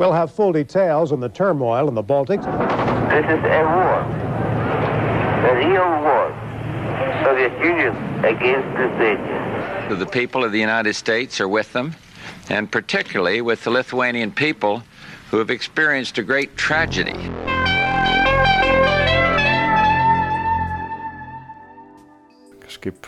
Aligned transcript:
We'll 0.00 0.12
have 0.12 0.32
full 0.32 0.52
details 0.52 1.12
on 1.12 1.20
the 1.20 1.28
turmoil 1.28 1.86
in 1.86 1.94
the 1.94 2.02
Baltics. 2.02 2.46
This 3.10 3.26
is 3.36 3.44
a 3.44 3.62
war, 3.74 4.00
a 5.44 5.52
real 5.60 5.90
war. 6.00 6.32
Soviet 7.22 7.52
Union 7.60 7.94
against 8.24 8.66
the 8.78 8.88
Lithuania. 8.88 9.96
The 9.98 10.06
people 10.06 10.42
of 10.42 10.52
the 10.52 10.58
United 10.58 10.94
States 10.94 11.38
are 11.38 11.48
with 11.48 11.74
them, 11.74 11.94
and 12.48 12.72
particularly 12.72 13.42
with 13.42 13.62
the 13.64 13.70
Lithuanian 13.70 14.32
people 14.32 14.82
who 15.30 15.36
have 15.36 15.50
experienced 15.50 16.16
a 16.16 16.22
great 16.22 16.56
tragedy. 16.56 17.20
Kažkaip, 22.64 23.04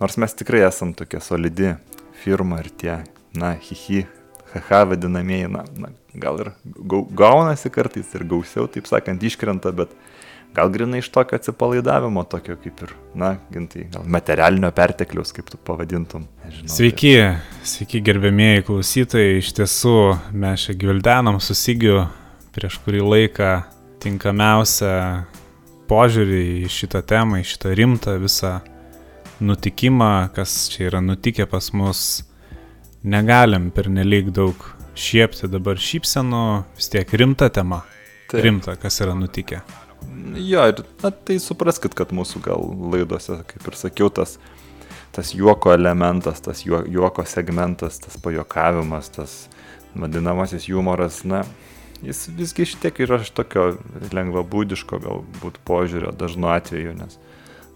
nors 0.00 0.16
mes 0.16 0.34
tikrai 0.34 0.62
esam 0.68 0.94
tokia 0.94 1.18
solidi 1.18 1.74
firma 2.22 2.60
ir 2.62 2.70
tie, 2.78 3.02
na, 3.34 3.56
hihi, 3.56 4.06
haha 4.54 4.84
vadinamieji, 4.92 5.48
na, 5.52 5.64
na 5.78 5.92
gal 6.18 6.40
ir 6.42 6.52
gau, 6.64 7.02
gaunasi 7.04 7.70
kartais 7.72 8.14
ir 8.16 8.24
gausiau, 8.28 8.68
taip 8.70 8.88
sakant, 8.90 9.22
iškrenta, 9.22 9.72
bet 9.76 9.92
gal 10.56 10.70
grinai 10.72 11.02
iš 11.02 11.10
tokio 11.14 11.38
atsipalaidavimo, 11.38 12.24
tokio 12.30 12.56
kaip 12.60 12.82
ir, 12.86 12.94
na, 13.18 13.34
gintai, 13.52 13.86
gal 13.92 14.06
materialinio 14.08 14.70
pertekliaus, 14.74 15.32
kaip 15.36 15.50
tu 15.52 15.60
pavadintum. 15.68 16.24
Nežinau, 16.46 16.72
sveiki, 16.76 17.12
tai... 17.20 17.64
sveiki 17.74 18.02
gerbėmėjai 18.08 18.64
klausytojai, 18.68 19.36
iš 19.42 19.52
tiesų 19.58 19.96
mes 20.32 20.68
čia 20.68 20.76
gvildenom 20.80 21.40
susigiu 21.44 22.06
prieš 22.56 22.80
kurį 22.84 23.04
laiką 23.04 23.52
tinkamiausią 24.02 24.94
požiūrį 25.88 26.42
į 26.64 26.72
šitą 26.72 27.02
temą, 27.06 27.42
į 27.42 27.48
šitą 27.52 27.74
rimtą 27.76 28.16
visą 28.22 28.58
nutikimą, 29.40 30.28
kas 30.34 30.66
čia 30.72 30.88
yra 30.88 31.02
nutikę 31.04 31.46
pas 31.50 31.70
mus. 31.76 32.24
Negalim 33.02 33.70
per 33.70 33.86
nelik 33.92 34.32
daug 34.34 34.64
šiepti 34.98 35.46
dabar 35.50 35.78
šypsenų, 35.78 36.44
vis 36.78 36.90
tiek 36.90 37.12
rimta 37.14 37.46
tema. 37.54 37.84
Taip. 38.28 38.42
Rimta, 38.44 38.74
kas 38.80 38.98
yra 39.04 39.14
nutikę. 39.16 39.60
Jo, 40.34 40.66
ir 40.68 40.82
na, 41.02 41.10
tai 41.10 41.38
supraskit, 41.42 41.94
kad 41.96 42.10
mūsų 42.14 42.42
gal 42.44 42.66
laidose, 42.92 43.38
kaip 43.48 43.70
ir 43.70 43.78
sakiau, 43.78 44.10
tas, 44.14 44.36
tas 45.14 45.32
juoko 45.34 45.72
elementas, 45.74 46.42
tas 46.44 46.64
juoko 46.66 47.24
segmentas, 47.26 48.00
tas 48.02 48.18
pajokavimas, 48.22 49.10
tas 49.14 49.38
vadinamasis 49.94 50.68
humoras, 50.68 51.22
na, 51.24 51.44
jis 52.04 52.26
visgi 52.36 52.66
šitiek 52.72 53.00
yra 53.06 53.20
iš 53.22 53.32
tokio 53.34 53.70
lengvabūdiško 54.14 55.00
galbūt 55.06 55.62
požiūrio 55.66 56.12
dažnu 56.18 56.50
atveju, 56.52 56.94
nes, 56.98 57.18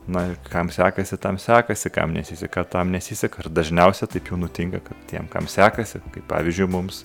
na, 0.09 0.27
kam 0.51 0.71
sekasi, 0.73 1.19
tam 1.21 1.39
sekasi, 1.39 1.91
kam 1.91 2.15
nesiseka, 2.17 2.65
tam 2.65 2.91
nesiseka. 2.95 3.45
Ir 3.45 3.53
dažniausiai 3.55 4.11
taip 4.11 4.33
jau 4.33 4.41
nutinka, 4.41 4.83
kad 4.87 5.07
tiem, 5.11 5.29
kam 5.33 5.49
sekasi, 5.51 6.03
kaip 6.15 6.27
pavyzdžiui 6.31 6.69
mums, 6.73 7.05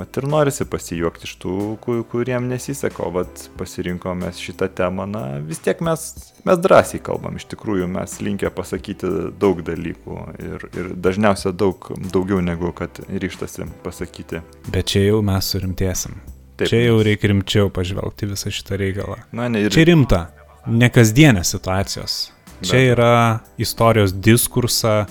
mat 0.00 0.16
ir 0.16 0.26
norisi 0.30 0.64
pasijuokti 0.70 1.28
iš 1.28 1.34
tų, 1.42 1.54
kur, 1.84 2.00
kuriem 2.08 2.48
nesiseka, 2.50 3.02
o 3.04 3.10
vat 3.18 3.44
pasirinkome 3.60 4.30
šitą 4.36 4.70
temą, 4.78 5.06
na, 5.10 5.24
vis 5.44 5.60
tiek 5.64 5.82
mes, 5.84 6.06
mes 6.46 6.62
drąsiai 6.64 7.02
kalbam, 7.04 7.36
iš 7.36 7.48
tikrųjų 7.52 7.90
mes 7.90 8.16
linkę 8.24 8.52
pasakyti 8.56 9.10
daug 9.42 9.60
dalykų 9.66 10.18
ir, 10.40 10.66
ir 10.72 10.90
dažniausiai 10.96 11.52
daug, 11.52 11.92
daugiau 12.14 12.40
negu 12.44 12.72
kad 12.76 13.02
ryštasi 13.10 13.68
pasakyti. 13.84 14.44
Bet 14.70 14.92
čia 14.94 15.10
jau 15.10 15.20
mes 15.26 15.52
surimtėsim. 15.52 16.16
Taip, 16.60 16.68
čia 16.68 16.82
jau 16.84 16.98
reikia 17.04 17.30
rimčiau 17.32 17.70
pažvelgti 17.72 18.28
visą 18.28 18.52
šitą 18.52 18.76
reikalą. 18.80 19.22
Na, 19.36 19.48
ne, 19.52 19.64
ir... 19.64 19.72
Čia 19.72 19.86
rimta, 19.88 20.26
ne 20.66 20.90
kasdienės 20.92 21.54
situacijos. 21.54 22.18
Čia 22.60 22.76
Bet. 22.76 22.88
yra 22.92 23.14
istorijos 23.58 24.12
diskursą 24.12 25.06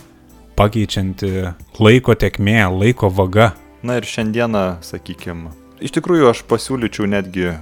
pakeičianti 0.60 1.32
laiko 1.80 2.14
tekmė, 2.14 2.62
laiko 2.70 3.10
vaga. 3.10 3.54
Na 3.84 3.96
ir 3.98 4.06
šiandieną, 4.06 4.84
sakykime, 4.86 5.54
iš 5.80 5.96
tikrųjų 5.96 6.30
aš 6.34 6.44
pasiūlyčiau 6.50 7.08
netgi 7.10 7.48
e, 7.48 7.56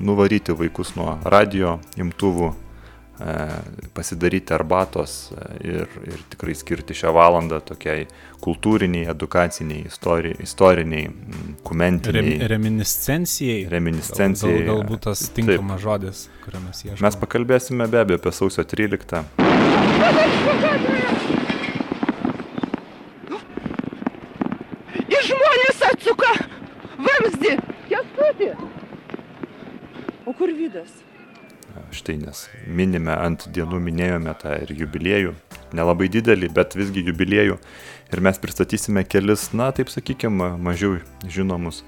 nuvaryti 0.00 0.54
vaikus 0.56 0.94
nuo 0.96 1.18
radio 1.26 1.78
imtuvų 1.98 2.52
pasidaryti 3.94 4.54
arbatos 4.54 5.32
e, 5.32 5.68
ir, 5.68 5.88
ir 6.06 6.20
tikrai 6.30 6.54
skirti 6.54 6.94
šią 6.94 7.10
valandą 7.16 7.58
tokiai 7.66 8.06
kultūriniai, 8.44 9.08
edukaciniai, 9.10 9.88
istori, 9.90 10.30
istoriniai, 10.44 11.08
kumentiniai. 11.66 12.36
Rem, 12.38 12.46
reminiscencijai. 12.52 13.64
Reminiscencijai. 13.72 14.60
Gal, 14.60 14.68
gal, 14.68 14.82
galbūt 14.84 15.02
tas 15.08 15.24
tinkamas 15.34 15.80
Taip. 15.80 15.84
žodis, 15.88 16.22
kurio 16.44 16.62
mes 16.62 16.84
ieškome. 16.84 17.02
Mes 17.08 17.18
pakalbėsime 17.24 17.90
be 17.90 18.02
abejo 18.04 18.22
apie 18.22 18.34
sausio 18.38 18.66
13. 18.70 19.24
Ir 25.08 25.28
žmonės 25.32 25.84
atsuka 25.90 26.32
vamzdį. 27.02 27.58
Kestutį. 27.90 28.54
O 30.28 30.38
kur 30.38 30.54
vydas? 30.54 31.07
Štai 31.94 32.18
nes 32.20 32.46
minime 32.66 33.14
ant 33.14 33.48
dienų 33.54 33.80
minėjome 33.84 34.34
tą 34.40 34.56
ir 34.62 34.74
jubiliejų, 34.82 35.34
nelabai 35.76 36.10
didelį, 36.12 36.50
bet 36.54 36.76
visgi 36.78 37.04
jubiliejų. 37.08 37.58
Ir 38.08 38.24
mes 38.24 38.40
pristatysime 38.40 39.04
kelis, 39.04 39.50
na 39.52 39.68
taip 39.76 39.90
sakykime, 39.92 40.54
mažiau 40.64 40.96
žinomus 41.28 41.82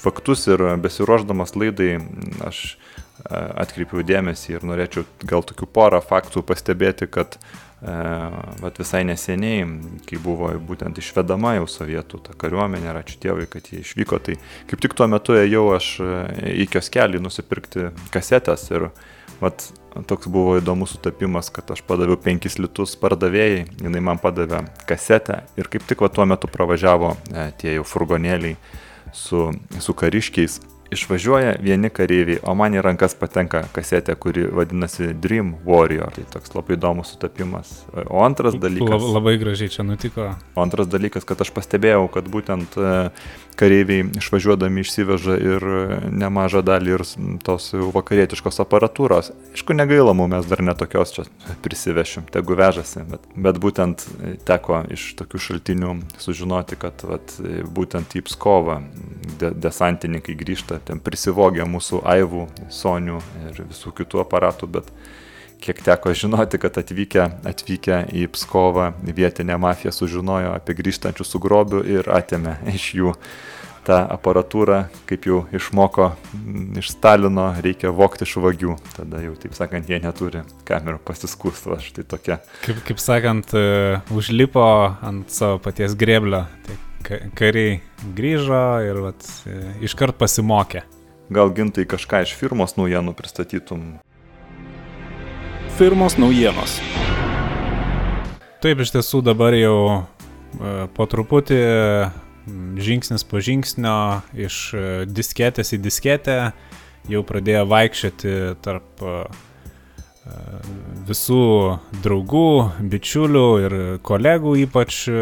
faktus. 0.00 0.46
Ir 0.48 0.62
besiruoždamas 0.80 1.56
laidai 1.56 1.98
aš 2.46 2.62
e, 2.72 2.76
atkreipiau 3.36 4.04
dėmesį 4.06 4.56
ir 4.56 4.66
norėčiau 4.68 5.06
gal 5.24 5.44
tokių 5.46 5.68
porą 5.72 6.00
faktų 6.04 6.44
pastebėti, 6.46 7.08
kad 7.12 7.36
e, 7.36 7.96
vat 8.62 8.80
visai 8.80 9.02
neseniai, 9.08 9.66
kai 10.08 10.20
buvo 10.22 10.52
būtent 10.68 11.00
išvedama 11.00 11.56
jau 11.58 11.68
sovietų 11.70 12.22
ta 12.28 12.36
kariuomenė, 12.38 12.92
ir 12.92 13.00
ačiū 13.02 13.20
Dievui, 13.24 13.48
kad 13.50 13.72
jie 13.72 13.82
išvyko, 13.84 14.20
tai 14.22 14.38
kaip 14.70 14.84
tik 14.84 14.96
tuo 14.96 15.08
metu 15.10 15.36
ėjau 15.36 15.66
aš 15.76 15.90
e, 16.00 16.16
į 16.64 16.70
kioskelį 16.72 17.22
nusipirkti 17.24 17.90
kasetės 18.14 18.68
ir 18.72 18.90
Vat 19.40 19.68
toks 20.08 20.28
buvo 20.32 20.56
įdomus 20.60 20.94
sutapimas, 20.96 21.48
kad 21.52 21.70
aš 21.72 21.82
padaviau 21.88 22.18
5 22.20 22.58
litus 22.60 22.96
pardavėjai, 23.00 23.64
jinai 23.80 24.02
man 24.04 24.20
padavė 24.20 24.64
kasetę 24.88 25.42
ir 25.56 25.68
kaip 25.72 25.86
tik 25.88 26.04
va 26.04 26.12
tuo 26.12 26.26
metu 26.28 26.50
pravažiavo 26.52 27.14
e, 27.32 27.50
tie 27.60 27.76
jau 27.78 27.84
furgonėliai 27.88 28.56
su, 29.16 29.48
su 29.80 29.96
kariškiais 29.96 30.60
išvažiuoja 30.90 31.56
vieni 31.62 31.90
kareiviai, 31.90 32.40
o 32.46 32.54
man 32.58 32.76
į 32.76 32.82
rankas 32.84 33.16
patenka 33.18 33.64
kasetė, 33.74 34.14
kuri 34.20 34.46
vadinasi 34.54 35.12
Dream 35.22 35.54
Warrior. 35.66 36.12
Tai 36.14 36.26
toks 36.36 36.54
labai 36.54 36.76
įdomus 36.76 37.14
sutapimas. 37.14 37.72
O 38.06 38.22
antras 38.24 38.56
dalykas. 38.60 38.94
Lab, 38.94 39.08
labai 39.18 39.36
gražiai 39.42 39.72
čia 39.72 39.86
nutiko. 39.86 40.30
O 40.54 40.62
antras 40.62 40.90
dalykas, 40.90 41.26
kad 41.28 41.42
aš 41.42 41.52
pastebėjau, 41.56 42.06
kad 42.14 42.30
būtent 42.30 42.78
e, 42.78 42.94
kareiviai 43.56 44.06
išvažiuodami 44.20 44.82
išsiveža 44.84 45.36
ir 45.40 45.66
nemažą 46.12 46.62
dalį 46.66 46.94
ir 46.96 47.04
tos 47.46 47.70
vakarietiškos 47.74 48.60
aparatūros. 48.64 49.32
Aišku, 49.54 49.76
negaila, 49.76 50.14
mes 50.16 50.48
dar 50.48 50.62
netokios 50.64 51.14
čia 51.16 51.26
prisivešim, 51.64 52.28
tegu 52.32 52.56
vežasi, 52.58 53.04
bet, 53.10 53.26
bet 53.48 53.60
būtent 53.62 54.06
teko 54.48 54.82
iš 54.92 55.08
tokių 55.20 55.42
šaltinių 55.48 55.94
sužinoti, 56.22 56.78
kad 56.80 57.06
vat, 57.08 57.36
būtent 57.76 58.18
į 58.18 58.24
Pskovą 58.28 58.80
de 59.40 59.52
desantininkai 59.66 60.36
grįžta 60.38 60.80
ten 60.86 61.00
prisivogė 61.02 61.66
mūsų 61.68 62.02
aivų, 62.16 62.46
sonių 62.72 63.20
ir 63.48 63.62
visų 63.70 63.94
kitų 64.00 64.24
aparatų, 64.24 64.70
bet 64.78 64.90
kiek 65.60 65.82
teko 65.82 66.12
žinoti, 66.14 66.60
kad 66.62 66.78
atvykę, 66.78 67.26
atvykę 67.48 68.00
į 68.14 68.28
Pskovą 68.34 68.92
vietinė 69.02 69.58
mafija 69.60 69.92
sužinojo 69.94 70.54
apie 70.56 70.76
grįžtančių 70.78 71.26
sugrobių 71.26 71.82
ir 71.96 72.10
atėmė 72.12 72.58
iš 72.74 72.88
jų 73.00 73.14
tą 73.86 74.00
aparatūrą, 74.10 74.80
kaip 75.06 75.28
jau 75.28 75.44
išmoko 75.54 76.08
iš 76.80 76.90
Stalino, 76.96 77.48
reikia 77.62 77.92
vokti 77.94 78.26
iš 78.26 78.34
vagių. 78.42 78.74
Tada 78.96 79.20
jau, 79.22 79.36
taip 79.38 79.54
sakant, 79.54 79.86
jie 79.90 80.00
neturi 80.02 80.42
kamerų 80.66 80.98
pasiskūstų, 81.06 81.76
aš 81.78 81.92
tai 81.94 82.06
tokia. 82.08 82.40
Kaip, 82.64 82.82
kaip 82.88 83.02
sakant, 83.02 83.54
e, 83.54 84.00
užlipo 84.10 84.66
ant 85.06 85.30
savo 85.30 85.60
paties 85.62 85.94
greblio. 85.98 86.44
Tai 86.66 86.80
kariai 87.38 87.78
grįžo 88.18 88.64
ir 88.82 88.98
vat, 89.04 89.30
iškart 89.86 90.18
pasimokė. 90.18 90.82
Gal 91.30 91.50
gintai 91.54 91.86
kažką 91.90 92.24
iš 92.26 92.34
firmos 92.38 92.76
naujienų 92.78 93.14
pristatytum? 93.18 93.86
Firmos 95.76 96.14
naujienos. 96.16 96.78
Taip, 98.64 98.80
iš 98.80 98.94
tiesų 98.94 99.20
dabar 99.26 99.52
jau 99.56 99.80
e, 99.92 100.86
po 100.96 101.04
truputį 101.04 101.58
žingsnis 102.80 103.26
po 103.28 103.42
žingsnio 103.44 103.96
iš 104.46 104.60
e, 104.72 104.86
disketės 105.10 105.74
į 105.76 105.82
disketę 105.84 106.38
jau 107.12 107.20
pradėjo 107.28 107.66
vaikščioti 107.68 108.32
tarp 108.64 109.04
uh, 109.04 109.26
visų 111.06 111.42
draugų, 112.02 112.46
bičiulių 112.90 113.44
ir 113.62 113.76
kolegų, 114.06 114.56
ypač 114.64 115.04
e, 115.10 115.20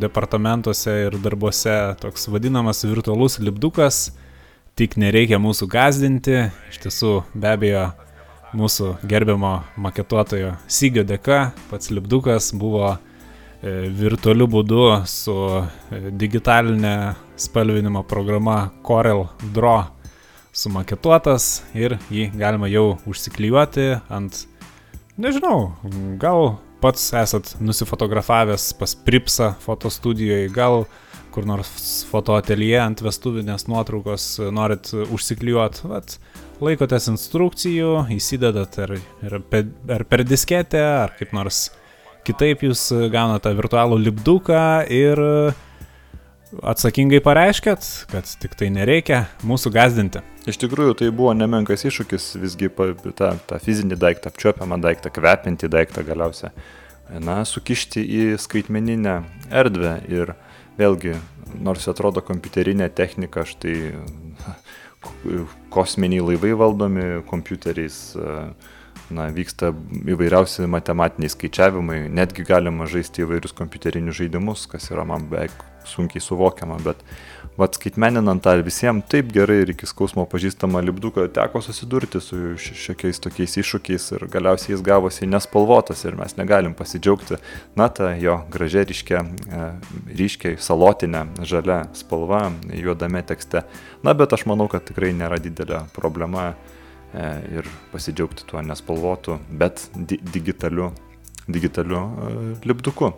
departamentuose 0.00 0.94
ir 1.08 1.18
darbuose, 1.20 1.76
toks 2.00 2.28
vadinamas 2.32 2.84
virtualus 2.86 3.36
lipdukas, 3.42 4.06
tik 4.78 4.96
nereikia 5.00 5.40
mūsų 5.42 5.68
gazdinti, 5.70 6.46
iš 6.72 6.80
tiesų 6.86 7.18
be 7.34 7.52
abejo 7.52 7.84
mūsų 8.54 8.94
gerbiamo 9.08 9.56
maketuotojo 9.80 10.54
Sygio 10.70 11.04
dėka, 11.06 11.52
pats 11.70 11.90
lipdukas 11.94 12.52
buvo 12.56 12.94
e, 12.94 13.90
virtualiu 13.90 14.46
būdu 14.50 14.86
su 15.10 15.34
e, 15.58 16.00
digitalinė 16.10 17.14
spalvinimo 17.40 18.04
programa 18.06 18.70
Corel 18.86 19.26
Draw 19.54 19.88
sumaketuotas 20.54 21.64
ir 21.74 21.96
jį 22.14 22.28
galima 22.38 22.70
jau 22.70 22.94
užsiklijuoti 23.10 23.88
ant, 24.12 24.44
nežinau, 25.18 25.74
gal 26.22 26.56
pats 26.84 27.08
esat 27.16 27.56
nusifotografavęs 27.64 28.70
pas 28.78 28.94
Pripsą 28.94 29.54
fotostudijoje, 29.64 30.50
gal 30.54 30.84
kur 31.34 31.46
nors 31.48 32.04
fotoatelje 32.06 32.78
ant 32.78 33.02
vestuvinės 33.02 33.66
nuotraukos 33.66 34.26
norit 34.54 34.92
užsiklijuoti, 34.94 35.88
vat, 35.90 36.18
laikotės 36.64 37.10
instrukcijų, 37.12 37.92
įsidedat 38.16 38.78
ar, 38.84 38.96
ar, 39.24 39.38
per, 39.50 39.68
ar 39.96 40.04
per 40.08 40.24
disketę, 40.26 40.82
ar 41.04 41.14
kaip 41.18 41.34
nors 41.36 41.68
kitaip 42.24 42.64
jūs 42.64 42.88
gaunate 43.12 43.52
virtualų 43.56 44.00
lipduką 44.06 44.64
ir 44.92 45.20
atsakingai 46.62 47.20
pareiškėt, 47.24 47.86
kad 48.12 48.30
tik 48.40 48.54
tai 48.58 48.70
nereikia 48.72 49.24
mūsų 49.46 49.72
gazdinti. 49.74 50.22
Iš 50.48 50.58
tikrųjų, 50.60 50.96
tai 51.00 51.10
buvo 51.14 51.32
nemenkas 51.36 51.86
iššūkis 51.88 52.34
visgi 52.42 52.70
tą, 53.16 53.34
tą 53.48 53.60
fizinį 53.62 53.98
daiktą, 54.00 54.32
apčiopiamą 54.32 54.78
daiktą, 54.82 55.12
kvepinti 55.14 55.70
daiktą 55.72 56.04
galiausia, 56.06 56.52
na, 57.24 57.40
sukišti 57.48 58.04
į 58.04 58.26
skaitmeninę 58.42 59.20
erdvę 59.52 59.96
ir 60.12 60.34
vėlgi, 60.78 61.16
nors 61.64 61.88
atrodo 61.90 62.22
kompiuterinė 62.24 62.90
technika, 62.94 63.46
štai 63.48 63.76
kosminiai 65.70 66.24
laivai 66.28 66.52
valdomi 66.58 67.22
kompiuteriais, 67.26 68.16
na, 69.10 69.28
vyksta 69.34 69.72
įvairiausi 70.14 70.68
matematiniai 70.70 71.32
skaičiavimai, 71.32 72.04
netgi 72.14 72.46
galima 72.48 72.88
žaisti 72.90 73.24
įvairius 73.24 73.54
kompiuterinius 73.56 74.22
žaidimus, 74.22 74.66
kas 74.70 74.90
yra 74.92 75.04
man 75.08 75.28
beveik 75.30 75.54
sunkiai 75.84 76.22
suvokiama, 76.24 76.78
bet 76.84 77.00
vat 77.58 77.76
skaitmeninant 77.76 78.42
tą 78.42 78.54
visiems 78.64 79.04
taip 79.12 79.28
gerai 79.34 79.60
ir 79.62 79.72
iki 79.74 79.86
skausmo 79.86 80.24
pažįstamą 80.30 80.80
lipduką 80.86 81.26
teko 81.36 81.60
susidurti 81.62 82.20
su 82.24 82.38
ši- 82.58 82.76
šiokiais 82.86 83.20
tokiais 83.22 83.56
iššūkiais 83.60 84.06
ir 84.16 84.26
galiausiai 84.32 84.74
jis 84.74 84.82
gavosi 84.82 85.28
nespalvotas 85.28 86.04
ir 86.04 86.16
mes 86.18 86.36
negalim 86.40 86.74
pasidžiaugti, 86.74 87.38
na, 87.76 87.88
tą 87.92 88.10
jo 88.18 88.40
gražia 88.50 88.82
ryškia, 88.88 89.22
e, 89.22 89.68
ryškiai 90.18 90.56
salotinė 90.58 91.26
žalia 91.44 91.84
spalva 91.92 92.48
juodame 92.72 93.22
tekste. 93.22 93.62
Na, 94.02 94.14
bet 94.14 94.32
aš 94.32 94.46
manau, 94.50 94.66
kad 94.68 94.88
tikrai 94.88 95.12
nėra 95.12 95.38
didelė 95.38 95.84
problema 95.94 96.54
ir 97.14 97.68
pasidžiaugti 97.92 98.46
tuo 98.48 98.62
nespalvotu, 98.62 99.38
bet 99.50 99.88
di 99.94 100.18
digitaliu, 100.32 100.90
digitaliu 101.46 102.02
e, 102.02 102.34
lipduku. 102.66 103.12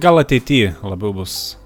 Gal 0.00 0.18
ateityje 0.22 0.74
labiau 0.82 1.12
bus, 1.14 1.56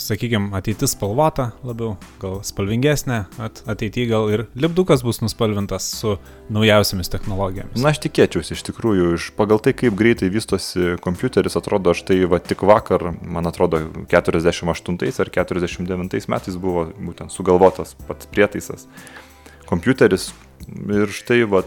sakykime, 0.00 0.50
ateitis 0.58 0.94
spalvota 0.96 1.50
labiau, 1.64 1.94
gal 2.20 2.40
spalvingesnė, 2.44 3.20
at, 3.40 3.62
ateityje 3.70 4.08
gal 4.10 4.26
ir 4.32 4.44
lipdukas 4.58 5.04
bus 5.06 5.20
nuspalvintas 5.22 5.86
su 6.00 6.16
naujausiamis 6.52 7.12
technologijomis. 7.12 7.78
Na, 7.78 7.92
aš 7.94 8.02
tikėčiausi 8.04 8.56
iš 8.56 8.66
tikrųjų, 8.70 9.14
iš 9.16 9.30
pagal 9.38 9.62
tai, 9.62 9.76
kaip 9.76 9.96
greitai 9.98 10.32
vystosi 10.34 10.96
kompiuteris, 11.04 11.56
atrodo, 11.60 11.94
štai 11.96 12.18
va 12.30 12.42
tik 12.42 12.66
vakar, 12.68 13.12
man 13.22 13.48
atrodo, 13.48 13.84
48 14.10 15.24
ar 15.24 15.34
49 15.40 16.30
metais 16.34 16.60
buvo 16.60 16.88
būtent 16.98 17.32
sugalvotas 17.32 17.96
pats 18.08 18.28
prietaisas 18.30 18.88
kompiuteris 19.70 20.32
ir 20.90 21.12
štai 21.14 21.44
va 21.50 21.62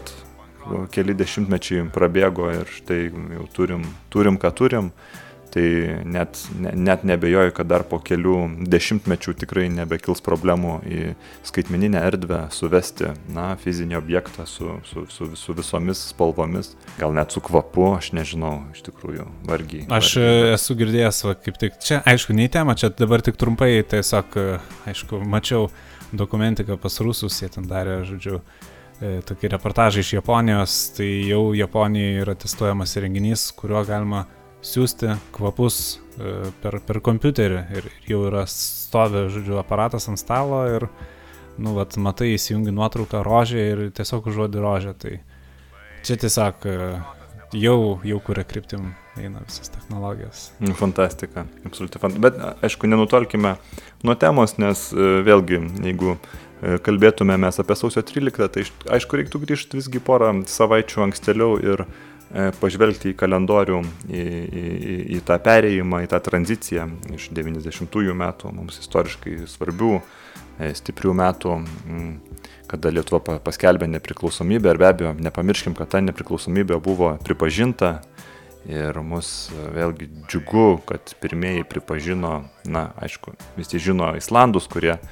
keli 0.92 1.16
dešimtmečiai 1.16 1.86
prabėgo 1.92 2.50
ir 2.52 2.70
štai 2.78 3.00
jau 3.08 3.46
turim, 3.56 3.84
turim 4.12 4.38
ką 4.40 4.52
turim. 4.56 4.90
Tai 5.54 6.00
net, 6.04 6.38
ne, 6.58 6.72
net 6.74 7.04
nebejoju, 7.06 7.52
kad 7.54 7.68
dar 7.70 7.84
po 7.86 8.00
kelių 8.02 8.66
dešimtmečių 8.66 9.36
tikrai 9.38 9.68
nebekils 9.70 10.18
problemų 10.26 10.72
į 10.82 11.02
skaitmeninę 11.46 12.02
erdvę 12.08 12.40
suvesti, 12.50 13.12
na, 13.30 13.52
fizinį 13.62 13.94
objektą 14.00 14.48
su, 14.50 14.72
su, 14.90 15.04
su, 15.14 15.28
su 15.38 15.54
visomis 15.54 16.02
spalvomis, 16.10 16.72
gal 16.98 17.14
net 17.14 17.30
su 17.30 17.44
kvapu, 17.44 17.86
aš 18.00 18.10
nežinau, 18.18 18.64
iš 18.74 18.82
tikrųjų, 18.88 19.28
vargiai. 19.46 19.86
Aš 19.94 20.16
e, 20.18 20.26
vargiai. 20.26 20.52
esu 20.58 20.78
girdėjęs, 20.82 21.24
va, 21.28 21.38
kaip 21.46 21.62
tik 21.62 21.78
čia, 21.86 22.02
aišku, 22.02 22.34
ne 22.34 22.48
į 22.48 22.54
temą, 22.58 22.74
čia 22.80 22.90
dabar 22.90 23.22
tik 23.22 23.38
trumpai, 23.38 23.72
tiesiog, 23.94 24.34
e, 24.34 24.60
aišku, 24.90 25.22
mačiau 25.22 25.68
dokumentiką 26.10 26.82
pas 26.82 26.98
rusus, 27.06 27.38
jie 27.38 27.54
ten 27.54 27.70
darė, 27.70 28.00
žodžiu, 28.10 28.42
e, 28.98 29.20
tokį 29.30 29.54
reportažą 29.54 30.02
iš 30.02 30.16
Japonijos, 30.18 30.80
tai 30.98 31.12
jau 31.30 31.52
Japonijoje 31.54 32.24
yra 32.26 32.34
testuojamas 32.42 32.98
įrenginys, 32.98 33.52
kuriuo 33.54 33.86
galima 33.86 34.26
siūsti 34.64 35.14
kvapus 35.34 35.78
e, 36.18 36.34
per, 36.62 36.78
per 36.86 37.00
kompiuterį 37.04 37.60
ir 37.76 37.88
jau 38.08 38.22
yra 38.30 38.44
stovi, 38.50 39.26
žodžiu, 39.34 39.58
aparatas 39.60 40.08
ant 40.10 40.20
stalo 40.20 40.62
ir, 40.72 40.86
nu, 41.60 41.74
vat, 41.76 41.96
matai, 42.00 42.32
įsijungi 42.38 42.72
nuotrauką 42.74 43.22
rožė 43.26 43.66
ir 43.74 43.82
tiesiog 43.94 44.30
užuodi 44.32 44.62
rožę, 44.64 44.94
tai 44.98 45.18
čia 46.06 46.16
tiesiog 46.24 46.64
e, 46.70 46.78
jau, 47.60 47.78
jau 48.06 48.20
kuria 48.24 48.46
kryptim 48.48 48.92
eina 49.20 49.44
visas 49.44 49.70
technologijos. 49.70 50.48
Nu, 50.64 50.72
Fantastika, 50.74 51.44
absoliuti 51.68 52.00
fantastika. 52.02 52.24
Bet 52.24 52.64
aišku, 52.66 52.88
nenutolkime 52.90 53.54
nuo 54.02 54.16
temos, 54.18 54.56
nes 54.58 54.88
e, 54.96 55.12
vėlgi, 55.28 55.60
jeigu 55.86 56.16
kalbėtume 56.80 57.34
mes 57.36 57.58
apie 57.60 57.74
sausio 57.76 58.00
13, 58.06 58.46
tai 58.48 58.62
iš- 58.64 58.72
aišku, 58.96 59.18
reiktų 59.20 59.40
grįžti 59.42 59.76
visgi 59.76 60.00
porą 60.00 60.30
savaičių 60.48 61.02
ankstėliau 61.04 61.58
ir 61.60 61.82
e, 61.84 61.88
pažvelgti 62.60 63.12
į 63.12 63.16
kalendorių, 63.18 63.80
į, 64.08 64.20
į, 64.20 64.64
į, 64.64 64.96
į 65.16 65.20
tą 65.26 65.38
perėjimą, 65.42 66.02
į 66.04 66.10
tą 66.10 66.20
tranziciją 66.24 66.88
iš 67.14 67.28
90-ųjų 67.36 68.16
metų, 68.18 68.50
mums 68.56 68.80
istoriškai 68.82 69.36
svarbių, 69.50 69.92
e, 70.58 70.72
stiprių 70.74 71.14
metų, 71.20 71.58
kada 72.70 72.90
Lietuva 72.90 73.20
pa- 73.22 73.38
paskelbė 73.44 73.86
nepriklausomybę 73.92 74.72
ir 74.72 74.80
be 74.82 74.88
abejo, 74.90 75.14
nepamirškim, 75.28 75.76
kad 75.78 75.94
ta 75.94 76.02
nepriklausomybė 76.02 76.80
buvo 76.82 77.14
pripažinta 77.22 78.00
Ir 78.64 78.96
mus 79.04 79.50
e, 79.52 79.62
vėlgi 79.76 80.06
džiugu, 80.24 80.80
kad 80.88 81.12
pirmieji 81.20 81.66
pripažino, 81.68 82.46
na, 82.64 82.86
aišku, 82.96 83.34
visi 83.58 83.76
žino 83.76 84.14
Islandus, 84.16 84.64
kurie 84.72 84.94
e, 84.96 85.02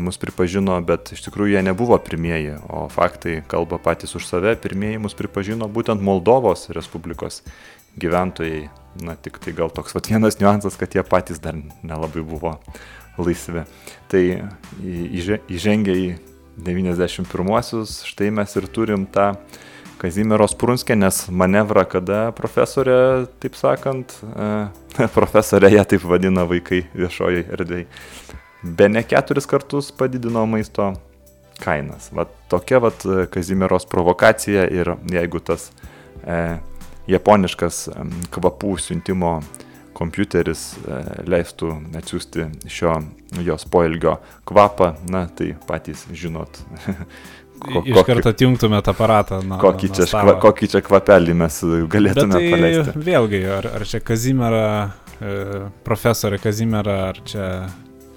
mus 0.00 0.18
pripažino, 0.20 0.76
bet 0.86 1.12
iš 1.16 1.24
tikrųjų 1.26 1.56
jie 1.56 1.62
nebuvo 1.66 1.98
pirmieji, 2.02 2.56
o 2.70 2.86
faktai 2.92 3.40
kalba 3.50 3.80
patys 3.82 4.14
už 4.18 4.26
save. 4.28 4.54
Pirmieji 4.62 5.00
mus 5.02 5.16
pripažino 5.18 5.68
būtent 5.70 6.02
Moldovos 6.02 6.68
Respublikos 6.74 7.42
gyventojai. 7.98 8.68
Na, 9.02 9.16
tik 9.16 9.38
tai 9.40 9.54
gal 9.56 9.72
toks 9.72 9.94
vat 9.96 10.10
vienas 10.10 10.36
niuansas, 10.36 10.76
kad 10.76 10.92
jie 10.92 11.02
patys 11.06 11.40
dar 11.40 11.56
nelabai 11.82 12.22
buvo 12.26 12.58
laisvi. 13.16 13.64
Tai 14.12 14.22
įžengę 14.82 15.96
į 15.96 16.06
91-uosius, 16.60 18.02
štai 18.08 18.30
mes 18.34 18.56
ir 18.58 18.68
turim 18.68 19.06
tą 19.08 19.32
Kazimieros 20.02 20.56
Prunskienės 20.58 21.28
manevrą, 21.30 21.84
kada 21.86 22.32
profesorė, 22.34 23.28
taip 23.42 23.54
sakant, 23.54 24.16
e, 24.26 25.06
profesorė 25.16 25.70
ją 25.76 25.84
taip 25.92 26.06
vadina 26.10 26.42
vaikai 26.48 26.82
viešojai 26.90 27.44
erdvėjai, 27.54 27.86
be 28.62 28.88
ne 28.88 29.02
keturis 29.02 29.46
kartus 29.50 29.90
padidino 29.92 30.44
maisto 30.46 30.92
kainas. 31.62 32.10
Vat 32.14 32.30
tokia 32.50 32.78
vat 32.82 33.04
e, 33.06 33.26
Kazimieros 33.30 33.86
provokacija 33.86 34.64
ir 34.70 34.94
jeigu 35.12 35.40
tas 35.40 35.70
e, 36.26 36.38
japoniškas 37.10 37.88
kvapų 38.34 38.76
siuntimo 38.82 39.36
kompiuteris 39.98 40.62
e, 40.88 41.02
leistų 41.28 41.68
atsiųsti 42.00 42.46
šio 42.70 42.96
jos 43.44 43.66
poelgio 43.70 44.16
kvapą, 44.48 44.94
na 45.10 45.26
tai 45.36 45.52
patys 45.68 46.06
žinot, 46.16 46.62
ko- 47.62 47.82
Iš 47.86 48.00
karto 48.08 48.32
atjungtumėt 48.32 48.88
aparatą. 48.90 49.38
Nuo, 49.46 49.60
kokį, 49.62 49.90
nuo 49.92 49.98
čia, 50.00 50.08
škva, 50.10 50.34
kokį 50.42 50.70
čia 50.74 50.82
kvapelį 50.86 51.36
mes 51.44 51.60
Bet 51.62 51.86
galėtume 51.94 52.34
tai 52.38 52.50
paleisti. 52.56 53.04
vėlgi, 53.10 53.42
ar, 53.58 53.68
ar 53.78 53.84
čia 53.86 54.00
Kazimera, 54.02 54.64
e, 55.20 55.36
profesorė 55.86 56.40
Kazimera, 56.42 56.96
ar 57.12 57.20
čia 57.28 57.46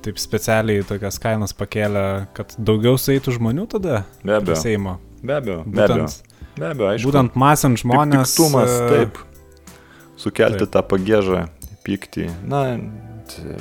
taip 0.05 0.19
specialiai 0.21 0.83
tokias 0.87 1.17
kainas 1.21 1.55
pakėlė, 1.57 2.05
kad 2.37 2.53
daugiau 2.57 2.99
sueitų 3.01 3.35
žmonių 3.39 3.67
tada 3.75 4.03
Be 4.23 4.37
abejo, 4.39 4.59
Seimo. 4.61 4.97
be 5.23 5.39
abejo, 5.39 5.63
be 5.65 5.81
abejo, 5.85 6.05
Būtent, 6.05 6.35
be 6.59 6.69
abejo, 6.69 6.91
aišku. 6.93 7.09
būtent 7.11 7.39
masant 7.41 7.81
žmonės. 7.81 8.35
Piktumas, 8.35 8.75
e, 8.77 8.91
taip. 8.93 9.19
Sukelti 10.21 10.63
taip. 10.63 10.71
tą 10.77 10.83
pagėžą, 10.93 11.41
pyktį. 11.85 12.29
Na, 12.47 12.61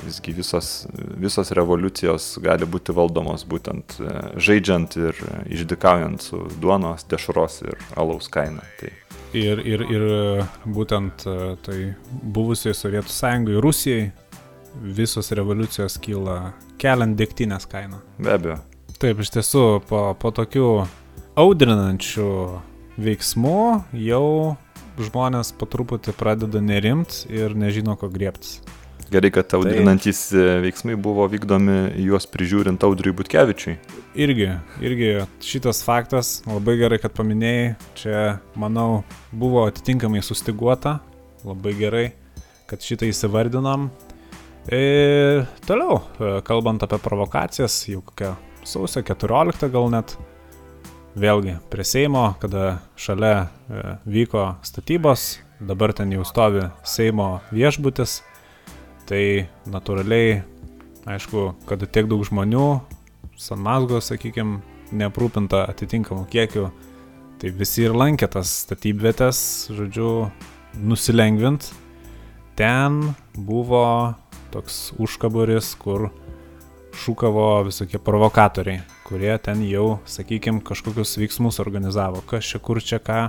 visgi 0.04 0.34
visos, 0.36 0.86
visos 1.18 1.50
revoliucijos 1.56 2.34
gali 2.44 2.68
būti 2.68 2.92
valdomos 2.94 3.46
būtent 3.48 3.96
e, 4.04 4.12
žaidžiant 4.36 4.96
ir 5.00 5.22
išdikaujant 5.56 6.22
su 6.22 6.42
duonos, 6.60 7.06
dešros 7.10 7.62
ir 7.64 7.80
alaus 7.96 8.28
kaina. 8.28 8.62
Tai 8.80 8.92
Ir, 9.34 9.58
ir, 9.66 9.80
ir 9.90 10.02
būtent 10.70 11.24
e, 11.26 11.32
tai 11.66 11.78
buvusiai 12.36 12.70
Sovietų 12.78 13.10
sąjungai, 13.10 13.56
Rusijai, 13.64 14.04
visos 14.82 15.30
revoliucijos 15.34 15.98
kyla 16.02 16.52
keliant 16.80 17.16
degtinės 17.18 17.68
kainą. 17.70 18.02
be 18.18 18.34
abejo. 18.34 18.60
Taip, 18.98 19.20
iš 19.20 19.30
tiesų, 19.34 19.64
po, 19.88 20.06
po 20.18 20.30
tokių 20.34 20.68
audrinančių 21.38 22.30
veiksmų 22.96 23.64
jau 24.04 24.56
žmonės 25.02 25.50
po 25.58 25.66
truputį 25.66 26.14
pradeda 26.16 26.62
nerimt 26.62 27.24
ir 27.30 27.56
nežino, 27.58 27.96
ko 27.98 28.08
griebtis. 28.12 28.60
Gerai, 29.12 29.28
kad 29.34 29.52
audrinantys 29.54 30.20
e, 30.32 30.44
veiksmai 30.64 30.94
buvo 30.98 31.26
vykdomi 31.28 31.92
juos 32.06 32.24
prižiūrint 32.30 32.82
Audriui 32.86 33.12
Butkevičiui. 33.14 33.74
Irgi, 34.16 34.48
irgi 34.82 35.10
šitas 35.44 35.82
faktas, 35.84 36.38
labai 36.48 36.78
gerai, 36.80 36.98
kad 37.02 37.12
paminėjai, 37.14 37.74
čia, 38.00 38.22
manau, 38.58 39.04
buvo 39.30 39.66
atitinkamai 39.68 40.22
sustiguota, 40.24 40.96
labai 41.44 41.74
gerai, 41.78 42.06
kad 42.70 42.82
šitą 42.82 43.10
įsivardinom. 43.10 43.90
E, 44.64 45.44
toliau, 45.68 46.00
kalbant 46.46 46.82
apie 46.86 46.98
provokacijas, 47.04 47.82
jau 47.88 48.00
kokia 48.04 48.34
sausio 48.64 49.02
14 49.04 49.68
gal 49.72 49.90
net, 49.92 50.16
vėlgi 51.20 51.58
prie 51.70 51.84
Seimo, 51.84 52.30
kada 52.40 52.78
šalia 52.96 53.34
e, 53.44 53.96
vyko 54.08 54.54
statybos, 54.64 55.34
dabar 55.60 55.92
ten 55.92 56.14
jau 56.16 56.24
stovi 56.26 56.64
Seimo 56.82 57.36
viešbutis 57.52 58.22
Tai 59.04 59.20
natūraliai, 59.68 60.38
aišku, 61.04 61.50
kada 61.68 61.84
tiek 61.84 62.06
daug 62.08 62.22
žmonių, 62.24 62.68
Sanmasgo, 63.36 63.98
sakykime, 64.00 64.62
neaprūpinta 64.96 65.66
atitinkamų 65.68 66.24
kiekių, 66.32 66.68
tai 67.42 67.52
visi 67.52 67.84
ir 67.84 67.96
lankė 67.98 68.30
tas 68.32 68.52
statybvietės, 68.64 69.38
žodžiu, 69.76 70.30
nusilengvint. 70.80 71.68
Ten 72.56 73.10
buvo 73.36 73.84
toks 74.54 74.92
užkaburis, 75.02 75.74
kur 75.82 76.08
šūkavo 77.02 77.64
visokie 77.66 77.98
provokatoriai, 78.02 78.82
kurie 79.08 79.32
ten 79.42 79.62
jau, 79.66 79.98
sakykime, 80.08 80.62
kažkokius 80.64 81.16
veiksmus 81.18 81.60
organizavo, 81.62 82.22
kas 82.28 82.46
čia 82.52 82.60
kur 82.62 82.80
čia 82.82 83.00
ką 83.02 83.20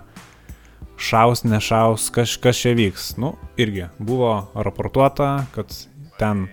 šaus, 1.02 1.44
nešaus, 1.44 2.10
kas, 2.14 2.38
kas 2.42 2.62
čia 2.62 2.76
vyks. 2.78 3.16
Nu, 3.22 3.36
irgi 3.58 3.90
buvo 4.00 4.32
raportuota, 4.56 5.46
kad 5.56 5.74
ten 6.20 6.48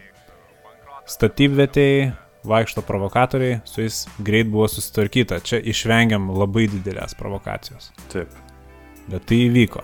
statybvietėjai 1.11 2.13
vaikšto 2.49 2.83
provokatoriai, 2.83 3.61
su 3.65 3.85
jais 3.85 4.05
greit 4.19 4.51
buvo 4.51 4.67
susitvarkyta. 4.71 5.43
Čia 5.47 5.63
išvengiam 5.63 6.31
labai 6.35 6.67
didelės 6.73 7.15
provokacijos. 7.19 7.93
Taip. 8.13 8.33
Bet 9.11 9.27
tai 9.31 9.45
įvyko. 9.49 9.83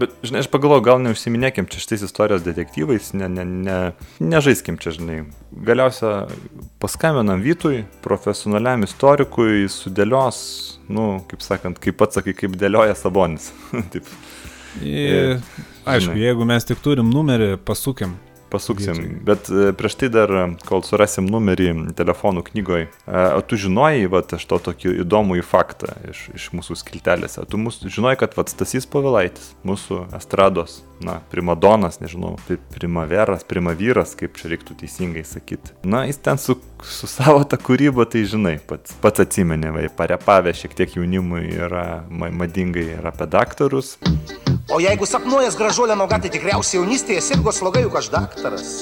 Bet, 0.00 0.14
žinai, 0.24 0.40
aš 0.44 0.48
pagalvoju, 0.48 0.84
gal 0.86 1.00
neužsiminėkim 1.04 1.66
čia 1.68 1.82
šitais 1.82 2.06
istorijos 2.06 2.44
detektyvais, 2.46 3.10
ne, 3.20 3.28
ne, 3.28 3.44
ne, 3.44 3.78
nežaiskim 4.22 4.78
čia, 4.80 4.94
žinai. 4.96 5.18
Galiausia 5.66 6.24
paskambinam 6.80 7.42
Vytui, 7.44 7.82
profesionaliam 8.04 8.86
istorikui, 8.86 9.66
sudėlios 9.68 10.40
nu, 10.90 11.06
kaip 11.30 11.44
sakant, 11.44 11.78
kaip 11.82 11.98
pats 12.00 12.18
sakai, 12.18 12.34
kaip 12.36 12.56
dėlioja 12.58 12.96
Sabonis. 12.98 13.50
Taip. 13.92 14.08
Ir, 14.86 15.38
aišku, 15.84 16.12
žinai. 16.12 16.24
jeigu 16.24 16.46
mes 16.46 16.66
tik 16.66 16.82
turim 16.84 17.10
numerį, 17.12 17.54
pasukim. 17.66 18.16
Pasuksim, 18.50 18.98
Vietui. 18.98 19.20
bet 19.24 19.50
e, 19.50 19.70
prieš 19.76 19.96
tai 20.00 20.10
dar, 20.12 20.32
kol 20.66 20.82
surasim 20.86 21.28
numerį 21.30 21.94
telefonų 21.98 22.42
knygoje, 22.50 22.88
o 23.06 23.40
tu 23.46 23.58
žinojai, 23.60 24.08
va, 24.10 24.22
aš 24.24 24.46
to 24.50 24.58
tokį 24.70 24.94
įdomų 25.04 25.38
į 25.40 25.46
faktą 25.46 25.94
iš, 26.10 26.26
iš 26.34 26.48
mūsų 26.56 26.78
skiltelėse, 26.80 27.44
tu 27.50 27.60
mūsų, 27.60 27.92
žinojai, 27.94 28.18
kad 28.24 28.34
va, 28.38 28.46
Stasys 28.50 28.88
Pavilaitis, 28.90 29.52
mūsų 29.66 30.02
estrados, 30.18 30.80
na, 31.04 31.20
primadonas, 31.30 32.00
nežinau, 32.02 32.34
primaveras, 32.74 33.46
primavyras, 33.48 34.16
kaip 34.18 34.36
čia 34.40 34.52
reiktų 34.52 34.76
teisingai 34.82 35.24
sakyti. 35.26 35.74
Na, 35.86 36.04
jis 36.10 36.20
ten 36.20 36.40
su, 36.42 36.58
su 36.84 37.10
savo 37.10 37.44
tą 37.48 37.60
kūrybą, 37.60 38.08
tai 38.10 38.26
žinai, 38.28 38.58
pats, 38.66 38.96
pats 39.02 39.24
atsimenė, 39.24 39.72
va, 39.76 39.86
parepavę 40.02 40.54
šiek 40.56 40.76
tiek 40.76 40.98
jaunimui 40.98 41.46
yra 41.54 42.02
madingai 42.10 42.90
ir 42.98 43.12
apie 43.14 43.30
daktarus. 43.30 43.96
O 44.68 44.80
jeigu 44.80 45.06
sapnuojas 45.06 45.56
gražuolę 45.56 45.96
nuogą, 45.96 46.20
tai 46.20 46.30
tikriausiai 46.30 46.82
jaunystėje 46.82 47.22
sirgo 47.24 47.52
slogai 47.54 47.86
juk 47.86 47.96
aš 48.00 48.10
daktaras. 48.12 48.74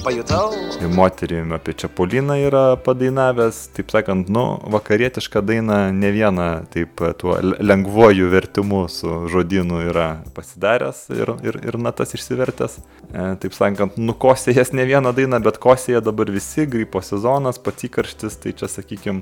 Pajutau. 0.00 0.54
Ir 0.80 0.88
moterį 0.96 1.42
apie 1.52 1.74
Čiapoliną 1.76 2.38
yra 2.40 2.62
padainavęs, 2.80 3.58
taip 3.76 3.90
sakant, 3.92 4.30
nu, 4.32 4.44
vakarietišką 4.72 5.42
dainą 5.44 5.80
ne 5.92 6.12
vieną, 6.14 6.46
taip 6.72 7.02
tuo 7.20 7.34
lengvuoju 7.42 8.30
vertimu 8.32 8.86
su 8.88 9.26
žodinu 9.28 9.82
yra 9.90 10.22
pasidaręs 10.36 11.02
ir, 11.12 11.34
ir, 11.44 11.58
ir 11.68 11.78
natas 11.82 12.14
išsivertęs. 12.16 12.78
E, 13.10 13.26
taip 13.42 13.56
sakant, 13.56 13.98
nukosėjęs 14.00 14.72
ne 14.78 14.86
vieną 14.88 15.12
dainą, 15.16 15.42
bet 15.44 15.60
kosėja 15.60 16.00
dabar 16.04 16.32
visi, 16.32 16.64
gripo 16.70 17.02
sezonas, 17.04 17.60
pats 17.60 17.90
įkarštis, 17.90 18.38
tai 18.40 18.54
čia 18.56 18.70
sakykim, 18.72 19.20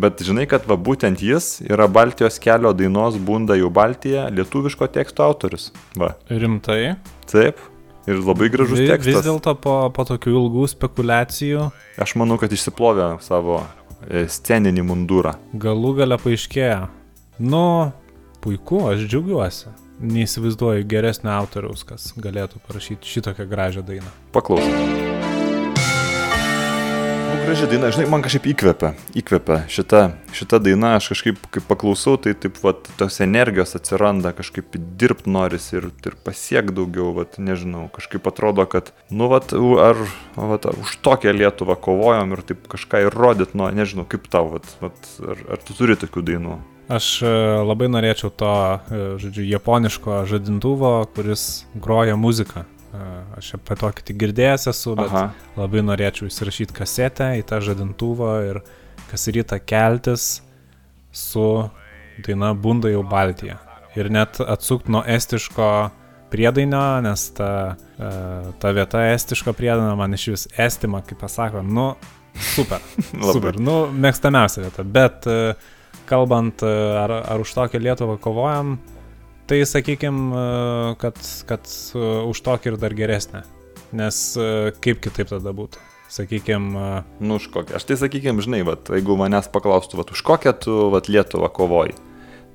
bet 0.00 0.24
žinai, 0.26 0.48
kad 0.50 0.66
va 0.66 0.74
būtent 0.74 1.22
jis 1.22 1.60
yra 1.68 1.86
Baltijos 1.86 2.40
kelio 2.42 2.74
dainos 2.74 3.20
Bunda 3.22 3.54
jau 3.58 3.70
Baltija 3.70 4.26
lietuviško 4.34 4.90
teksto 4.96 5.25
autorius. 5.26 5.70
Va. 5.98 6.14
Rimtai? 6.30 6.96
Taip. 7.30 7.60
Ir 8.06 8.20
labai 8.22 8.48
gražus 8.54 8.78
vis, 8.78 8.90
tekstas. 8.90 9.18
Vis 9.18 9.26
dėlto 9.26 9.56
po, 9.58 9.74
po 9.94 10.04
tokių 10.06 10.36
ilgų 10.38 10.68
spekulacijų. 10.70 11.66
Aš 12.02 12.14
manau, 12.20 12.38
kad 12.38 12.54
išsiplovė 12.54 13.16
savo 13.24 13.58
e, 14.06 14.28
sceninį 14.30 14.86
mundurą. 14.86 15.34
Galų 15.66 15.96
gale 16.02 16.20
paaiškėjo. 16.22 16.86
Nu, 17.42 17.64
puiku, 18.44 18.84
aš 18.92 19.08
džiaugiuosi. 19.08 19.74
Neįsivaizduoju 20.06 20.86
geresnio 20.86 21.32
autoriaus, 21.34 21.82
kas 21.88 22.12
galėtų 22.20 22.62
parašyti 22.68 23.16
šitokią 23.16 23.48
gražią 23.50 23.86
dainą. 23.86 24.12
Paklausom 24.36 25.15
graži 27.46 27.66
daina, 27.70 27.88
žinai, 27.94 28.08
man 28.10 28.22
kažkaip 28.24 28.46
įkvepia, 28.50 28.88
įkvepia 29.16 29.56
šita, 29.72 30.00
šita 30.34 30.58
daina, 30.60 30.96
aš 30.98 31.06
kažkaip, 31.12 31.38
kai 31.54 31.62
paklausau, 31.64 32.16
tai 32.20 32.34
taip, 32.36 32.58
vat, 32.60 32.88
tos 33.00 33.16
energijos 33.24 33.76
atsiranda, 33.78 34.34
kažkaip 34.36 34.74
dirbti 35.00 35.30
noris 35.32 35.70
ir, 35.72 35.86
ir 36.04 36.16
pasiek 36.26 36.68
daugiau, 36.76 37.14
vat, 37.16 37.38
nežinau, 37.38 37.86
kažkaip 37.94 38.26
atrodo, 38.28 38.66
kad, 38.68 38.92
nu, 39.08 39.30
vat, 39.32 39.54
ar, 39.54 40.02
vat, 40.36 40.68
už 40.74 40.98
tokią 41.06 41.32
Lietuvą 41.38 41.78
kovojom 41.86 42.36
ir 42.36 42.44
taip 42.50 42.68
kažką 42.76 43.06
įrodyt, 43.06 43.56
nu, 43.56 43.70
nežinau, 43.72 44.04
kaip 44.10 44.28
tau, 44.32 44.50
vat, 44.58 44.68
vat, 44.82 45.12
ar, 45.22 45.44
ar 45.56 45.62
tu 45.64 45.78
turi 45.78 45.96
tokių 46.02 46.26
dainų? 46.28 46.60
Aš 46.92 47.06
e, 47.24 47.34
labai 47.66 47.88
norėčiau 47.90 48.30
to, 48.30 48.54
e, 48.92 49.04
žodžiu, 49.22 49.48
japoniško 49.56 50.24
žadintuvo, 50.30 50.98
kuris 51.16 51.64
groja 51.74 52.14
muziką. 52.20 52.66
Aš 53.36 53.56
apie 53.58 53.76
tokį 53.76 54.04
tik 54.08 54.18
girdėjęs 54.20 54.68
esu, 54.70 54.94
bet 54.96 55.10
Aha. 55.10 55.26
labai 55.58 55.82
norėčiau 55.84 56.30
įsirašyti 56.30 56.76
kasetę 56.76 57.32
į 57.40 57.44
tą 57.48 57.60
žadintuvą 57.64 58.32
ir 58.46 58.60
kas 59.10 59.26
rytą 59.34 59.58
keltis 59.60 60.26
su 61.12 61.46
daina 62.24 62.54
Bunda 62.54 62.90
jau 62.92 63.02
Baltija. 63.06 63.58
Ir 63.96 64.10
net 64.12 64.40
atsukti 64.40 64.92
nuo 64.92 65.02
estiško 65.02 65.68
priedainio, 66.32 66.82
nes 67.04 67.28
ta, 67.36 67.50
ta 68.60 68.72
vieta 68.76 69.06
estiško 69.12 69.54
priedainio 69.56 69.94
man 69.96 70.16
iš 70.16 70.26
vis 70.32 70.48
estima, 70.66 71.02
kaip 71.06 71.20
pasako, 71.22 71.62
nu, 71.62 71.92
super. 72.54 72.84
super, 73.32 73.60
nu, 73.60 73.78
mėgstamiausia 73.92 74.66
vieta. 74.66 74.84
Bet 74.84 75.28
kalbant, 76.08 76.62
ar, 76.64 77.18
ar 77.22 77.42
už 77.42 77.54
tokią 77.56 77.80
Lietuvą 77.82 78.18
kovojam, 78.22 78.76
tai 79.46 79.66
sakykim, 79.66 80.32
e, 80.32 80.94
kad, 80.98 81.18
kad 81.46 81.68
e, 81.94 82.06
už 82.30 82.42
tokį 82.46 82.72
ir 82.72 82.80
dar 82.80 82.94
geresnė. 82.96 83.44
Nes 83.96 84.18
e, 84.38 84.72
kaip 84.82 85.02
kitaip 85.04 85.30
tada 85.30 85.54
būtų? 85.56 85.82
Sakykim. 86.10 86.68
Nu, 87.18 87.36
už 87.40 87.48
kokią. 87.50 87.78
Aš 87.78 87.86
tai 87.88 87.96
sakykim, 87.98 88.38
žinai, 88.42 88.60
vat, 88.66 88.86
jeigu 88.94 89.16
manęs 89.18 89.48
paklaustų, 89.50 89.98
vat, 89.98 90.12
už 90.14 90.22
kokią 90.26 90.52
tu 90.62 90.76
vat, 90.92 91.10
Lietuvą 91.10 91.50
kovoji. 91.50 91.96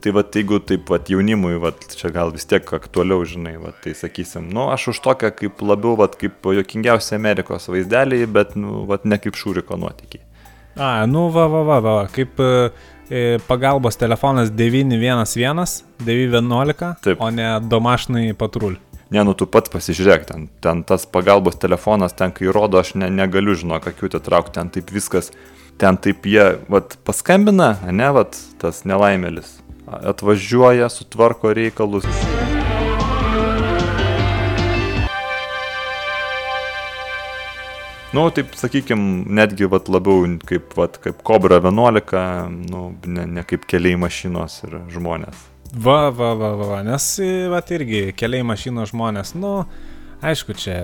Tai 0.02 0.14
vat, 0.16 0.32
jeigu 0.34 0.62
taip 0.64 0.88
vat, 0.90 1.12
jaunimui, 1.12 1.58
vat, 1.62 1.84
čia 2.00 2.10
gal 2.16 2.32
vis 2.34 2.48
tiek 2.50 2.66
aktualiau, 2.74 3.26
žinai, 3.28 3.58
vat, 3.62 3.76
tai 3.84 3.92
sakysim, 3.98 4.48
nu, 4.56 4.70
aš 4.74 4.88
už 4.96 5.02
tokią 5.04 5.34
kaip 5.36 5.62
labiau, 5.68 5.98
vat, 6.00 6.16
kaip 6.18 6.48
jokingiausi 6.48 7.14
Amerikos 7.20 7.68
vaizdeliai, 7.70 8.26
bet, 8.26 8.56
nu, 8.58 8.86
vat, 8.90 9.04
ne 9.06 9.20
kaip 9.22 9.38
šūriko 9.38 9.78
nuotykiai. 9.84 10.24
A, 10.80 11.04
nu, 11.12 11.28
va, 11.36 11.46
va, 11.52 11.62
va, 11.68 11.82
va, 11.84 11.96
kaip 12.16 12.40
pagalbos 13.48 14.00
telefonas 14.00 14.52
911 14.56 15.84
911, 16.06 16.96
Taip. 17.04 17.20
o 17.20 17.30
ne 17.32 17.60
domašnai 17.60 18.32
patrul. 18.40 18.78
Ne, 19.12 19.26
nu 19.28 19.34
tu 19.36 19.44
pats 19.52 19.68
pasižiūrėk, 19.74 20.24
ten, 20.30 20.46
ten 20.64 20.86
tas 20.88 21.04
pagalbos 21.04 21.58
telefonas, 21.60 22.16
ten 22.16 22.32
kai 22.32 22.48
rodo, 22.48 22.80
aš 22.80 22.94
ne, 22.96 23.10
negaliu 23.12 23.58
žinoti, 23.60 23.92
kokių 23.92 24.14
te 24.14 24.22
traukti, 24.24 24.56
ten 24.56 24.72
taip 24.72 24.94
viskas, 24.96 25.34
ten 25.82 26.00
taip 26.00 26.30
jie, 26.32 26.46
vat, 26.72 26.96
paskambina, 27.04 27.74
ne, 27.92 28.08
vat, 28.16 28.40
tas 28.64 28.86
nelaimėlis, 28.88 29.58
atvažiuoja, 29.92 30.88
sutvarko 30.96 31.52
reikalus. 31.60 32.08
Nu, 38.12 38.26
taip 38.36 38.52
sakykim, 38.60 39.04
netgi 39.32 39.70
vat, 39.72 39.88
labiau 39.88 40.26
kaip, 40.44 40.74
vat, 40.76 40.98
kaip 41.00 41.22
Cobra 41.24 41.62
11, 41.64 42.50
nu, 42.68 42.82
ne, 43.08 43.24
ne 43.38 43.44
kaip 43.48 43.64
keliai 43.72 43.96
mašinos 43.96 44.58
ir 44.68 44.74
žmonės. 44.92 45.46
Va, 45.72 46.10
va, 46.12 46.34
va, 46.36 46.50
va, 46.60 46.66
va, 46.74 46.80
nes, 46.84 47.06
vat 47.54 47.72
irgi, 47.72 48.02
keliai 48.20 48.44
mašinos 48.44 48.92
žmonės, 48.92 49.32
nu, 49.40 49.54
aišku, 50.28 50.58
čia 50.60 50.76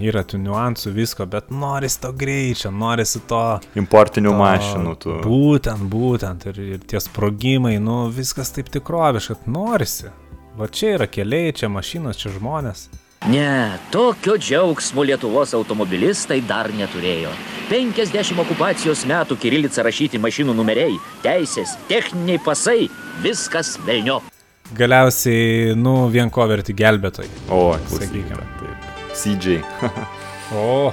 yra 0.00 0.22
tų 0.24 0.40
niuansų 0.40 0.94
visko, 0.96 1.26
bet 1.28 1.52
norisi 1.52 2.00
to 2.00 2.14
greičio, 2.16 2.72
norisi 2.72 3.20
to... 3.28 3.42
Importinių 3.76 4.32
to, 4.32 4.38
mašinų 4.40 4.96
tų. 5.04 5.18
Būtent, 5.28 5.84
būtent, 5.92 6.48
ir, 6.48 6.64
ir 6.78 6.88
tie 6.88 7.04
sprogimai, 7.04 7.74
nu, 7.76 8.06
viskas 8.08 8.56
taip 8.56 8.72
tikroviškai, 8.72 9.36
norisi. 9.52 10.08
Va 10.56 10.72
čia 10.72 10.96
yra 10.96 11.12
keliai, 11.12 11.52
čia 11.52 11.68
mašinos, 11.68 12.24
čia 12.24 12.32
žmonės. 12.40 12.88
Ne, 13.28 13.76
tokio 13.92 14.38
džiaugsmo 14.38 15.02
Lietuvos 15.04 15.52
automobilistai 15.52 16.40
dar 16.48 16.70
neturėjo. 16.72 17.28
50 17.68 18.40
okupacijos 18.40 19.02
metų 19.04 19.36
kirilica 19.42 19.82
rašyti 19.84 20.16
mašinų 20.18 20.54
numeriai, 20.56 20.96
teisės, 21.20 21.76
techniniai 21.90 22.38
pasai, 22.40 22.88
viskas 23.20 23.76
velnio. 23.84 24.22
Galiausiai, 24.72 25.74
nu, 25.76 26.08
vien 26.08 26.30
ko 26.32 26.46
verti 26.48 26.72
gelbėtojai. 26.78 27.28
O, 27.52 27.76
Sakykim. 27.90 28.24
sakykime. 28.24 28.44
Taip. 28.62 28.76
CJ. 29.20 29.60
O. 30.50 30.90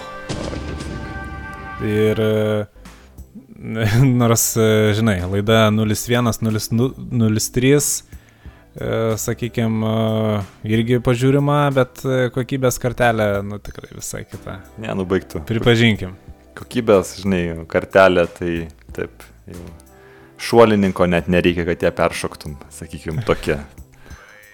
Ir 1.81 2.19
e, 2.21 2.65
nors, 4.19 4.43
e, 4.59 4.93
žinai, 4.93 5.15
laida 5.31 5.71
01-03, 5.73 8.03
sakykime, 9.17 9.91
irgi 10.67 10.99
pažiūrima, 11.03 11.59
bet 11.75 12.03
e, 12.05 12.27
kokybės 12.35 12.77
kartelė, 12.81 13.29
nu, 13.45 13.57
tikrai 13.63 13.89
visai 13.95 14.23
kita. 14.29 14.59
Ne, 14.83 14.91
nubaigtų. 14.97 15.41
Pripažinkim. 15.49 16.13
Kokybės, 16.57 17.15
žinai, 17.21 17.41
kartelė, 17.69 18.27
tai 18.37 18.53
taip, 18.97 19.25
jau 19.49 19.65
šuolininko 20.37 21.07
net 21.09 21.29
nereikia, 21.31 21.65
kad 21.67 21.83
ją 21.87 21.91
peršoktum, 21.97 22.57
sakykime, 22.73 23.25
tokia. 23.25 23.61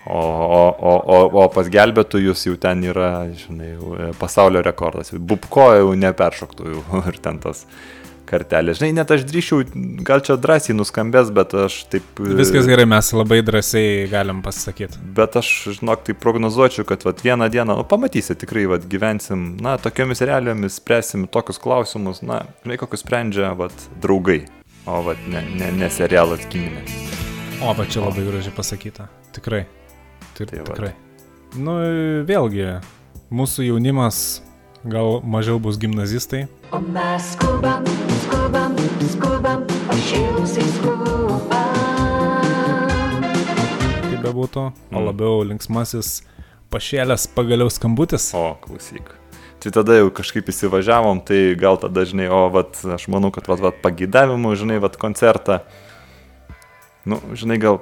O, 0.04 0.20
o, 0.20 0.64
o, 0.84 0.94
o, 1.00 1.18
o 1.44 1.44
pas 1.52 1.68
gelbėtojus 1.72 2.42
jau 2.50 2.58
ten 2.60 2.84
yra, 2.84 3.12
žinai, 3.40 3.74
e, 3.76 4.10
pasaulio 4.20 4.64
rekordas. 4.64 5.14
Bubko 5.16 5.70
jau 5.78 5.94
neperšoktų 6.00 6.74
jau 6.74 7.04
ir 7.12 7.20
ten 7.24 7.40
tas 7.44 7.64
kartelė. 8.30 8.74
Žinai, 8.78 8.92
net 9.00 9.12
aš 9.14 9.24
drįšiau, 9.30 9.64
gal 10.08 10.24
čia 10.26 10.38
drąsiai 10.42 10.76
nuskambės, 10.78 11.32
bet 11.36 11.54
aš 11.66 11.78
taip... 11.92 12.06
e, 12.24 12.36
Viskas 12.40 12.68
gerai, 12.70 12.86
mes 12.90 13.12
labai 13.16 13.42
drąsiai 13.46 14.08
galim 14.12 14.42
pasakyti. 14.46 15.02
Bet 15.18 15.38
aš, 15.40 15.52
žinok, 15.80 16.06
tai 16.08 16.16
prognozuočiau, 16.18 16.86
kad 16.90 17.06
vat, 17.08 17.24
vieną 17.26 17.50
dieną, 17.54 17.78
nu, 17.82 17.86
pamatysi, 17.90 18.36
tikrai 18.40 18.66
vat, 18.72 18.88
gyvensim, 18.90 19.54
na, 19.64 19.76
tokiomis 19.82 20.24
realijomis, 20.26 20.80
spręsim 20.82 21.28
tokius 21.32 21.62
klausimus, 21.64 22.24
na, 22.26 22.44
žinai, 22.64 22.80
kokius 22.82 23.04
sprendžia 23.06 23.52
vat, 23.60 23.76
draugai, 24.04 24.42
o 24.88 25.02
vat, 25.10 25.20
ne, 25.32 25.44
ne, 25.60 25.72
ne 25.84 25.92
serialas 25.94 26.44
giminės. 26.54 26.96
O, 27.64 27.72
va 27.78 27.86
čia 27.88 28.02
labai 28.04 28.26
gražiai 28.28 28.52
pasakyta. 28.56 29.06
Tikrai. 29.36 29.66
Tai, 30.34 30.48
Tai 30.50 30.64
vat. 30.64 30.72
tikrai. 30.74 30.94
Nu, 31.54 31.78
vėlgi, 32.26 32.66
mūsų 33.30 33.68
jaunimas 33.70 34.42
gal 34.84 35.22
mažiau 35.24 35.60
bus 35.64 35.78
gimnazistai. 35.80 36.48
O 36.74 36.82
mes 36.82 37.30
skubam, 37.36 37.86
skubam, 39.12 39.64
pašėlusiai 39.90 40.70
skubam. 40.78 41.42
kaip 44.10 44.22
bebūtų, 44.24 44.64
o 44.92 44.98
Mm. 45.00 45.06
labiau 45.08 45.44
linksmasis 45.48 46.22
pašėlęs 46.72 47.28
pagaliau 47.36 47.70
skambutis. 47.70 48.34
O, 48.34 48.56
klausyk. 48.62 49.12
Tai 49.60 49.72
tada 49.72 49.94
jau 49.96 50.10
kažkaip 50.12 50.46
įsivažiavom, 50.52 51.24
tai 51.26 51.56
gal 51.56 51.78
tada, 51.78 52.04
žinai, 52.06 52.28
o, 52.30 52.50
vat, 52.50 52.76
aš 52.84 53.08
manau, 53.08 53.32
kad, 53.32 53.48
vat, 53.48 53.60
vat, 53.60 53.82
pagydavimų, 53.82 54.56
žinai, 54.60 54.80
vat, 54.82 54.98
koncertą, 54.98 55.62
nu, 57.06 57.20
žinai, 57.34 57.58
gal 57.60 57.80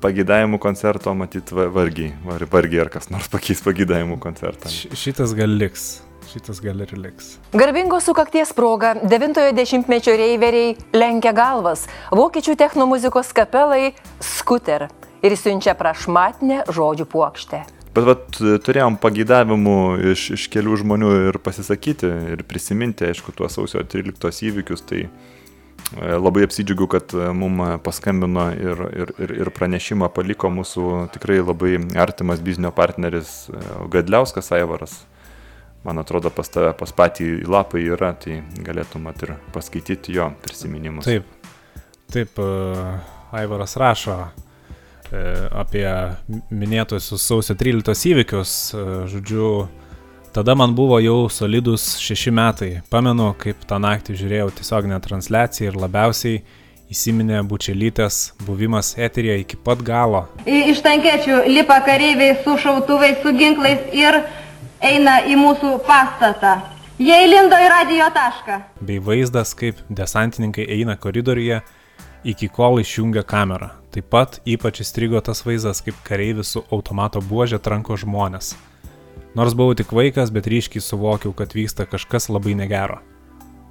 pagydavimų 0.00 0.58
koncerto, 0.62 1.12
matyt, 1.14 1.50
va- 1.52 1.68
vargiai, 1.68 2.14
var, 2.24 2.40
vargiai 2.46 2.80
ar 2.86 2.88
kas 2.88 3.10
nors 3.10 3.28
pakeis 3.28 3.60
pagydavimų 3.60 4.18
koncertą. 4.18 4.68
Š- 4.70 4.94
Šitas 4.96 5.34
gal 5.36 5.48
liks. 5.58 6.00
Šitas 6.28 6.58
gal 6.60 6.82
ir 6.84 6.90
liks. 7.00 7.38
Garbingos 7.56 8.04
sukakties 8.04 8.50
proga 8.52 8.92
90-ojo 9.00 9.54
dešimtmečio 9.56 10.12
reiveriai 10.20 10.74
lenkia 10.92 11.32
galvas, 11.32 11.86
vokiečių 12.12 12.52
technomuzikos 12.60 13.32
kapelai 13.32 13.94
skuter 14.20 14.90
ir 15.24 15.36
siunčia 15.40 15.72
prašmatinę 15.78 16.66
žodžių 16.68 17.08
puokštę. 17.08 17.62
Bet 17.96 18.04
vat, 18.04 18.28
turėjom 18.66 19.00
pagydavimų 19.00 19.78
iš, 20.12 20.28
iš 20.36 20.46
kelių 20.52 20.76
žmonių 20.84 21.16
ir 21.30 21.40
pasisakyti, 21.40 22.12
ir 22.36 22.44
prisiminti, 22.46 23.08
aišku, 23.08 23.32
tuos 23.32 23.56
sausio 23.56 23.80
13 23.80 24.44
įvykius, 24.52 24.84
tai 24.84 25.06
e, 25.08 25.10
labai 26.12 26.44
apsidžiugiu, 26.44 26.92
kad 26.92 27.16
mums 27.34 27.80
paskambino 27.88 28.50
ir, 28.52 28.88
ir, 28.92 29.14
ir, 29.16 29.38
ir 29.40 29.56
pranešimą 29.56 30.12
paliko 30.12 30.52
mūsų 30.52 31.06
tikrai 31.16 31.40
labai 31.40 31.78
artimas 31.96 32.44
biznio 32.44 32.74
partneris 32.76 33.46
e, 33.48 33.62
Gadliauskas 33.96 34.52
Aivaras. 34.52 35.00
Man 35.84 35.98
atrodo, 35.98 36.30
pas 36.34 36.50
tave, 36.50 36.72
pas 36.74 36.90
patį 36.92 37.44
lapai 37.46 37.84
yra, 37.86 38.10
tai 38.18 38.40
galėtum 38.66 39.06
mat 39.06 39.22
ir 39.22 39.36
paskaityti 39.54 40.16
jo 40.16 40.26
prisiminimus. 40.42 41.06
Taip. 41.06 41.26
Taip, 42.12 42.38
e, 42.40 42.98
Aivaras 43.38 43.76
rašo 43.76 44.16
e, 44.18 45.22
apie 45.60 45.86
minėtuosius 46.50 47.26
sausio 47.30 47.54
13 47.58 48.08
įvykius. 48.12 48.54
e, 48.72 48.86
Žodžiu, 49.12 49.50
tada 50.34 50.56
man 50.58 50.74
buvo 50.74 50.98
jau 51.04 51.28
solidus 51.30 51.98
šeši 52.02 52.32
metai. 52.34 52.70
Pamenu, 52.90 53.34
kaip 53.38 53.62
tą 53.68 53.78
naktį 53.84 54.16
žiūrėjau 54.22 54.54
tiesioginę 54.58 54.98
transliaciją 55.04 55.70
ir 55.70 55.78
labiausiai 55.84 56.42
įsiminė 56.88 57.42
bučelytės 57.44 58.32
buvimas 58.46 58.94
eterija 58.96 59.36
iki 59.42 59.60
pat 59.60 59.84
galo. 59.84 60.24
Iš 60.48 60.80
tankiečių 60.84 61.42
lipa 61.52 61.78
kareiviai 61.84 62.38
su 62.42 62.56
šautuvais, 62.62 63.20
su 63.22 63.34
ginklais 63.36 63.84
ir 63.92 64.22
eina 64.84 65.20
į 65.26 65.36
mūsų 65.38 65.78
pastatą. 65.86 66.58
Jie 66.98 67.14
įlindo 67.28 67.54
į 67.54 67.68
radio 67.70 68.08
tašką. 68.14 68.62
bei 68.80 68.98
vaizdas, 68.98 69.54
kaip 69.54 69.76
desantininkai 69.88 70.66
eina 70.66 70.96
koridoriuje, 70.96 71.60
iki 72.24 72.48
kol 72.48 72.80
išjungia 72.80 73.22
kamerą. 73.22 73.70
Taip 73.94 74.10
pat 74.10 74.40
ypač 74.46 74.82
įstrigo 74.82 75.20
tas 75.22 75.44
vaizdas, 75.46 75.80
kaip 75.80 75.94
kareivis 76.04 76.52
su 76.54 76.64
automato 76.70 77.20
buožė 77.20 77.58
tranko 77.62 77.96
žmonės. 77.96 78.56
Nors 79.34 79.54
buvau 79.54 79.74
tik 79.74 79.92
vaikas, 79.92 80.30
bet 80.34 80.46
ryškiai 80.50 80.82
suvokiau, 80.82 81.32
kad 81.32 81.54
vyksta 81.54 81.86
kažkas 81.86 82.28
labai 82.28 82.54
negero. 82.58 82.98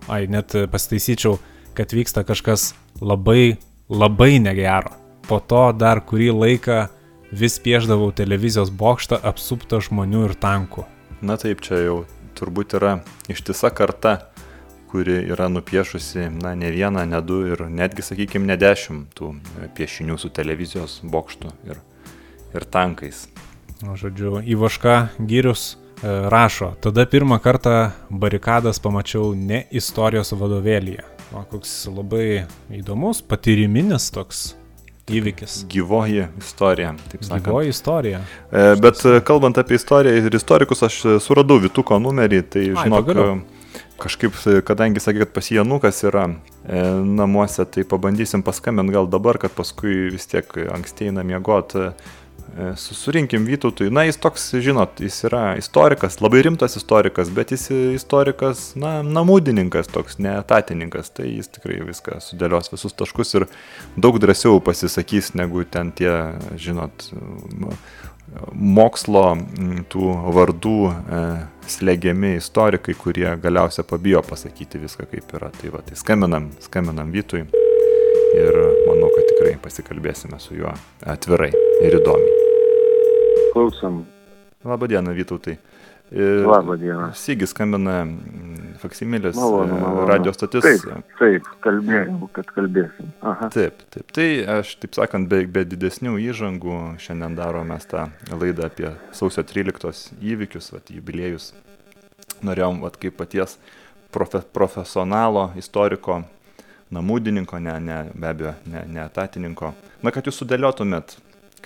Ai, 0.07 0.27
net 0.27 0.55
pasitaisyčiau, 0.71 1.39
kad 1.75 1.91
vyksta 1.91 2.23
kažkas 2.23 2.73
labai, 3.01 3.57
labai 3.89 4.39
negero. 4.39 4.95
Po 5.27 5.39
to 5.39 5.73
dar 5.75 5.99
kurį 5.99 6.31
laiką 6.31 6.87
vis 7.31 7.59
pieždavau 7.59 8.13
televizijos 8.15 8.71
bokštą 8.71 9.19
apsuptą 9.19 9.81
žmonių 9.83 10.29
ir 10.29 10.37
tankų. 10.39 10.85
Na 11.21 11.33
taip, 11.41 11.63
čia 11.65 11.79
jau 11.81 12.01
turbūt 12.37 12.75
yra 12.77 12.99
ištisa 13.31 13.71
karta, 13.73 14.19
kuri 14.91 15.15
yra 15.33 15.47
nupiešusi, 15.49 16.27
na, 16.43 16.53
ne 16.55 16.69
vieną, 16.71 17.07
ne 17.09 17.21
du 17.25 17.39
ir 17.49 17.63
netgi, 17.73 18.05
sakykime, 18.05 18.45
ne 18.45 18.57
dešimt 18.59 19.15
tų 19.17 19.31
e, 19.33 19.69
piešinių 19.73 20.19
su 20.21 20.29
televizijos 20.29 20.99
bokštu 21.01 21.51
ir, 21.67 21.81
ir 22.53 22.67
tankais. 22.69 23.25
O, 23.81 23.97
Žodžiu, 23.97 24.43
Ivaška 24.45 24.95
Gyrius 25.17 25.73
e, 25.73 26.13
rašo, 26.29 26.75
tada 26.85 27.07
pirmą 27.09 27.41
kartą 27.41 27.89
barikadas 28.09 28.77
pamačiau 28.79 29.33
ne 29.33 29.65
istorijos 29.73 30.35
vadovėlyje, 30.37 31.03
o 31.33 31.43
koks 31.49 31.73
labai 31.97 32.45
įdomus, 32.77 33.25
patyriminis 33.25 34.11
toks 34.13 34.51
įvykis. 35.07 35.61
Gyvoji 35.71 36.25
istorija, 36.41 36.93
taip 37.11 37.23
sakant. 37.23 37.45
Gyvoji 37.45 37.71
istorija. 37.73 38.21
E, 38.51 38.75
Bet 38.81 39.03
e, 39.07 39.19
kalbant 39.25 39.57
apie 39.57 39.77
istoriją 39.79 40.25
ir 40.27 40.35
istorikus, 40.35 40.83
aš 40.83 40.97
e, 41.05 41.15
suradau 41.23 41.59
Vituko 41.63 41.99
numerį, 42.03 42.41
tai 42.51 42.65
Ai, 42.73 42.75
žinok, 42.83 43.07
pagaliau. 43.07 43.37
e, 43.37 43.85
kažkaip, 44.03 44.35
kadangi 44.67 45.01
sakė, 45.03 45.23
kad 45.25 45.33
pas 45.37 45.49
Janukas 45.53 46.03
yra 46.05 46.27
e, 46.27 46.83
namuose, 47.17 47.65
tai 47.71 47.85
pabandysim 47.87 48.43
paskambinti 48.45 48.95
gal 48.97 49.07
dabar, 49.09 49.39
kad 49.41 49.55
paskui 49.57 50.09
vis 50.13 50.27
tiek 50.29 50.51
anksti 50.75 51.09
eina 51.11 51.23
miegoti. 51.27 51.91
Surinkim 52.75 53.45
Vytautui, 53.45 53.91
na 53.93 54.03
jis 54.07 54.17
toks, 54.17 54.47
žinot, 54.65 54.97
jis 55.03 55.19
yra 55.29 55.41
istorikas, 55.59 56.17
labai 56.23 56.41
rimtas 56.47 56.77
istorikas, 56.79 57.29
bet 57.33 57.51
jis 57.53 57.67
istorikas, 57.99 58.71
na, 58.79 58.99
namudininkas, 59.05 59.91
toks 59.93 60.17
neetatininkas, 60.23 61.11
tai 61.13 61.29
jis 61.35 61.51
tikrai 61.53 61.83
viską 61.85 62.17
sudėlios 62.23 62.71
visus 62.73 62.97
taškus 62.97 63.35
ir 63.37 63.47
daug 63.97 64.17
drąsiau 64.23 64.57
pasisakys, 64.65 65.35
negu 65.37 65.65
ten 65.69 65.93
tie, 65.93 66.13
žinot, 66.57 67.05
mokslo 68.51 69.25
tų 69.91 70.09
vardų 70.35 70.79
e, 70.89 71.21
slegiami 71.71 72.35
istorikai, 72.41 72.95
kurie 72.99 73.29
galiausia 73.43 73.85
pabijo 73.87 74.23
pasakyti 74.25 74.81
viską 74.81 75.07
kaip 75.11 75.37
yra. 75.37 75.51
Tai 75.61 75.71
va, 75.75 75.83
tai 75.85 75.99
skambinam, 75.99 76.49
skambinam 76.63 77.13
Vytui 77.13 77.45
ir 78.37 78.59
manau, 78.87 79.11
kad 79.15 79.31
tikrai 79.31 79.55
pasikalbėsime 79.63 80.41
su 80.43 80.59
juo 80.59 80.75
atvirai 81.05 81.53
ir 81.85 82.01
įdomiai. 82.01 82.36
Klausom. 83.57 84.05
Labadiena, 84.65 85.11
Vytautai. 85.11 85.57
Labadiena. 86.45 87.09
Sygis 87.17 87.51
skambina 87.51 88.03
Faksimilės 88.77 89.35
Malonu, 89.35 89.73
e, 89.73 89.79
malonu. 89.81 90.03
radio 90.07 90.33
stotis. 90.35 90.63
Taip, 90.63 91.09
taip, 91.17 91.49
kalbėjau, 91.65 92.29
kad 92.35 92.51
kalbėsim. 92.53 93.09
Aha. 93.25 93.49
Taip, 93.51 93.81
taip. 93.95 94.13
Tai 94.13 94.27
aš, 94.59 94.75
taip 94.83 94.93
sakant, 94.95 95.27
be, 95.31 95.41
be 95.49 95.65
didesnių 95.65 96.15
įžangų 96.29 96.77
šiandien 97.01 97.35
darome 97.39 97.79
tą 97.89 98.05
laidą 98.29 98.69
apie 98.69 98.93
sausio 99.17 99.41
13 99.41 100.13
įvykius, 100.21 100.69
vat, 100.77 100.93
jubiliejus. 100.93 101.51
Norėjom, 102.45 102.83
vat, 102.85 103.01
kaip 103.01 103.17
paties 103.17 103.57
profe, 104.13 104.45
profesionalo, 104.53 105.49
istoriko, 105.57 106.21
namudininko, 106.93 107.57
ne, 107.59 107.79
ne, 107.81 108.03
be 108.13 108.35
abejo, 108.35 108.53
ne, 108.69 108.85
ne 108.85 109.07
etatininko, 109.09 109.73
na, 110.05 110.13
kad 110.13 110.29
jūs 110.29 110.45
sudėliotumėt 110.45 111.17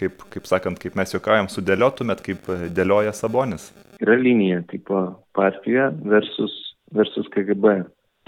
kaip, 0.01 0.25
kaip 0.33 0.49
sakant, 0.49 0.81
kaip 0.81 0.97
mes 0.99 1.13
juokaujam, 1.13 1.49
sudėliotumėt, 1.51 2.23
kaip 2.25 2.49
dėlioja 2.75 3.13
Sabonis. 3.15 3.69
Yra 4.01 4.17
linija, 4.17 4.61
tipo 4.71 5.03
partija 5.37 5.91
versus, 6.01 6.55
versus 6.95 7.29
KGB. 7.33 7.81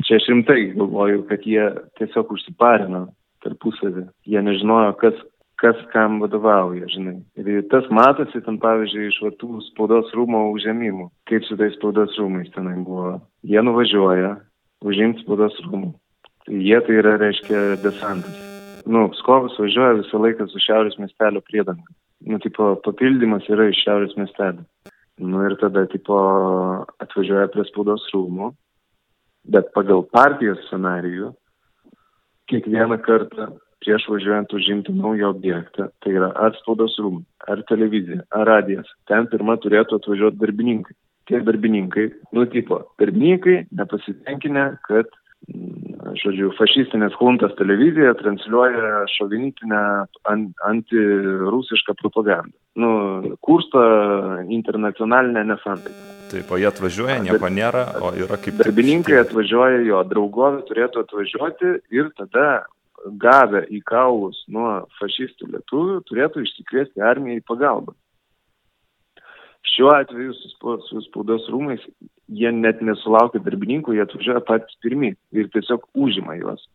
Čia 0.04 0.18
aš 0.20 0.30
rimtai 0.32 0.74
galvoju, 0.74 1.26
kad 1.30 1.46
jie 1.48 1.66
tiesiog 2.00 2.34
užsiparino 2.36 3.08
tarpusavį. 3.46 4.08
Jie 4.30 4.42
nežinojo, 4.44 4.94
kas, 5.02 5.18
kas 5.62 5.80
kam 5.94 6.20
vadovauja, 6.24 6.88
žinai. 6.92 7.18
Ir 7.40 7.66
tas 7.72 7.90
matosi 7.94 8.42
ten, 8.46 8.60
pavyzdžiui, 8.64 9.10
iš 9.12 9.20
vartų 9.26 9.64
spaudos 9.70 10.14
rūmo 10.18 10.46
užėmimų. 10.54 11.10
Kaip 11.30 11.46
su 11.48 11.60
tais 11.60 11.76
spaudos 11.78 12.18
rūmais 12.20 12.52
tenai 12.56 12.78
buvo. 12.86 13.20
Jie 13.48 13.62
nuvažiuoja 13.66 14.38
užimti 14.84 15.26
spaudos 15.26 15.60
rūmų. 15.68 15.94
Tai 16.44 16.66
jie 16.70 16.82
tai 16.84 17.00
yra, 17.00 17.20
reiškia, 17.22 17.68
desantas. 17.86 18.53
Nu, 18.86 19.08
Pskovas 19.14 19.56
važiuoja 19.60 20.00
visą 20.02 20.20
laiką 20.20 20.48
su 20.52 20.60
Šiaurės 20.60 20.98
miestelio 21.00 21.44
priedanga. 21.48 21.96
Nu, 22.28 22.40
tipo, 22.44 22.74
papildymas 22.84 23.48
yra 23.52 23.70
iš 23.72 23.84
Šiaurės 23.86 24.16
miestelio. 24.20 24.66
Nu 25.24 25.44
ir 25.48 25.56
tada, 25.62 25.86
tipo, 25.92 26.18
atvažiuoja 27.04 27.52
prie 27.54 27.64
spaudos 27.70 28.06
rūmų, 28.14 28.50
bet 29.54 29.70
pagal 29.76 30.04
partijos 30.12 30.60
scenarijų, 30.68 31.32
kiekvieną 32.52 32.98
kartą 33.06 33.52
prieš 33.84 34.08
važiuojant 34.10 34.54
užimti 34.56 34.96
naują 34.96 35.30
objektą, 35.36 35.90
tai 36.04 36.16
yra 36.18 36.32
ar 36.40 36.56
spaudos 36.60 36.96
rūmai, 37.00 37.24
ar 37.52 37.64
televizija, 37.70 38.24
ar 38.36 38.48
radijas, 38.48 38.90
ten 39.12 39.28
pirmą 39.32 39.58
turėtų 39.64 40.00
atvažiuoti 40.00 40.42
darbininkai. 40.44 40.96
Tie 41.30 41.40
darbininkai, 41.40 42.10
nu 42.36 42.44
tipo, 42.52 42.82
darbininkai 43.00 43.62
nepasitenkinę, 43.72 44.66
kad 44.90 45.12
žodžiu, 46.20 46.52
fašistinės 46.58 47.16
huntas 47.20 47.54
televizija 47.60 48.14
transliuoja 48.20 49.04
šovinitinę 49.16 49.82
an, 50.30 50.46
antirusišką 50.70 51.96
propagandą. 52.02 52.54
Nu, 52.80 52.92
kursto 53.46 53.82
internacionalinę 54.50 55.46
nesantaiką. 55.52 56.12
Taip, 56.34 56.50
o 56.50 56.58
jie 56.58 56.68
atvažiuoja, 56.70 57.20
nieko 57.22 57.50
nėra, 57.54 57.84
o 58.02 58.14
yra 58.18 58.40
kaip... 58.42 58.58
Darbininkai 58.64 59.20
atvažiuoja, 59.22 59.84
jo 59.86 60.00
draugovė 60.10 60.64
turėtų 60.70 61.04
atvažiuoti 61.04 61.76
ir 61.94 62.10
tada 62.18 62.48
gavę 63.22 63.66
į 63.70 63.82
kaulus 63.86 64.40
nuo 64.52 64.86
fašistų 65.00 65.52
lietuvių 65.54 66.00
turėtų 66.10 66.46
išsikviesti 66.46 67.04
armiją 67.04 67.42
į 67.42 67.46
pagalbą. 67.50 67.94
Šiuo 69.64 69.94
atveju 69.96 70.34
su, 70.36 70.78
su 70.90 71.02
spaudos 71.08 71.46
rūmais 71.52 71.84
jie 72.28 72.52
net 72.52 72.82
nesulaukia 72.84 73.42
darbininkų, 73.44 73.96
jie 73.96 74.04
atvažiuoja 74.04 74.44
patys 74.48 74.80
pirmi 74.84 75.14
ir 75.36 75.50
tiesiog 75.54 75.86
užima 75.94 76.36
juos. 76.40 76.66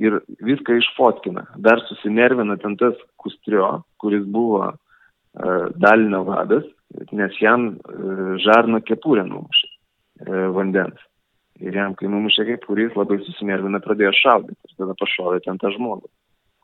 Ir 0.00 0.20
viską 0.46 0.78
išfotkina. 0.80 1.44
Dar 1.60 1.82
susinervina 1.88 2.56
ten 2.62 2.76
tas 2.80 2.96
Kustrio, 3.20 3.82
kuris 4.00 4.24
buvo 4.24 4.62
uh, 4.70 5.66
dalinio 5.76 6.22
vadas, 6.28 6.64
nes 7.12 7.36
jam 7.42 7.74
uh, 7.74 8.32
žarno 8.40 8.80
kepurę 8.86 9.26
numušė 9.28 9.68
uh, 9.68 10.46
vandens. 10.56 11.02
Ir 11.60 11.76
jam, 11.76 11.92
kai 11.98 12.08
numušė 12.08 12.46
kepurį, 12.54 12.88
jis 12.88 12.96
labai 12.96 13.18
susinervina, 13.26 13.82
pradėjo 13.84 14.14
šaudyti. 14.16 14.56
Ir 14.70 14.78
tada 14.80 14.96
pašovė 14.96 15.42
ten 15.44 15.60
tą 15.60 15.74
žmogų, 15.74 16.08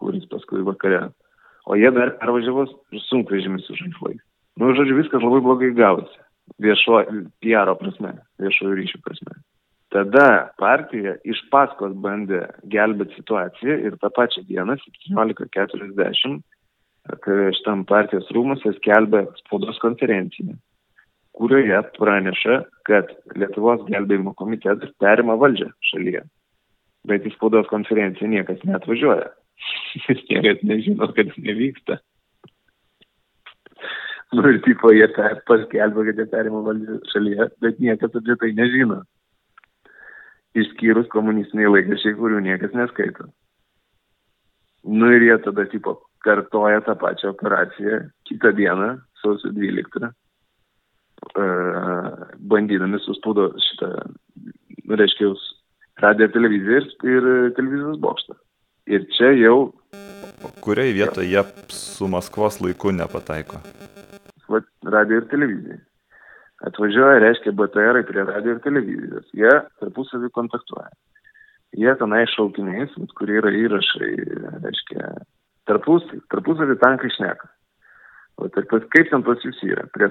kuris 0.01 0.25
paskui 0.31 0.65
vakare. 0.65 1.11
O 1.69 1.77
jie 1.77 1.91
dar 1.93 2.15
pervažiavo 2.23 2.65
sunkvežimis 3.11 3.67
su 3.69 3.77
žaislais. 3.77 4.23
Nu, 4.57 4.73
žodžiu, 4.77 4.97
viskas 4.97 5.25
labai 5.25 5.43
blogai 5.45 5.75
gavosi. 5.77 6.23
Viešo, 6.63 7.03
PR 7.43 7.73
prasme, 7.77 8.15
viešojo 8.41 8.77
ryšių 8.79 9.01
prasme. 9.05 9.35
Tada 9.95 10.51
partija 10.59 11.15
iš 11.29 11.41
paskos 11.53 11.95
bandė 12.03 12.43
gelbėti 12.73 13.21
situaciją 13.21 13.77
ir 13.87 13.99
tą 14.03 14.11
pačią 14.15 14.43
dieną, 14.49 14.77
17.40, 14.83 16.41
kai 17.23 17.37
šitam 17.59 17.85
partijos 17.87 18.31
rūmose 18.35 18.73
skelbė 18.81 19.27
spaudos 19.43 19.79
konferenciją, 19.83 20.57
kurioje 21.39 21.83
praneša, 21.99 22.59
kad 22.89 23.13
Lietuvos 23.39 23.85
gelbėjimo 23.91 24.35
komitetas 24.39 24.91
perima 25.03 25.39
valdžią 25.39 25.71
šalyje. 25.93 26.25
Bet 27.07 27.29
į 27.29 27.35
spaudos 27.37 27.69
konferenciją 27.71 28.33
niekas 28.33 28.65
neatvažiuoja. 28.67 29.31
niekas 30.33 30.65
nežino, 30.67 31.13
kad 31.15 31.31
nevyksta. 31.39 32.01
Nu 34.35 34.43
ir 34.51 34.59
tipo 34.65 34.91
jie 34.91 35.07
paskelbė, 35.47 36.09
kad 36.09 36.21
jie 36.21 36.27
perima 36.33 36.63
valdžią 36.67 36.99
šalyje, 37.13 37.47
bet 37.63 37.79
niekas 37.83 38.17
apie 38.19 38.35
tai 38.41 38.51
nežino. 38.59 39.03
Išskyrus 40.57 41.07
komunistiniai 41.13 41.71
laikrašiai, 41.71 42.17
kurių 42.19 42.41
niekas 42.43 42.75
neskaito. 42.75 43.29
Nu 44.87 45.11
ir 45.15 45.23
jie 45.29 45.37
tada 45.45 45.67
tipo 45.71 45.99
kartoja 46.27 46.81
tą 46.87 46.97
pačią 46.99 47.35
operaciją 47.35 48.01
kitą 48.27 48.53
dieną, 48.57 48.89
sausio 49.23 49.53
12, 49.55 50.11
uh, 51.37 52.25
bandydami 52.39 52.99
suspaudo 53.05 53.53
šitą, 53.69 53.93
reiškia, 54.91 55.31
radiją 56.03 56.29
televiziją 56.35 56.83
ir, 56.83 56.89
ir 57.15 57.55
televizijos 57.59 58.01
bokštą. 58.03 58.39
Ir 58.87 59.07
čia 59.17 59.33
jau... 59.39 59.59
Kuriai 60.63 60.93
vietoje 60.95 61.31
jie 61.31 61.43
su 61.75 62.07
Maskvos 62.11 62.61
laiku 62.63 62.93
nepataiko? 62.95 63.63
Va, 64.53 64.63
radio 64.97 65.21
ir 65.21 65.29
televizija. 65.33 65.79
Atvažiuoja, 66.67 67.21
reiškia, 67.21 67.53
BTR 67.53 68.01
prie 68.09 68.25
radio 68.25 68.57
ir 68.57 68.63
televizijos. 68.65 69.27
Jie 69.37 69.53
tarpusavį 69.83 70.31
kontaktuoja. 70.37 70.89
Jie 71.77 71.93
tenai 72.01 72.23
šaukiniais, 72.33 72.95
kurie 73.19 73.37
yra 73.43 73.53
įrašai, 73.53 74.13
reiškia, 74.65 75.11
tarpus, 75.69 76.07
tarpusavį 76.33 76.79
tankai 76.81 77.13
šneka. 77.13 77.51
O 78.37 78.51
tai 78.53 78.67
kaip 78.69 79.09
ten 79.09 79.23
pas 79.25 79.41
jūs 79.41 79.63
yra 79.65 79.87
prie, 79.95 80.11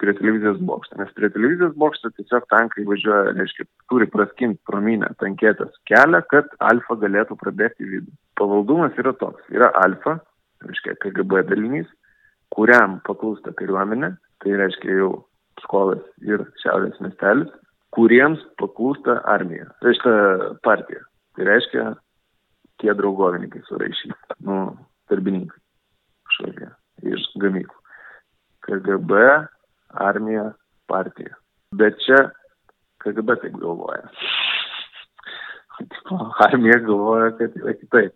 prie 0.00 0.12
televizijos 0.18 0.58
bokšto? 0.68 0.98
Nes 1.00 1.12
prie 1.16 1.30
televizijos 1.32 1.72
bokšto 1.80 2.10
tiesiog 2.18 2.44
tankai 2.52 2.84
važiuoja, 2.84 3.32
reiškia, 3.38 3.64
turi 3.88 4.08
praskinti 4.12 4.60
prominę 4.68 5.08
tankėtas 5.22 5.72
kelią, 5.88 6.20
kad 6.28 6.52
alfa 6.68 6.98
galėtų 7.00 7.38
prabėgti 7.40 7.88
vidų. 7.88 8.12
Pavaldumas 8.36 9.00
yra 9.00 9.14
toks. 9.16 9.40
Yra 9.56 9.70
alfa, 9.80 10.18
reiškia, 10.66 10.98
KGB 11.00 11.46
dalinys, 11.48 11.88
kuriam 12.52 13.00
paklūsta 13.08 13.54
kariuomenė, 13.58 14.12
tai 14.42 14.56
reiškia 14.60 14.98
jau 14.98 15.10
skolas 15.62 16.02
ir 16.26 16.44
šiaurės 16.62 16.98
miestelis, 17.04 17.50
kuriems 17.96 18.42
paklūsta 18.60 19.20
armija, 19.28 19.68
tai 19.82 19.94
šitą 19.98 20.14
partiją. 20.66 21.04
Tai 21.36 21.48
reiškia 21.48 21.84
tie 22.82 22.94
draugovininkai 22.98 23.62
suraišyti, 23.68 24.16
nu, 24.48 24.58
darbininkai 25.12 25.60
kažkokie 26.28 26.70
iš 27.12 27.24
gamyklų. 27.42 27.78
KGB, 28.62 29.18
armija, 30.06 30.52
partija. 30.90 31.34
Bet 31.74 31.98
čia 32.04 32.28
KGB 33.02 33.38
taip 33.42 33.56
galvoja. 33.58 34.06
Armija 36.46 36.78
galvoja, 36.84 37.32
kad 37.38 37.56
yra 37.58 37.74
kitaip. 37.80 38.14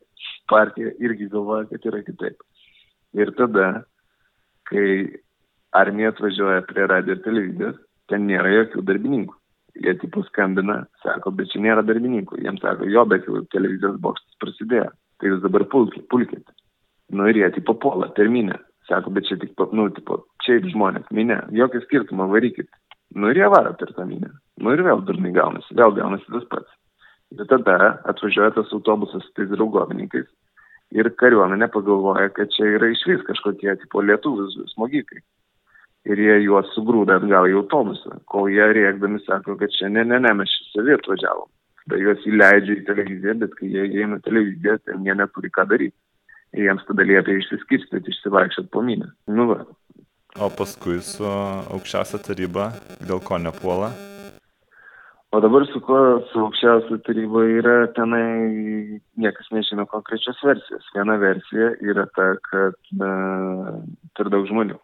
Partija 0.51 0.93
irgi 1.03 1.27
galvoja, 1.33 1.67
kad 1.73 1.89
yra 1.91 2.03
kitaip. 2.07 2.43
Ir 3.17 3.33
tada 3.39 3.87
kai 4.71 4.87
armija 5.77 6.13
atvažiuoja 6.13 6.63
prie 6.69 6.87
radio 6.87 7.17
ir 7.17 7.23
televizijos, 7.25 7.77
ten 8.11 8.27
nėra 8.29 8.53
jokių 8.53 8.85
darbininkų. 8.91 9.35
Jie 9.85 9.93
tipo 10.01 10.23
skambina, 10.31 10.79
sako, 11.03 11.35
bet 11.37 11.51
čia 11.53 11.61
nėra 11.65 11.83
darbininkų. 11.85 12.39
Jiems 12.45 12.63
sako, 12.65 12.89
jo, 12.89 13.05
bet 13.11 13.27
jau 13.29 13.43
televizijos 13.53 13.99
bokštas 14.01 14.39
prasidėjo. 14.41 14.89
Tai 15.21 15.33
jūs 15.33 15.43
dabar 15.45 15.67
pulkit. 15.73 16.07
pulkit. 16.13 16.49
Nu 17.13 17.29
ir 17.29 17.37
jie 17.43 17.51
tipo 17.59 17.75
puola, 17.75 18.09
terminę. 18.17 18.57
Sako, 18.89 19.11
bet 19.11 19.27
čia 19.29 19.37
tik, 19.43 19.53
nu, 19.75 19.89
tipo, 19.91 20.23
čia 20.45 20.61
žmonės, 20.63 21.11
minė, 21.11 21.43
jokio 21.53 21.83
skirtumo, 21.85 22.29
varykit. 22.33 22.71
Nu 23.19 23.31
ir 23.31 23.43
jie 23.43 23.49
varo 23.51 23.75
per 23.79 23.93
tą 23.93 24.07
minę. 24.07 24.31
Nu 24.63 24.73
ir 24.73 24.83
vėl 24.87 25.03
dažnai 25.05 25.35
gaunasi, 25.35 25.75
vėl 25.77 25.93
gaunasi 25.99 26.31
tas 26.31 26.47
pats. 26.51 26.73
Ir 27.35 27.43
tada 27.51 27.97
atvažiuoja 28.07 28.55
tas 28.55 28.73
autobusas 28.73 29.25
su 29.27 29.33
tais 29.35 29.51
draugovininkais 29.51 30.29
ir 30.95 31.11
kariuomenė 31.21 31.69
pagalvoja, 31.75 32.29
kad 32.37 32.53
čia 32.55 32.69
yra 32.77 32.91
iš 32.93 33.03
vis 33.11 33.25
kažkokie 33.27 33.75
tipo 33.83 34.03
lietuvių 34.05 34.69
smogikai. 34.75 35.23
Ir 36.07 36.23
jie 36.23 36.37
juos 36.45 36.69
sugrūda 36.77 37.19
atgal 37.19 37.49
į 37.51 37.57
autobusą, 37.61 38.21
kol 38.31 38.47
jie 38.53 38.67
rėkdami 38.77 39.19
sako, 39.25 39.57
kad 39.59 39.73
čia 39.75 39.91
ne, 39.91 40.05
ne, 40.07 40.21
ne, 40.23 40.35
mes 40.39 40.53
čia 40.53 40.69
savį 40.77 40.99
atvažiavom. 41.01 41.49
Tai 41.91 41.99
juos 42.03 42.23
įleidžia 42.27 42.77
į 42.79 42.85
televiziją, 42.87 43.35
bet 43.43 43.57
kai 43.59 43.71
jie 43.73 43.87
įeina 43.91 44.21
televiziją, 44.23 44.79
tai 44.87 44.99
jie 45.03 45.17
neturi 45.19 45.51
ką 45.55 45.67
daryti. 45.71 45.97
Ir 46.55 46.69
jiems 46.69 46.87
tada 46.87 47.07
liepia 47.07 47.41
išsiskirstyti, 47.41 48.15
išsivaikščioti 48.15 48.71
po 48.71 48.83
minę. 48.87 49.11
Nu 49.27 49.51
va. 49.51 49.65
O 50.39 50.51
paskui 50.53 51.01
su 51.03 51.27
aukščiausia 51.27 52.23
taryba 52.23 52.71
dėl 53.03 53.23
ko 53.25 53.39
nepuola? 53.43 53.91
O 55.33 55.41
dabar 55.41 55.67
su 55.67 55.81
kuo 55.83 56.23
su 56.31 56.39
aukščiausia 56.39 57.01
taryba 57.07 57.41
yra 57.51 57.75
tenai, 57.97 59.01
niekas 59.19 59.49
nežino 59.51 59.87
konkrečios 59.91 60.39
versijos. 60.47 60.87
Viena 60.95 61.17
versija 61.19 61.73
yra 61.83 62.05
ta, 62.15 62.29
kad 62.47 62.77
na, 63.01 63.11
per 64.15 64.31
daug 64.31 64.47
žmonių. 64.47 64.79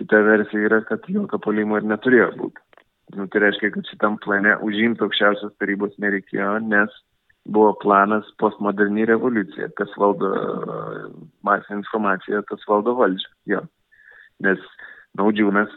Kita 0.00 0.22
versija 0.24 0.70
yra, 0.70 0.80
kad 0.88 1.04
jokio 1.12 1.40
polimo 1.44 1.76
ir 1.76 1.84
neturėjo 1.84 2.30
būti. 2.38 2.64
Nu, 3.18 3.28
tai 3.28 3.44
reiškia, 3.44 3.72
kad 3.76 3.92
šitam 3.92 4.16
plane 4.24 4.56
užimti 4.64 5.04
aukščiausios 5.04 5.52
tarybos 5.60 5.94
nereikėjo, 6.00 6.58
nes 6.64 6.96
buvo 7.48 7.74
planas 7.84 8.24
postmoderni 8.40 9.04
revoliucija, 9.08 9.68
kas 9.76 9.92
valdo 10.00 10.32
masinę 11.44 11.82
informaciją, 11.82 12.40
tas 12.48 12.64
valdo 12.68 12.96
valdžią. 12.96 13.32
Jo. 13.52 13.62
Nes 14.44 14.64
naudžiūnas, 15.20 15.72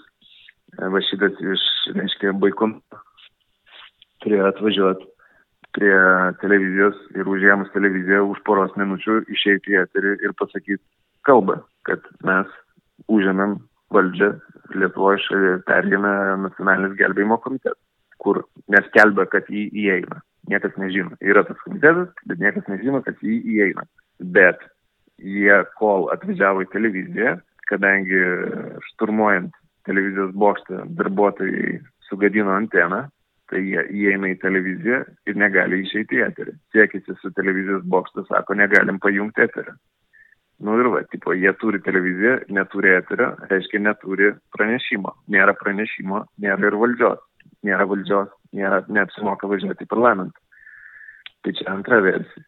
va 0.79 1.03
šitas 1.11 1.39
iš, 1.43 1.69
reiškia, 1.95 2.35
Baikonų 2.39 3.01
turėjo 4.23 4.47
atvažiuoti 4.51 5.07
prie 5.75 5.97
televizijos 6.41 6.97
ir 7.15 7.29
užėmus 7.31 7.71
televiziją 7.75 8.25
už 8.31 8.41
poros 8.47 8.73
minučių 8.79 9.21
išeiti 9.31 9.75
į 9.75 9.83
eterį 9.85 10.17
ir 10.25 10.33
pasakyti 10.39 10.81
kalbą, 11.27 11.61
kad 11.87 12.03
mes 12.27 12.49
užėmėm 13.11 13.59
valdžią 13.91 14.33
Lietuvoje 14.71 15.19
šalia 15.25 15.55
perėmė 15.67 16.11
nacionalinis 16.45 16.97
gelbėjimo 16.99 17.37
komitetas, 17.43 17.79
kur 18.23 18.43
neskelbia, 18.71 19.25
kad 19.27 19.49
jį 19.51 19.65
įeina. 19.83 20.21
Niekas 20.47 20.77
nežino. 20.79 21.17
Yra 21.19 21.43
tas 21.47 21.59
komitetas, 21.65 22.07
bet 22.29 22.39
niekas 22.39 22.69
nežino, 22.71 23.01
kad 23.03 23.19
jį 23.19 23.41
įeina. 23.51 23.83
Bet 24.37 24.63
jie, 25.19 25.57
kol 25.79 26.07
atvažiavo 26.15 26.63
į 26.63 26.69
televiziją, 26.71 27.35
kadangi 27.67 28.21
šturmuojant 28.91 29.51
televizijos 29.87 30.31
bokštą 30.39 30.85
darbuotojai 30.99 31.81
sugadino 32.07 32.55
anteną, 32.55 33.05
tai 33.51 33.61
jie 33.67 33.83
įeina 34.01 34.31
į 34.31 34.39
televiziją 34.41 35.01
ir 35.27 35.39
negali 35.39 35.81
išeiti 35.83 36.19
į 36.19 36.25
eterį. 36.29 36.53
Siekėsi 36.73 37.17
su 37.19 37.31
televizijos 37.37 37.83
bokštu, 37.91 38.25
sako, 38.29 38.55
negalim 38.59 38.99
pajungti 39.03 39.43
eterį. 39.45 39.75
Nu 40.61 40.77
ir 40.77 40.91
va, 40.93 41.01
tipo, 41.09 41.33
jie 41.33 41.51
turi 41.57 41.81
televiziją, 41.81 42.35
neturi 42.53 42.93
eterio, 42.93 43.31
reiškia 43.49 43.81
neturi 43.81 44.29
pranešimo. 44.53 45.15
Nėra 45.33 45.55
pranešimo, 45.57 46.21
nėra 46.43 46.69
ir 46.69 46.77
valdžios. 46.77 47.23
Nėra 47.65 47.87
valdžios, 47.89 48.29
nėra, 48.57 48.83
neapsimoka 48.89 49.49
važiuoti 49.49 49.87
į 49.87 49.89
parlamentą. 49.89 50.37
Tai 51.41 51.53
čia 51.57 51.67
antra 51.73 52.01
versija. 52.05 52.45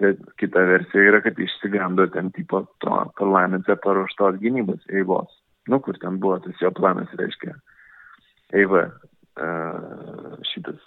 Bet 0.00 0.20
kita 0.40 0.64
versija 0.68 1.08
yra, 1.08 1.22
kad 1.24 1.38
išsigando 1.40 2.06
ten 2.12 2.32
tipo 2.34 2.64
to 2.84 3.00
parlamente 3.18 3.76
paruoštos 3.84 4.40
gynybos 4.42 4.84
eivos. 4.90 5.32
Nu, 5.70 5.80
kur 5.80 5.96
ten 6.02 6.18
buvo 6.20 6.40
tas 6.44 6.60
jo 6.60 6.72
planas, 6.74 7.12
reiškia. 7.16 7.54
Eiva, 8.60 8.82
uh, 9.40 10.23
šitas 10.52 10.80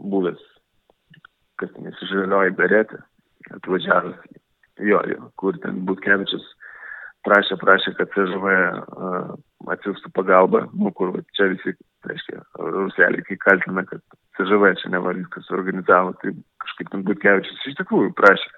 buvęs, 0.00 0.40
kas 1.60 1.72
ten 1.74 1.90
įsižalioja 1.90 2.54
beretė, 2.58 3.00
atvažiavęs 3.54 4.18
jo, 4.78 5.00
jo, 5.08 5.30
kur 5.40 5.58
ten 5.62 5.84
Butkevičius 5.88 6.44
prašė, 7.24 7.58
prašė, 7.60 7.94
kad 7.98 8.10
CŽV 8.14 8.54
uh, 8.54 9.30
atsiųstų 9.74 10.10
pagalbą, 10.16 10.64
nu, 10.74 10.92
kur 10.96 11.14
va, 11.14 11.22
čia 11.36 11.48
visi, 11.52 11.74
reiškia, 12.08 12.42
ruseliai, 12.58 13.24
kai 13.28 13.38
kaltina, 13.46 13.84
kad 13.88 14.02
CŽV 14.38 14.74
čia 14.80 14.92
neva 14.92 15.14
viskas 15.16 15.48
organizavo, 15.54 16.12
tai 16.20 16.34
kažkaip 16.64 16.92
ten 16.92 17.06
Butkevičius 17.06 17.70
iš 17.70 17.78
tikrųjų 17.80 18.12
prašė, 18.18 18.50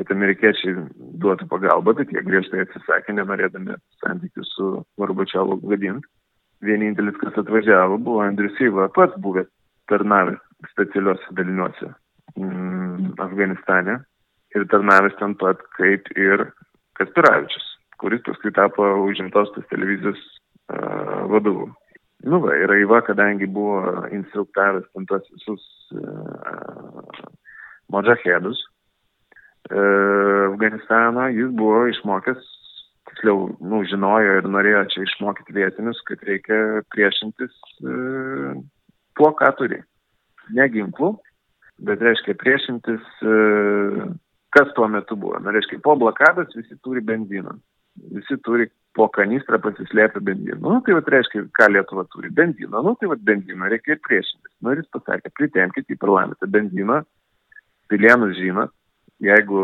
kad 0.00 0.12
amerikiečiai 0.12 0.86
duotų 1.22 1.48
pagalbą, 1.50 1.94
bet 2.00 2.12
jie 2.12 2.24
griežtai 2.24 2.64
atsisakė, 2.64 3.16
nenorėdami 3.16 3.76
santykių 4.00 4.44
su 4.48 4.72
Gorbačiovu 5.00 5.60
gadinti. 5.68 6.08
Vienintelis, 6.62 7.16
kas 7.18 7.38
atvažiavo, 7.42 7.98
buvo 7.98 8.22
Andrius 8.22 8.54
Syva, 8.58 8.86
pats 8.94 9.16
buvęs 9.22 9.48
tarnavęs 9.90 10.38
specialiuose 10.70 11.34
daliniuose 11.38 11.88
mm, 12.38 13.14
Afganistane 13.24 13.98
ir 14.54 14.66
tarnavęs 14.70 15.16
ten 15.18 15.34
pat 15.40 15.62
kaip 15.78 16.06
ir 16.16 16.46
Kaspiravičius, 16.98 17.66
kuris 17.98 18.22
paskui 18.26 18.52
tapo 18.54 18.86
užimtos 19.08 19.50
tos 19.54 19.66
televizijos 19.70 20.20
uh, 20.20 21.24
vadovu. 21.32 21.70
Nu 22.22 22.38
va, 22.44 22.54
ir 22.54 22.70
Aiva, 22.70 23.00
kadangi 23.02 23.48
buvo 23.50 24.06
instruktavęs 24.14 24.86
ten 24.92 25.08
tos 25.10 25.26
visus 25.34 25.64
uh, 25.98 27.00
modžahedus 27.90 28.60
uh, 29.72 30.52
Afganistano, 30.52 31.26
jis 31.34 31.50
buvo 31.58 31.86
išmokęs, 31.90 32.44
tiksliau, 33.12 33.52
nu, 33.60 33.84
žinojo 33.88 34.40
ir 34.40 34.48
norėjo 34.48 34.82
čia 34.94 35.04
išmokyti 35.06 35.54
vietinius, 35.54 36.00
kad 36.08 36.24
reikia 36.26 36.82
priešintis 36.94 37.54
uh, 37.84 38.58
tuo, 39.20 39.30
ką 39.38 39.52
turi. 39.60 39.78
Ne 40.56 40.66
ginklų, 40.72 41.14
bet 41.86 42.02
reiškia 42.02 42.34
priešintis 42.40 43.04
uh, 43.28 44.10
kas 44.52 44.72
tuo 44.76 44.88
metu 44.88 45.16
buvo. 45.16 45.40
Na, 45.40 45.52
reiškia, 45.54 45.80
po 45.84 45.96
blokados 45.96 46.52
visi 46.56 46.76
turi 46.84 47.00
benziną. 47.04 47.56
Visi 48.12 48.36
turi 48.44 48.68
po 48.96 49.08
kanistrą 49.12 49.58
pasislėpę 49.64 50.20
benziną. 50.24 50.60
Nu, 50.60 50.80
tai 50.84 50.96
vad 50.98 51.08
reiškia, 51.08 51.46
ką 51.56 51.68
Lietuva 51.72 52.04
turi 52.12 52.32
benziną. 52.32 52.82
Nu, 52.84 52.94
tai 53.00 53.08
vad 53.12 53.24
benziną 53.24 53.70
reikia 53.72 53.96
ir 53.96 54.02
priešintis. 54.04 54.52
Nu, 54.60 54.74
ir 54.74 54.82
jis 54.82 54.92
pasakė, 54.92 55.32
pritemkite 55.38 55.96
į 55.96 56.00
parlamentą 56.00 56.48
benziną, 56.52 57.00
pilienus 57.92 58.36
žinot, 58.40 58.72
jeigu 59.24 59.62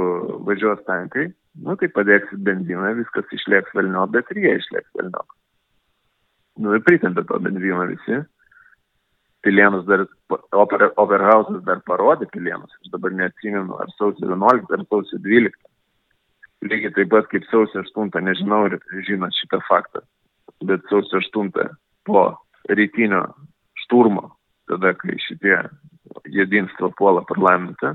važiuos 0.48 0.80
tankai, 0.88 1.28
nu, 1.64 1.76
tai 1.80 1.90
padėksit 1.94 2.40
benziną, 2.46 2.94
viskas 2.98 3.30
išlieks 3.34 3.74
velnio, 3.76 4.06
bet 4.14 4.30
ir 4.32 4.42
jie 4.44 4.56
išlieks 4.60 4.90
velnio. 4.98 5.24
Nu, 6.58 6.74
ir 6.74 6.84
pritempė 6.86 7.24
to 7.28 7.38
benziną 7.42 7.86
visi. 7.92 8.20
Pilienus 9.46 9.84
dar, 9.86 10.02
oper, 10.58 10.88
Oberhausas 10.98 11.62
dar 11.66 11.82
parodė 11.86 12.26
Pilienus, 12.32 12.74
aš 12.82 12.90
dabar 12.94 13.14
neatsimenu, 13.14 13.76
ar 13.78 13.90
sausio 13.94 14.26
11 14.26 14.72
ar 14.74 14.82
sausio 14.88 15.20
12. 15.22 15.54
Lygiai 16.66 16.94
taip 16.96 17.12
pat 17.12 17.28
kaip 17.30 17.46
sausio 17.52 17.84
8, 17.86 18.18
nežinau, 18.26 18.64
ar 18.66 18.78
žinot 19.06 19.36
šitą 19.38 19.62
faktą, 19.68 20.02
bet 20.66 20.82
sausio 20.90 21.22
8 21.22 21.52
po 22.08 22.24
rytinio 22.68 23.22
šturmo, 23.84 24.32
tada 24.68 24.92
kai 24.98 25.14
šitie 25.22 25.60
jedinstvo 26.34 26.90
puola 26.98 27.22
parlamentą, 27.28 27.94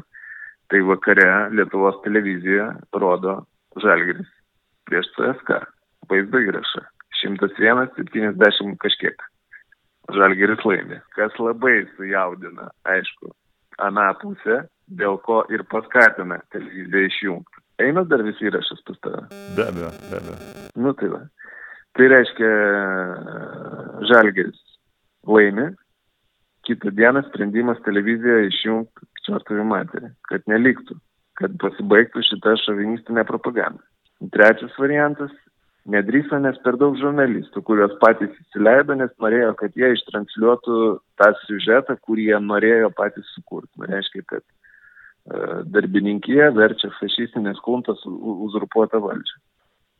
tai 0.71 0.80
vakare 0.88 1.49
Lietuvos 1.52 1.99
televizija 2.06 2.71
rodo 2.95 3.41
Žalgiris 3.81 4.29
prieš 4.89 5.07
CSK, 5.15 5.62
vaizdo 6.12 6.41
įrašą. 6.49 6.83
101-70 7.23 8.75
kažkiek. 8.83 9.21
Žalgeris 10.13 10.63
laimė, 10.67 10.99
kas 11.15 11.36
labai 11.39 11.86
sujaudina, 11.95 12.67
aišku, 12.91 13.31
aną 13.88 14.09
pusę, 14.19 14.63
dėl 14.91 15.15
ko 15.23 15.43
ir 15.53 15.63
paskatina 15.71 16.41
televiziją 16.51 17.05
išjungti. 17.07 17.63
Eina 17.83 18.03
dar 18.05 18.21
visi 18.25 18.49
įrašas 18.49 18.83
pas 18.88 18.99
tave. 19.05 19.23
Be 19.55 19.63
abejo, 19.65 19.93
be 20.12 20.19
abejo. 20.19 20.36
Nu 20.75 20.91
tai 20.99 21.09
va. 21.13 21.21
Tai 21.95 22.09
reiškia, 22.12 22.51
Žalgeris 24.09 24.59
laimė, 25.29 25.71
kitą 26.67 26.91
dieną 26.97 27.23
sprendimas 27.29 27.79
televiziją 27.88 28.43
išjungti 28.49 29.09
čartovį 29.27 29.65
materį, 29.71 30.12
kad 30.29 30.45
neliktų, 30.51 30.97
kad 31.39 31.56
pasibaigtų 31.62 32.24
šitą 32.28 32.56
šovinistinę 32.63 33.26
propagandą. 33.30 33.82
Trečias 34.34 34.76
variantas 34.80 35.34
nedrįso, 35.89 36.39
nes 36.39 36.58
per 36.63 36.78
daug 36.80 36.96
žurnalistų, 37.00 37.63
kuriuos 37.67 37.96
patys 38.02 38.32
įsileido, 38.46 38.96
nes 39.00 39.12
norėjo, 39.22 39.54
kad 39.60 39.76
jie 39.76 39.91
ištransliuotų 39.96 40.80
tą 41.19 41.30
siužetą, 41.43 41.98
kurį 42.08 42.30
jie 42.32 42.39
norėjo 42.43 42.91
patys 42.96 43.28
sukurti. 43.36 43.72
Tai 43.80 43.89
reiškia, 43.91 44.24
kad 44.30 44.43
e, 44.43 45.41
darbininkija 45.76 46.52
verčia 46.56 46.91
fašistinės 47.00 47.60
kuntas 47.65 48.06
uzurpuotą 48.08 49.04
valdžią. 49.04 49.41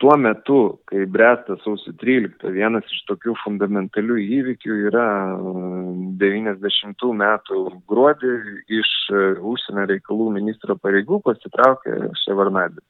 Tuo 0.04 0.18
metu, 0.20 0.82
kai 0.92 1.06
bręsta 1.08 1.56
sausio 1.64 1.94
13, 1.96 2.50
vienas 2.52 2.90
iš 2.92 3.06
tokių 3.08 3.38
fundamentalių 3.40 4.18
įvykių 4.20 4.80
yra 4.90 5.06
90 6.20 7.06
metų 7.22 7.60
gruodį 7.88 8.34
iš 8.82 8.90
užsienio 9.54 9.86
reikalų 9.94 10.28
ministro 10.42 10.76
pareigų 10.76 11.22
pasitraukė 11.24 12.12
Ševarnadis. 12.20 12.84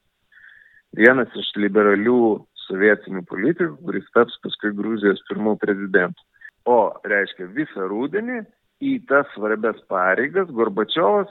Vienas 0.98 1.30
iš 1.38 1.52
liberalių 1.62 2.18
sovietinių 2.64 3.22
politikų, 3.30 3.78
kuris 3.86 4.10
taps 4.18 4.34
paskui 4.42 4.74
Gruzijos 4.74 5.22
pirmų 5.30 5.54
prezidentų. 5.62 6.26
O, 6.66 6.80
reiškia, 7.06 7.46
visą 7.54 7.86
rūdienį 7.94 8.42
į 8.82 8.96
tas 9.06 9.30
svarbias 9.36 9.78
pareigas 9.86 10.50
Gorbačiovas 10.50 11.30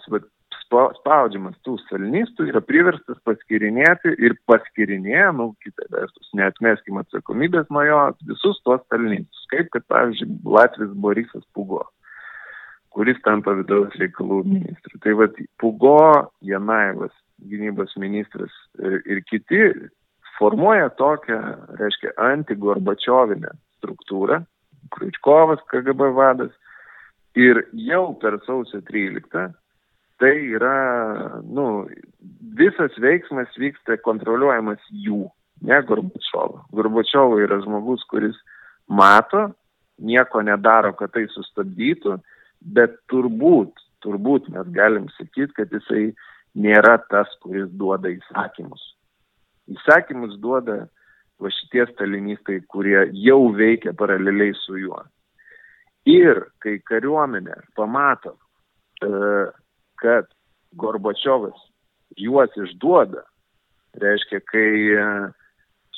spaudžiamas 1.00 1.56
tų 1.66 1.78
stalinistų 1.84 2.48
yra 2.52 2.62
priverstas 2.64 3.20
paskirinėti 3.28 4.14
ir 4.26 4.36
paskirinėja, 4.50 5.32
nu, 5.38 5.52
kitą 5.64 5.88
vertus, 5.94 6.30
neatmeskim 6.38 7.00
atsakomybės 7.02 7.70
nuo 7.74 7.84
jo 7.88 8.00
visus 8.30 8.62
tuos 8.66 8.82
stalinistus, 8.88 9.48
kaip 9.54 9.72
kad, 9.76 9.86
pavyzdžiui, 9.92 10.40
Latvijas 10.58 10.94
Borisas 11.06 11.46
Pugo, 11.56 11.84
kuris 12.94 13.20
tampa 13.26 13.56
vidaus 13.58 13.96
reikalų 14.02 14.44
ministru. 14.50 15.00
Tai 15.04 15.16
vad, 15.22 15.40
Pugo, 15.62 15.98
Janaivas, 16.46 17.14
gynybos 17.50 17.96
ministras 18.02 18.54
ir, 18.82 19.00
ir 19.06 19.24
kiti 19.30 19.64
formuoja 20.40 20.90
tokią, 21.00 21.40
reiškia, 21.80 22.16
antigorbačiovinę 22.32 23.54
struktūrą, 23.80 24.44
Kriučkovas, 24.94 25.62
KGB 25.72 26.10
vadas, 26.14 26.52
ir 27.40 27.64
jau 27.74 28.12
per 28.22 28.38
sausio 28.46 28.82
13 28.86 29.54
tai 30.22 30.34
yra, 30.56 31.40
nu, 31.44 31.86
visas 32.58 32.96
veiksmas 33.02 33.54
vyksta 33.60 33.98
kontroliuojamas 34.06 34.84
jų, 35.06 35.26
ne 35.68 35.80
Gorbačiovo. 35.88 36.66
Gorbačiovo 36.76 37.40
yra 37.44 37.62
žmogus, 37.64 38.04
kuris 38.12 38.38
mato, 38.88 39.48
nieko 39.98 40.42
nedaro, 40.46 40.94
kad 40.98 41.14
tai 41.16 41.26
sustabdytų, 41.32 42.20
bet 42.74 43.00
turbūt 43.12 43.84
turbūt 44.04 44.50
mes 44.54 44.70
galim 44.76 45.08
sakyti, 45.18 45.54
kad 45.58 45.72
jisai 45.74 46.12
nėra 46.60 46.98
tas, 47.12 47.32
kuris 47.44 47.72
duoda 47.80 48.12
įsakymus. 48.12 48.84
Įsakymus 49.74 50.38
duoda 50.44 50.84
va 51.42 51.52
šitie 51.52 51.88
stalinistai, 51.92 52.60
kurie 52.72 53.00
jau 53.26 53.42
veikia 53.56 53.96
paraleliai 53.98 54.56
su 54.64 54.78
juo. 54.82 55.02
Ir 56.10 56.44
kai 56.64 56.78
kariuomenė 56.84 57.56
pamato, 57.78 58.36
e, 59.00 59.10
kad 60.04 60.28
Gorbačiovas 60.76 61.70
juos 62.18 62.52
išduoda, 62.58 63.24
reiškia, 64.02 64.42
kai 64.50 64.70
e, 64.94 65.06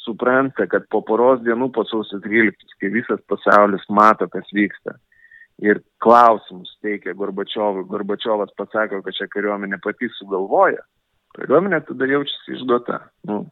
supranta, 0.04 0.68
kad 0.72 0.88
po 0.92 1.02
poros 1.08 1.42
dienų 1.46 1.72
po 1.76 1.86
sausio 1.90 2.20
13, 2.24 2.78
kai 2.82 2.92
visas 2.94 3.22
pasaulis 3.30 3.86
mato, 3.90 4.28
kas 4.32 4.48
vyksta, 4.56 4.98
ir 5.64 5.82
klausimus 6.04 6.74
teikia 6.84 7.16
Gorbačiovui, 7.18 7.86
Gorbačiovas 7.90 8.52
pasako, 8.60 9.02
kad 9.06 9.16
čia 9.18 9.30
kariuomenė 9.32 9.80
pati 9.84 10.12
sugalvoja, 10.18 10.84
kariuomenė 11.38 11.82
tada 11.88 12.10
jaučiasi 12.12 12.58
išduota. 12.58 13.00
Nu, 13.30 13.46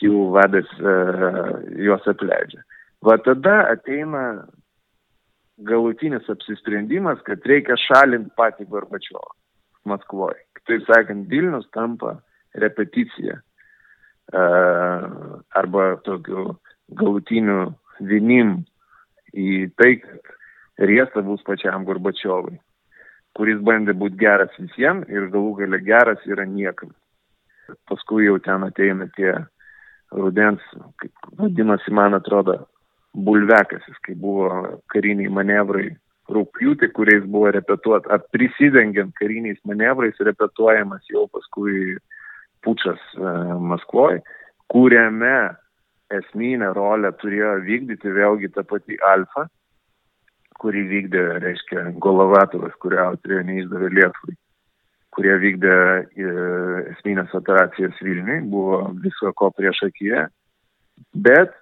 jų 0.00 0.30
vadas 0.32 0.68
uh, 0.80 1.58
juos 1.76 2.06
atleidžia. 2.08 2.62
Va 3.04 3.18
tada 3.20 3.66
ateina 3.68 4.46
galutinis 5.68 6.24
apsisprendimas, 6.32 7.20
kad 7.26 7.44
reikia 7.44 7.76
šalinti 7.76 8.32
patį 8.40 8.64
Gorbačiovą 8.72 9.39
Maskvoje. 9.90 10.40
Kitaip 10.58 10.86
sakant, 10.88 11.28
Vilnius 11.30 11.68
tampa 11.74 12.16
repeticija 12.64 13.38
uh, 13.40 15.04
arba 15.60 15.84
tokiu 16.06 16.54
galutiniu 16.98 17.72
vinim 18.00 18.60
į 19.36 19.70
tai, 19.78 19.94
kad 20.02 20.34
riesta 20.90 21.22
bus 21.22 21.42
pačiam 21.46 21.84
Gorbačiovui, 21.86 22.56
kuris 23.36 23.60
bandė 23.66 23.94
būti 23.98 24.18
geras 24.20 24.54
visiems 24.58 25.08
ir 25.12 25.28
galų 25.32 25.54
gale 25.62 25.80
geras 25.86 26.26
yra 26.26 26.46
niekam. 26.48 26.94
Paskui 27.86 28.26
jau 28.26 28.38
ten 28.42 28.64
ateina 28.66 29.06
tie 29.14 29.34
rudens, 30.10 30.62
kaip 30.98 31.30
vadinosi, 31.38 31.92
man 31.94 32.16
atrodo, 32.18 32.56
bulvekasis, 33.14 33.98
kai 34.02 34.16
buvo 34.18 34.80
kariniai 34.90 35.30
manevrai 35.30 35.90
rūpjūtį, 36.34 36.90
kuriais 36.96 37.24
buvo 37.26 37.50
repetuot, 37.56 38.08
prisidengiant 38.34 39.12
kariniais 39.18 39.60
manevrais, 39.68 40.18
repetuojamas 40.20 41.06
jau 41.10 41.26
paskui 41.32 41.96
pučas 42.64 43.00
e, 43.16 43.32
Maskvoje, 43.70 44.20
kuriame 44.70 45.54
esminę 46.10 46.72
rolę 46.74 47.12
turėjo 47.22 47.56
vykdyti 47.66 48.12
vėlgi 48.14 48.50
ta 48.54 48.64
pati 48.66 48.98
Alfa, 49.06 49.46
kurį 50.60 50.82
vykdė, 50.90 51.24
reiškia, 51.44 51.86
Golovatovas, 52.02 52.74
kurio 52.82 53.00
autorė 53.06 53.40
neišdavė 53.48 53.88
Lietuvai, 53.96 54.36
kurie 55.14 55.36
vykdė 55.44 55.72
e, 55.72 56.34
esminės 56.92 57.32
operacijas 57.38 57.96
Vilniui, 58.04 58.42
buvo 58.52 58.82
viso 59.02 59.32
ko 59.36 59.50
prieš 59.56 59.86
akiją, 59.88 60.26
bet 61.14 61.56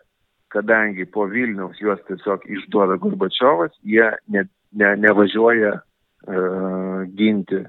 kadangi 0.52 1.07
po 1.12 1.26
Vilniaus 1.31 1.78
juos 1.81 2.00
tiesiog 2.09 2.46
išduoda 2.48 2.96
Gorbačiovas, 3.00 3.74
jie 3.85 4.09
ne, 4.33 4.46
ne, 4.72 4.92
nevažiuoja 5.00 5.74
uh, 5.78 7.00
ginti 7.18 7.64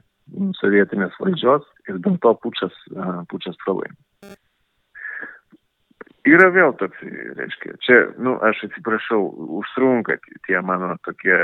sovietinės 0.60 1.16
valdžios 1.22 1.66
ir 1.90 1.98
dėl 2.04 2.20
to 2.24 2.36
pučas, 2.44 2.76
uh, 2.96 3.24
pučas 3.32 3.58
pralaimi. 3.64 3.98
Yra 6.28 6.50
vėl 6.54 6.74
toks, 6.78 7.00
reiškia, 7.40 7.78
čia, 7.86 7.98
nu, 8.22 8.36
aš 8.44 8.66
atsiprašau, 8.68 9.22
užtrunka 9.62 10.18
tie 10.46 10.60
mano 10.62 10.92
tokie 11.08 11.38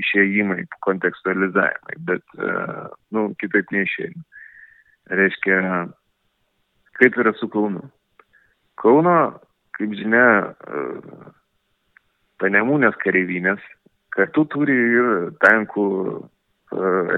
išėjimai, 0.00 0.62
kontekstualizavimai, 0.86 1.96
bet, 2.08 2.22
nu, 3.12 3.26
kitaip 3.40 3.72
neišėjimai. 3.74 4.24
Reiškia, 5.18 5.58
kaip 7.00 7.18
yra 7.22 7.34
su 7.38 7.48
Kaunu. 7.52 7.84
Kauno, 8.80 9.16
kaip 9.78 9.94
žinia, 9.98 10.54
panemūnės 12.42 12.96
kareivinės 13.02 13.62
kartu 14.16 14.46
turi 14.52 14.74
ir 14.74 15.08
tankų 15.44 15.86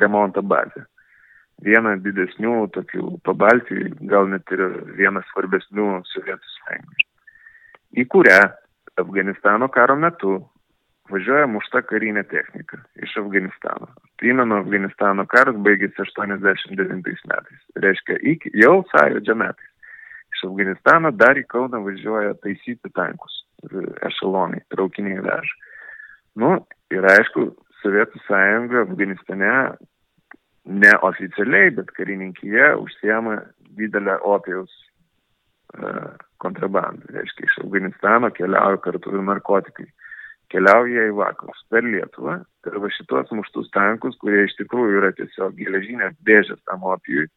remonto 0.02 0.42
bazę 0.42 0.84
vieną 1.64 1.96
didesnių 2.04 2.68
tokių 2.74 3.18
pabaltijų, 3.26 3.96
gal 4.10 4.28
net 4.30 4.46
ir 4.54 4.62
vieną 4.98 5.22
svarbesnių 5.32 5.88
Sovietų 6.12 6.52
sąjungai, 6.58 7.08
į 7.98 8.04
kurią 8.12 8.38
Afganistano 8.98 9.68
karo 9.74 9.96
metu 9.98 10.36
važiuoja 11.12 11.48
mušta 11.50 11.82
karinė 11.88 12.24
technika 12.28 12.78
iš 13.02 13.16
Afganistano. 13.22 13.88
Primenu, 14.20 14.60
Afganistano 14.62 15.24
karas 15.30 15.56
baigėsi 15.64 16.02
89 16.04 17.26
metais. 17.30 17.60
Reiškia, 17.78 18.18
iki, 18.34 18.52
jau 18.58 18.82
sąjūdžio 18.92 19.36
metais. 19.38 19.70
Iš 20.34 20.44
Afganistano 20.50 21.12
dar 21.14 21.38
į 21.40 21.46
Kauną 21.50 21.80
važiuoja 21.86 22.36
taisyti 22.42 22.92
tankus, 22.94 23.42
ešelonai, 24.06 24.60
traukiniai 24.74 25.22
veža. 25.24 25.56
Nu, 26.38 26.58
ir 26.94 27.08
aišku, 27.14 27.50
Sovietų 27.78 28.18
sąjunga 28.26 28.82
Afganistane 28.82 29.52
neoficialiai, 30.68 31.70
bet 31.76 31.92
karininkija 31.96 32.72
užsiema 32.82 33.38
didelę 33.78 34.18
opijaus 34.26 34.72
uh, 35.78 36.16
kontrabandą. 36.42 37.06
Reiškia, 37.14 37.46
iš 37.46 37.58
Afganistano 37.64 38.30
keliauja 38.34 38.80
kartu 38.84 39.14
ir 39.14 39.24
narkotikai. 39.24 39.86
Keliauja 40.52 41.08
į 41.10 41.16
vakarus 41.18 41.60
per 41.70 41.84
Lietuvą, 41.84 42.38
per 42.64 42.78
va 42.82 42.90
šitos 42.96 43.30
muštus 43.36 43.68
tankus, 43.74 44.16
kurie 44.22 44.46
iš 44.46 44.56
tikrųjų 44.60 45.02
yra 45.02 45.12
tiesiog 45.16 45.58
geležinės 45.58 46.16
dėžės 46.24 46.60
tam 46.70 46.86
opijui. 46.88 47.28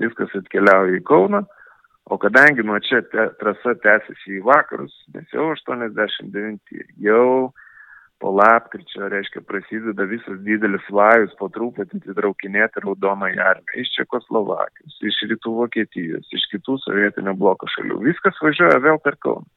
Viskas 0.00 0.34
atkeliauja 0.36 0.98
į 0.98 1.02
Kauną, 1.08 1.40
o 2.12 2.18
kadangi 2.20 2.64
nuo 2.64 2.78
čia 2.84 3.00
te, 3.12 3.26
trasa 3.40 3.74
tęsiasi 3.84 4.38
į 4.38 4.44
vakarus, 4.46 4.92
nes 5.14 5.32
jau 5.34 5.50
89, 5.54 6.84
jau 7.04 7.50
po 8.30 8.36
lapkričio, 8.36 9.08
reiškia, 9.08 9.40
prasideda 9.42 10.04
visas 10.06 10.38
didelis 10.46 10.84
vajus 10.94 11.32
po 11.38 11.48
truputį 11.50 11.98
atitraukinėti 11.98 12.82
raudoną 12.84 13.26
armiją 13.26 13.80
iš 13.82 13.90
Čekoslovakijos, 13.96 14.98
iš 15.10 15.18
rytų 15.32 15.54
Vokietijos, 15.56 16.28
iš 16.30 16.44
kitų 16.52 16.76
sovietinio 16.84 17.34
bloko 17.34 17.66
šalių. 17.74 17.98
Viskas 18.06 18.38
važiuoja 18.44 18.78
vėl 18.86 19.02
per 19.02 19.18
Kauną. 19.24 19.48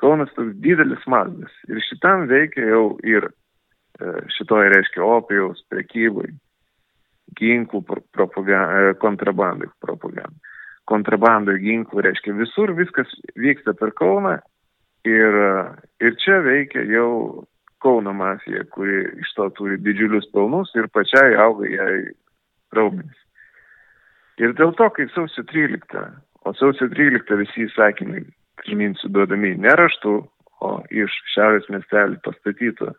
Kaunas 0.00 0.32
toks 0.38 0.56
didelis 0.64 1.04
mazgas. 1.06 1.52
Ir 1.68 1.82
šitam 1.84 2.24
veikia 2.32 2.64
jau 2.70 2.96
ir 3.04 3.28
e, 3.28 4.16
šitoje, 4.38 4.72
reiškia, 4.72 5.04
opijaus 5.04 5.60
prekybai, 5.68 6.32
ginklų 7.36 7.84
propaganda, 8.16 8.88
e, 8.88 8.98
kontrabandai 9.04 9.68
propaganda. 9.84 10.54
Kontrabandai 10.88 11.60
ginklų, 11.60 12.08
reiškia, 12.08 12.40
visur 12.40 12.72
viskas 12.72 13.12
vyksta 13.36 13.76
per 13.76 13.92
Kauną 14.00 14.38
ir, 15.04 15.42
e, 15.44 15.56
ir 16.08 16.22
čia 16.24 16.40
veikia 16.46 16.88
jau 16.88 17.44
Kauno 17.84 18.14
mafija, 18.16 18.64
kuri 18.72 19.02
iš 19.20 19.34
to 19.36 19.50
turi 19.58 19.76
didžiulius 19.84 20.30
pelnus 20.32 20.72
ir 20.78 20.88
pačiai 20.92 21.36
auga 21.44 21.68
jai 21.68 21.98
raumenys. 22.72 23.18
Ir 24.40 24.54
dėl 24.58 24.72
to, 24.78 24.88
kai 24.96 25.06
sausio 25.14 25.44
13, 25.50 26.00
o 26.48 26.54
sausio 26.58 26.88
13 26.90 27.36
visi 27.38 27.66
įsakymai, 27.68 28.24
priminsiu, 28.62 29.10
duodami 29.14 29.52
ne 29.60 29.74
raštu, 29.78 30.16
o 30.64 30.70
iš 30.90 31.14
šiaurės 31.34 31.68
miestelį 31.70 32.18
pastatyto 32.24 32.94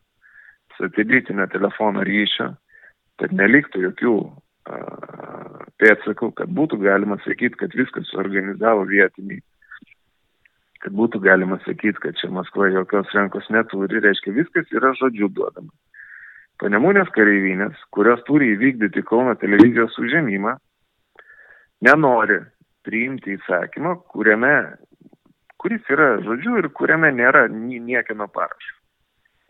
satelitinio 0.78 1.48
telefono 1.52 2.04
ryšio, 2.06 2.52
kad 3.20 3.34
neliktų 3.36 3.84
jokių 3.88 4.16
uh, 4.22 5.66
pėdsakų, 5.82 6.32
kad 6.40 6.52
būtų 6.56 6.80
galima 6.84 7.18
sakyti, 7.26 7.58
kad 7.64 7.76
viskas 7.76 8.08
suorganizavo 8.12 8.86
vietiniai 8.90 9.42
kad 10.86 10.94
būtų 10.94 11.20
galima 11.24 11.58
sakyti, 11.64 11.98
kad 11.98 12.18
čia 12.20 12.30
Maskva 12.30 12.68
jokios 12.70 13.10
rankos 13.18 13.48
neturi, 13.50 14.04
reiškia 14.04 14.36
viskas 14.36 14.70
yra 14.76 14.92
žodžiu 15.00 15.32
duodama. 15.34 15.72
Panemunės 16.62 17.10
kareivinės, 17.16 17.80
kurios 17.96 18.22
turi 18.30 18.52
įvykdyti 18.54 19.02
Kauno 19.10 19.34
televizijos 19.42 19.98
užėmimą, 20.00 20.54
nenori 21.90 22.38
priimti 22.86 23.34
įsakymą, 23.34 23.96
kuriame, 24.14 24.54
kuris 25.58 25.90
yra 25.90 26.14
žodžiu 26.22 26.62
ir 26.62 26.70
kuriame 26.78 27.10
nėra 27.18 27.48
niekino 27.50 28.30
parašo. 28.30 28.74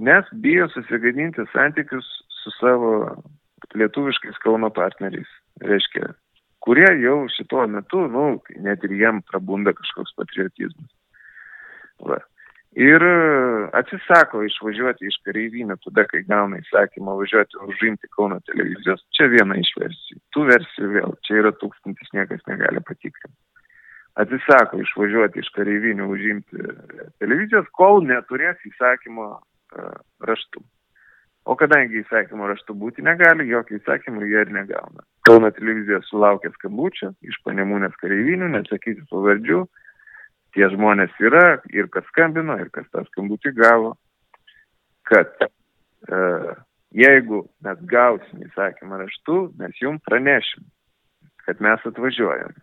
Nes 0.07 0.31
bijo 0.31 0.69
susigadinti 0.71 1.43
santykius 1.51 2.07
su 2.31 2.51
savo 2.61 2.93
lietuviškais 3.75 4.39
Kauno 4.43 4.71
partneriais. 4.71 5.27
Reiškia, 5.67 6.13
kurie 6.63 6.87
jau 7.03 7.25
šituo 7.35 7.67
metu, 7.67 8.07
nu, 8.07 8.29
net 8.63 8.87
ir 8.87 8.95
jiem 9.03 9.19
prabunda 9.27 9.75
kažkoks 9.75 10.15
patriotizmas. 10.15 10.94
Va. 12.03 12.19
Ir 12.75 13.03
e, 13.07 13.15
atsisako 13.79 14.41
išvažiuoti 14.43 15.07
iš 15.07 15.15
kareivinio 15.23 15.77
tada, 15.85 16.03
kai 16.11 16.25
gauna 16.27 16.59
įsakymą 16.59 17.15
važiuoti 17.21 17.61
užimti 17.63 18.09
Kauno 18.11 18.41
televizijos. 18.49 19.05
Čia 19.15 19.29
viena 19.31 19.55
iš 19.61 19.71
versijų. 19.79 20.19
Tų 20.35 20.43
versijų 20.49 20.89
vėl, 20.97 21.15
čia 21.23 21.39
yra 21.39 21.53
tūkstantis, 21.61 22.11
niekas 22.17 22.43
negali 22.51 22.83
patikrinti. 22.83 23.37
Atsisako 24.19 24.81
išvažiuoti 24.83 25.39
iš 25.39 25.49
kareivinių 25.55 26.07
užimti 26.11 26.67
televizijos, 27.23 27.67
kol 27.75 28.03
neturės 28.03 28.59
įsakymo 28.67 29.25
uh, 29.31 29.95
raštų. 30.23 30.63
O 31.45 31.55
kadangi 31.59 31.99
įsakymo 32.01 32.47
raštu 32.49 32.73
būti 32.79 33.03
negali, 33.05 33.47
jokio 33.51 33.77
įsakymo 33.77 34.23
jie 34.25 34.39
ir 34.41 34.51
negauna. 34.55 35.03
Kauno 35.27 35.51
televizija 35.53 35.99
sulaukė 36.07 36.49
skambučio 36.55 37.11
iš 37.27 37.37
panemūnės 37.45 37.95
kareivinių, 38.01 38.49
nesakysiu 38.55 39.03
pavardžių. 39.11 39.59
Tie 40.55 40.67
žmonės 40.71 41.11
yra 41.19 41.59
ir 41.75 41.89
kas 41.91 42.05
skambino, 42.13 42.55
ir 42.61 42.69
kas 42.73 42.87
tą 42.93 43.03
skambutį 43.09 43.51
gavo, 43.57 43.95
kad 45.09 45.33
e, 45.43 45.49
jeigu 46.95 47.43
mes 47.65 47.81
gausim 47.91 48.45
įsakymą 48.47 49.01
raštu, 49.03 49.39
mes 49.59 49.81
jums 49.81 50.03
pranešim, 50.07 50.63
kad 51.45 51.59
mes 51.63 51.83
atvažiuojam. 51.91 52.55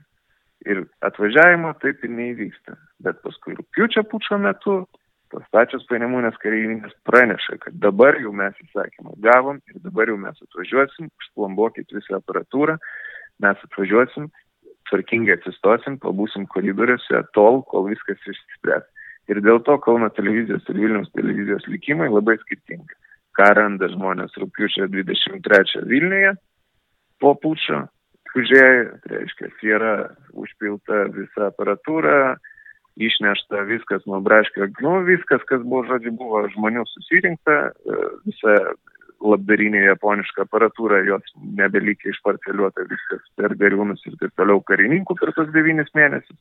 Ir 0.62 0.84
atvažiavimo 1.04 1.74
taip 1.82 2.02
ir 2.06 2.12
neįvyksta. 2.16 2.78
Bet 3.02 3.20
paskui 3.26 3.56
rūpiučio 3.58 4.04
pučio 4.08 4.38
metu 4.38 4.82
tos 5.32 5.44
pačios 5.54 5.84
panemunės 5.88 6.36
kareivinės 6.42 6.92
praneša, 7.08 7.58
kad 7.64 7.76
dabar 7.82 8.18
jau 8.20 8.32
mes 8.36 8.56
įsakymą 8.66 9.16
gavom 9.24 9.60
ir 9.72 9.80
dabar 9.84 10.10
jau 10.12 10.18
mes 10.20 10.38
atvažiuosim, 10.46 11.08
užplombuokit 11.22 11.92
visą 11.96 12.18
aparatūrą, 12.20 12.76
mes 13.42 13.64
atvažiuosim, 13.68 14.28
tvarkingai 14.92 15.38
atsistosim, 15.38 15.96
pabūsim 16.02 16.44
koridoriuose 16.52 17.24
tol, 17.36 17.62
kol 17.70 17.88
viskas 17.88 18.20
išsispręs. 18.22 18.84
Ir 19.30 19.40
dėl 19.40 19.62
to 19.66 19.78
Kauno 19.80 20.10
televizijos 20.12 20.66
ir 20.68 20.80
Vilniaus 20.82 21.10
televizijos 21.16 21.66
likimai 21.70 22.10
labai 22.10 22.36
skirtingi. 22.42 22.98
Ką 23.38 23.48
randa 23.56 23.88
žmonės 23.88 24.34
rūpiučio 24.36 24.90
23 24.92 25.86
Vilniuje 25.88 26.34
po 27.22 27.32
pučio, 27.40 27.86
tai 28.32 28.42
reiškia, 29.12 29.50
yra 29.68 29.92
užpilta 30.32 31.06
visa 31.14 31.48
aparatūra, 31.50 32.36
išnešta 32.96 33.62
viskas 33.68 34.04
nuo 34.06 34.20
braškio, 34.20 34.68
nu 34.84 35.00
viskas, 35.06 35.44
kas 35.48 35.62
buvo, 35.64 35.84
žodžiu, 35.88 36.12
buvo 36.16 36.42
žmonių 36.52 36.84
susirinkta, 36.90 37.58
e, 37.72 38.00
visa 38.26 38.56
labdarinė 39.22 39.84
japoniška 39.86 40.46
aparatūra, 40.46 41.02
jos 41.06 41.34
nebelikė 41.58 42.10
išparceliuota 42.12 42.86
viskas 42.90 43.22
per 43.38 43.54
gariūnus 43.60 44.02
ir 44.08 44.18
taip 44.20 44.34
toliau 44.38 44.62
karininkų 44.66 45.16
per 45.20 45.34
tos 45.36 45.52
devynis 45.54 45.92
mėnesius. 45.98 46.38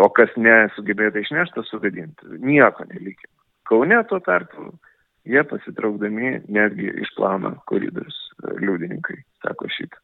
O 0.00 0.08
kas 0.14 0.34
nesugebėta 0.38 1.22
išnešta, 1.22 1.64
sugadinti. 1.68 2.36
Nieko 2.42 2.86
nelikė. 2.90 3.30
Kaune 3.68 4.02
tuo 4.10 4.20
tarpu 4.22 4.74
jie 5.24 5.44
pasitraukdami 5.48 6.40
netgi 6.52 6.90
išplauna 7.04 7.54
koridorius 7.70 8.16
e, 8.42 8.52
liudininkai, 8.60 9.16
sako 9.42 9.70
šitą. 9.76 10.02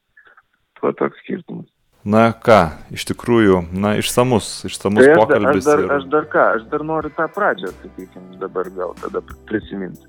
Tuo 0.80 0.92
toks 0.96 1.20
skirtumas. 1.24 1.68
Na 2.00 2.30
ką, 2.32 2.60
iš 2.96 3.04
tikrųjų, 3.10 3.58
na 3.76 3.92
išsamus, 4.00 4.48
išsamus 4.70 5.04
tai 5.04 5.12
aš, 5.12 5.20
pokalbis. 5.20 5.60
Aš 5.60 5.68
dar, 5.68 5.82
ir... 5.84 5.90
aš 5.98 6.06
dar 6.14 6.30
ką, 6.32 6.46
aš 6.56 6.68
dar 6.72 6.86
noriu 6.88 7.12
tą 7.18 7.28
pradžią, 7.34 7.74
sakykime, 7.82 8.38
dabar 8.40 8.72
gal 8.72 8.96
tada 9.02 9.20
prisiminti. 9.50 10.08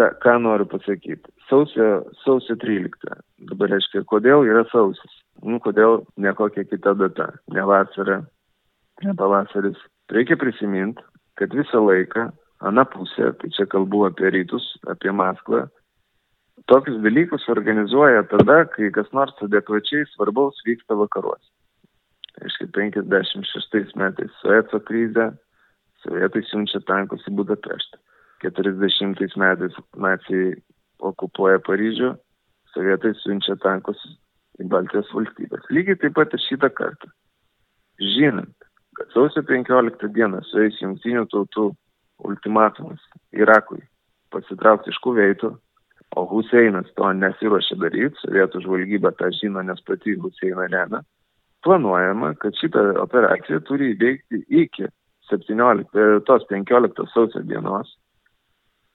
Ką, 0.00 0.06
ką 0.24 0.38
noriu 0.40 0.64
pasakyti? 0.64 1.28
Sausio, 1.48 2.06
sausio 2.24 2.54
13. 2.56 3.18
Dabar 3.50 3.68
reiškia, 3.74 4.00
kodėl 4.08 4.46
yra 4.48 4.62
sausis? 4.70 5.18
Nu, 5.44 5.58
kodėl 5.60 6.06
ne 6.16 6.32
kokia 6.38 6.64
kita 6.64 6.94
data? 6.96 7.26
Ne 7.52 7.66
vasara, 7.68 8.22
ne 9.04 9.12
pavasaris. 9.18 9.76
Reikia 10.08 10.38
prisiminti, 10.40 11.04
kad 11.36 11.52
visą 11.52 11.82
laiką 11.84 12.30
ana 12.64 12.86
pusė, 12.88 13.34
tai 13.42 13.52
čia 13.52 13.68
kalbu 13.68 14.06
apie 14.08 14.32
rytus, 14.32 14.72
apie 14.88 15.12
Maskvą, 15.12 15.66
tokius 16.72 16.96
dalykus 17.04 17.44
organizuoja 17.52 18.24
tada, 18.32 18.62
kai 18.72 18.88
kas 18.96 19.12
nors 19.12 19.36
adekvačiai 19.44 20.08
svarbaus 20.14 20.64
vyksta 20.64 20.96
vakaruose. 20.96 21.50
Aiškiai, 22.40 22.72
56 22.72 23.96
metais 24.00 24.32
Sueco 24.40 24.80
krizė, 24.80 25.34
sovietai 26.00 26.46
siunčia 26.48 26.80
tankus 26.88 27.28
į 27.28 27.36
Budapeštą. 27.36 28.00
40 28.44 29.36
metais 29.40 29.76
nacijai 29.96 30.56
okupuoja 31.00 31.60
Paryžių, 31.66 32.14
sovietai 32.74 33.12
siunčia 33.20 33.56
tankus 33.60 34.00
į 34.60 34.68
Baltijos 34.72 35.10
valstybės. 35.14 35.68
Lygiai 35.72 35.98
taip 36.00 36.16
pat 36.18 36.34
ir 36.36 36.42
šitą 36.44 36.70
kartą. 36.76 37.10
Žinant, 38.00 38.68
kad 38.96 39.12
sausio 39.14 39.42
15 39.48 40.12
dieną 40.16 40.42
sueis 40.48 40.78
jungtinių 40.80 41.26
tautų 41.32 41.70
ultimatumas 42.28 43.00
Irakui 43.36 43.82
pasitraukti 44.32 44.92
iš 44.92 45.00
Kuveito, 45.04 45.54
o 46.16 46.24
Huseinas 46.26 46.90
to 46.98 47.08
nesiuošia 47.14 47.76
daryti, 47.80 48.18
sovietų 48.22 48.62
žvalgyba 48.64 49.12
tą 49.18 49.30
žino, 49.34 49.62
nes 49.66 49.80
pati 49.86 50.16
Huseiną 50.18 50.66
remia, 50.70 51.02
planuojama, 51.64 52.34
kad 52.40 52.56
šitą 52.58 52.84
operaciją 53.02 53.60
turi 53.68 53.92
įveikti 53.94 54.42
iki 54.62 54.88
17, 55.30 56.22
tos 56.26 56.46
15 56.50 57.06
sausio 57.14 57.42
dienos, 57.46 57.92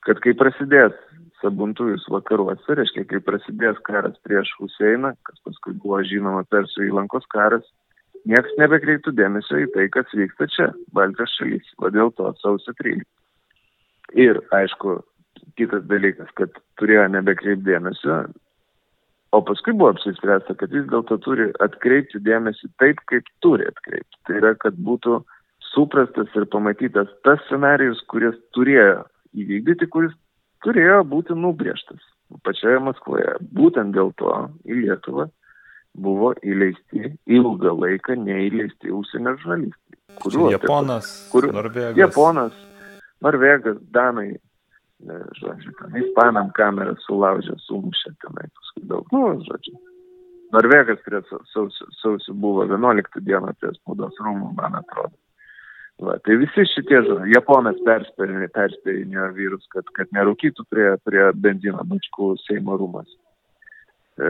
kad 0.06 0.22
kai 0.24 0.36
prasidės 0.38 0.93
sabuntujus 1.41 2.06
vakaruose, 2.12 2.78
reiškia, 2.80 3.06
kai 3.10 3.22
prasidės 3.24 3.80
karas 3.88 4.16
prieš 4.26 4.51
Huseiną, 4.60 5.14
kas 5.28 5.41
paskui 5.45 5.76
buvo 5.82 6.01
žinoma 6.08 6.45
Persų 6.51 6.88
įlankos 6.89 7.28
karas, 7.34 7.66
niekas 8.30 8.56
nebekreiptų 8.62 9.14
dėmesio 9.18 9.66
į 9.66 9.68
tai, 9.76 9.89
kas 9.93 10.14
vyksta 10.16 10.47
čia, 10.53 10.70
Baltijos 10.95 11.36
šalys, 11.39 11.74
o 11.82 11.91
dėl 11.93 12.14
to 12.18 12.32
sausio 12.41 12.74
13. 12.82 13.06
Ir, 14.22 14.39
aišku, 14.56 14.99
kitas 15.60 15.86
dalykas, 15.89 16.30
kad 16.39 16.53
turėjo 16.80 17.08
nebekreipti 17.14 17.66
dėmesio, 17.68 18.20
o 19.36 19.41
paskui 19.45 19.76
buvo 19.76 19.93
apsispręsta, 19.95 20.56
kad 20.60 20.74
vis 20.74 20.86
dėlto 20.91 21.18
turi 21.26 21.49
atkreipti 21.66 22.22
dėmesį 22.24 22.72
taip, 22.82 23.01
kaip 23.12 23.28
turi 23.43 23.68
atkreipti. 23.68 24.22
Tai 24.28 24.38
yra, 24.39 24.53
kad 24.62 24.78
būtų 24.88 25.20
suprastas 25.74 26.32
ir 26.38 26.47
pamatytas 26.53 27.12
tas 27.28 27.41
scenarius, 27.49 27.99
kuris 28.12 28.38
turėjo 28.56 29.03
įvykdyti, 29.36 29.88
kuris 29.91 30.13
turėjo 30.65 31.01
būti 31.09 31.38
nubrėžtas 31.38 32.03
pačioje 32.45 32.81
Maskvoje. 32.83 33.36
Būtent 33.55 33.95
dėl 33.95 34.11
to 34.19 34.31
į 34.65 34.81
Lietuvą 34.83 35.27
buvo 35.95 36.33
įleisti 36.43 37.13
ilgą 37.31 37.75
laiką 37.79 38.17
neįleisti 38.19 38.91
užsienio 38.91 39.36
žurnalistai. 39.41 39.99
Kuriuo, 40.23 40.49
Japonas, 40.51 41.11
kuriuo, 41.31 41.53
Norvegas. 41.55 41.99
Japonas, 41.99 42.57
Norvegas, 43.23 43.79
Danai, 43.95 44.29
žodžiu, 45.39 45.73
ten 45.79 45.99
ispanam 46.03 46.51
kamerą 46.55 46.95
sulaužė, 47.03 47.57
sumušė 47.67 48.15
tenai 48.23 48.47
paskui 48.47 48.88
daug, 48.91 49.11
nu, 49.15 49.27
žodžiu. 49.47 49.75
Norvegas 50.55 51.01
prie 51.03 51.19
sausio, 51.51 51.88
sausio 51.99 52.33
buvo 52.33 52.63
11 52.69 53.23
dieną 53.27 53.55
prie 53.59 53.73
spaudos 53.75 54.19
rūmų, 54.23 54.53
man 54.59 54.77
atrodo. 54.79 55.15
Va, 56.04 56.18
tai 56.20 56.36
visi 56.36 56.66
šitie, 56.68 56.98
Japonas 57.32 57.78
perspėjinėjo 57.86 59.28
vyrus, 59.38 59.68
kad, 59.72 59.88
kad 59.96 60.10
nerūkytų 60.16 60.66
prie, 60.68 60.89
prie 61.08 61.30
benzino 61.39 61.86
bačkų 61.88 62.34
Seimo 62.43 62.76
rūmas. 62.82 63.08
E, 64.16 64.28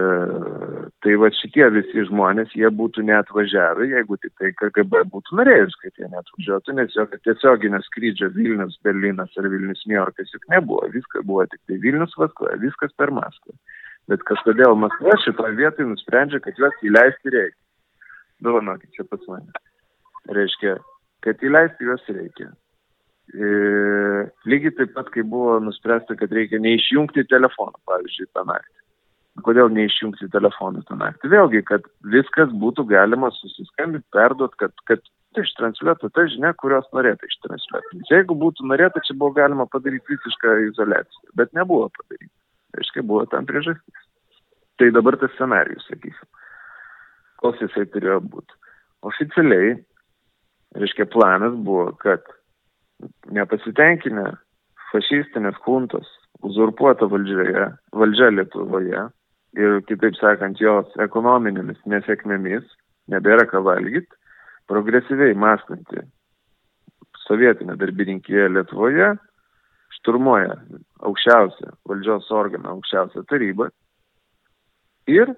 tai 1.01 1.16
va 1.22 1.32
šitie 1.34 1.66
visi 1.74 2.05
žmonės, 2.05 2.53
jie 2.57 2.70
būtų 2.70 3.07
neatvažiavę, 3.09 3.86
jeigu 3.95 4.18
tik 4.22 4.32
tai 4.41 4.53
KGB 4.61 5.03
būtų 5.13 5.39
norėjus, 5.41 5.76
kad 5.82 5.97
jie 6.01 6.09
neatvažiuotų, 6.13 6.78
nes 6.78 6.95
jokio 6.97 7.22
tiesioginio 7.26 7.82
skrydžio 7.89 8.30
Vilnius, 8.38 8.80
Berlynas 8.86 9.34
ar 9.38 9.49
Vilnius, 9.49 9.84
New 9.89 9.97
Yorkas 9.97 10.34
juk 10.34 10.45
nebuvo, 10.53 10.86
viskas 10.93 11.26
buvo 11.26 11.45
tik 11.49 11.61
tai 11.66 11.82
Vilnius 11.82 12.18
Maskva, 12.22 12.55
viskas 12.61 12.93
per 12.97 13.13
Maskvą. 13.13 13.57
Bet 14.09 14.26
kažkodėl 14.30 14.78
Maskva 14.78 15.18
šitoje 15.26 15.57
vietoje 15.57 15.89
nusprendžia, 15.89 16.41
kad 16.45 16.57
juos 16.61 16.82
įleisti 16.86 17.34
reikia. 17.34 17.61
Dovanokit 18.45 18.93
čia 18.93 19.05
pas 19.09 19.22
mane. 19.30 19.66
Reiškia, 20.34 20.80
kad 21.26 21.43
įleisti 21.43 21.89
juos 21.89 22.07
reikia. 22.09 22.51
E, 23.34 23.51
lygiai 24.45 24.73
taip 24.78 24.93
pat, 24.95 25.09
kai 25.13 25.26
buvo 25.28 25.57
nuspręsta, 25.65 26.17
kad 26.19 26.34
reikia 26.36 26.61
neišjungti 26.61 27.26
telefoną, 27.32 27.82
pavyzdžiui, 27.89 28.32
tą 28.38 28.45
naktį 28.47 28.86
kodėl 29.43 29.71
neišjungti 29.73 30.30
telefonų 30.32 30.86
tą 30.88 30.95
naktį. 30.99 31.30
Vėlgi, 31.34 31.61
kad 31.67 31.88
viskas 32.13 32.53
būtų 32.61 32.86
galima 32.91 33.32
susiskambinti, 33.36 34.07
perduoti, 34.15 34.55
kad, 34.61 34.76
kad 34.88 35.03
ištransliuotų 35.41 36.09
tą 36.15 36.26
žinią, 36.32 36.53
kurios 36.61 36.88
norėtų 36.95 37.28
ištransliuoti. 37.28 37.99
Nes 37.99 38.13
jeigu 38.13 38.38
būtų 38.39 38.67
norėta, 38.69 39.03
čia 39.03 39.17
buvo 39.19 39.36
galima 39.36 39.67
padaryti 39.67 40.15
visišką 40.15 40.55
izolaciją, 40.69 41.34
bet 41.36 41.51
nebuvo 41.57 41.89
padaryti. 41.97 42.32
Aiškiai, 42.80 43.03
buvo 43.07 43.26
tam 43.32 43.47
priežastis. 43.49 44.07
Tai 44.80 44.91
dabar 44.95 45.17
tas 45.19 45.32
scenarius, 45.36 45.84
sakysim. 45.89 46.32
Koks 47.43 47.63
jisai 47.63 47.86
turėjo 47.91 48.21
būti. 48.23 48.55
Oficialiai, 49.07 49.76
reiškia, 50.76 51.07
planas 51.11 51.55
buvo, 51.67 51.89
kad 52.01 52.23
nepasitenkinę 53.36 54.30
fašistinės 54.91 55.57
huntos 55.65 56.07
uzurpuota 56.45 57.07
valdžioje, 57.11 57.67
valdžia 57.95 58.32
Lietuvoje, 58.34 59.05
ir, 59.59 59.80
kitaip 59.89 60.17
sakant, 60.19 60.59
jos 60.61 60.91
ekonominėmis 61.03 61.80
nesėkmėmis 61.89 62.67
nebėra 63.11 63.47
ką 63.49 63.61
valgyti, 63.65 64.11
progresyviai 64.69 65.36
mąstanti 65.38 66.03
sovietinė 67.26 67.78
darbininkija 67.82 68.49
Lietuvoje 68.53 69.13
šturmuoja 69.99 70.55
aukščiausią 71.07 71.73
valdžios 71.89 72.30
organą, 72.34 72.76
aukščiausią 72.76 73.26
tarybą 73.30 73.69
ir 75.09 75.32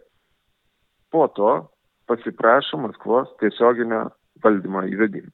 po 1.11 1.27
to 1.37 1.53
pasiprašo 2.07 2.79
Maskvos 2.81 3.29
tiesioginio 3.41 4.07
valdymo 4.43 4.85
įvedimą. 4.91 5.31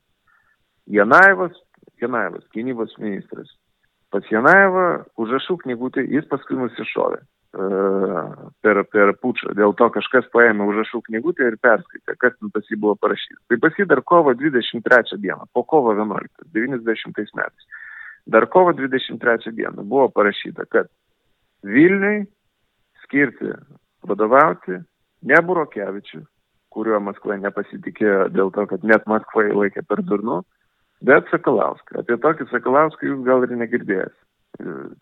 Janaevas, 0.87 1.53
Janaevas, 2.01 2.43
gynybos 2.55 2.95
ministras. 2.99 3.51
Pas 4.11 4.25
Janaevą 4.29 5.05
užrašų 5.17 5.57
knygutį 5.63 6.03
jis 6.11 6.27
paskui 6.29 6.57
nusišovė 6.59 7.19
e, 7.19 7.67
per, 8.61 8.81
per 8.93 9.13
pučą. 9.23 9.55
Dėl 9.57 9.73
to 9.79 9.87
kažkas 9.95 10.27
paėmė 10.35 10.67
užrašų 10.69 11.01
knygutę 11.07 11.47
ir 11.49 11.57
perskaitė, 11.63 12.17
kas 12.21 12.35
ten 12.37 12.51
pas 12.53 12.67
jį 12.69 12.77
buvo 12.83 12.97
parašyta. 13.01 13.39
Tai 13.49 13.59
pas 13.63 13.79
jį 13.79 13.87
dar 13.89 14.03
kovo 14.05 14.35
23 14.37 15.17
dieną, 15.23 15.47
po 15.55 15.63
kovo 15.63 15.95
11, 15.97 16.45
90 16.53 17.23
metais. 17.39 17.71
Dar 18.29 18.47
kovo 18.51 18.75
23 18.75 19.55
dieną 19.55 19.87
buvo 19.87 20.09
parašyta, 20.13 20.67
kad 20.69 20.91
Vilniui 21.63 22.25
skirti 23.03 23.49
vadovauti 24.03 24.77
ne 25.23 25.39
Burokevičių, 25.47 26.21
kuriuo 26.73 26.99
Maskva 27.03 27.37
nepasitikėjo 27.41 28.27
dėl 28.33 28.51
to, 28.55 28.65
kad 28.71 28.83
net 28.87 29.05
Maskva 29.09 29.45
laikė 29.51 29.85
per 29.87 30.01
durnu, 30.09 30.41
bet 31.05 31.29
Sakalauską. 31.31 32.01
Apie 32.01 32.17
tokį 32.25 32.49
Sakalauską 32.51 33.09
jūs 33.09 33.23
gal 33.27 33.45
ir 33.45 33.55
negirdėjęs. 33.59 34.15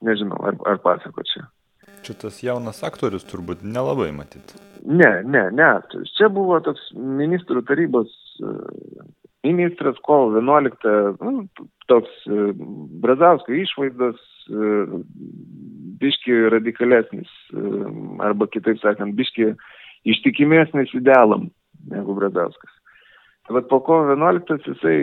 Nežinau, 0.05 0.39
ar, 0.47 0.55
ar 0.69 0.79
pasako 0.83 1.25
čia. 1.27 1.45
Čia 2.05 2.15
tas 2.17 2.39
jaunas 2.41 2.81
aktorius 2.87 3.25
turbūt 3.29 3.65
nelabai 3.67 4.09
matyt. 4.15 4.55
Ne, 4.81 5.11
ne, 5.27 5.43
ne 5.53 5.65
aktorius. 5.67 6.13
Čia 6.17 6.31
buvo 6.33 6.57
toks 6.65 6.87
ministrų 6.95 7.61
tarybos 7.67 8.09
e, 8.41 8.53
ministras 9.45 9.99
kovo 10.05 10.31
11, 10.39 10.87
nu, 11.21 11.45
toks 11.91 12.25
e, 12.25 12.49
Brazausko 13.03 13.53
išvaizdos, 13.53 14.23
e, 14.49 14.71
biški 16.01 16.39
radikalesnis, 16.49 17.29
arba 18.25 18.47
kitaip 18.49 18.79
sakant, 18.81 19.13
biški 19.19 19.51
ištikimesnis 20.09 20.95
idealam 20.97 21.51
negu 21.89 22.15
Bradauskas. 22.17 22.73
Tai 23.47 23.57
vad 23.57 23.69
po 23.71 23.79
kovo 23.85 24.13
11 24.13 24.67
jisai 24.69 24.97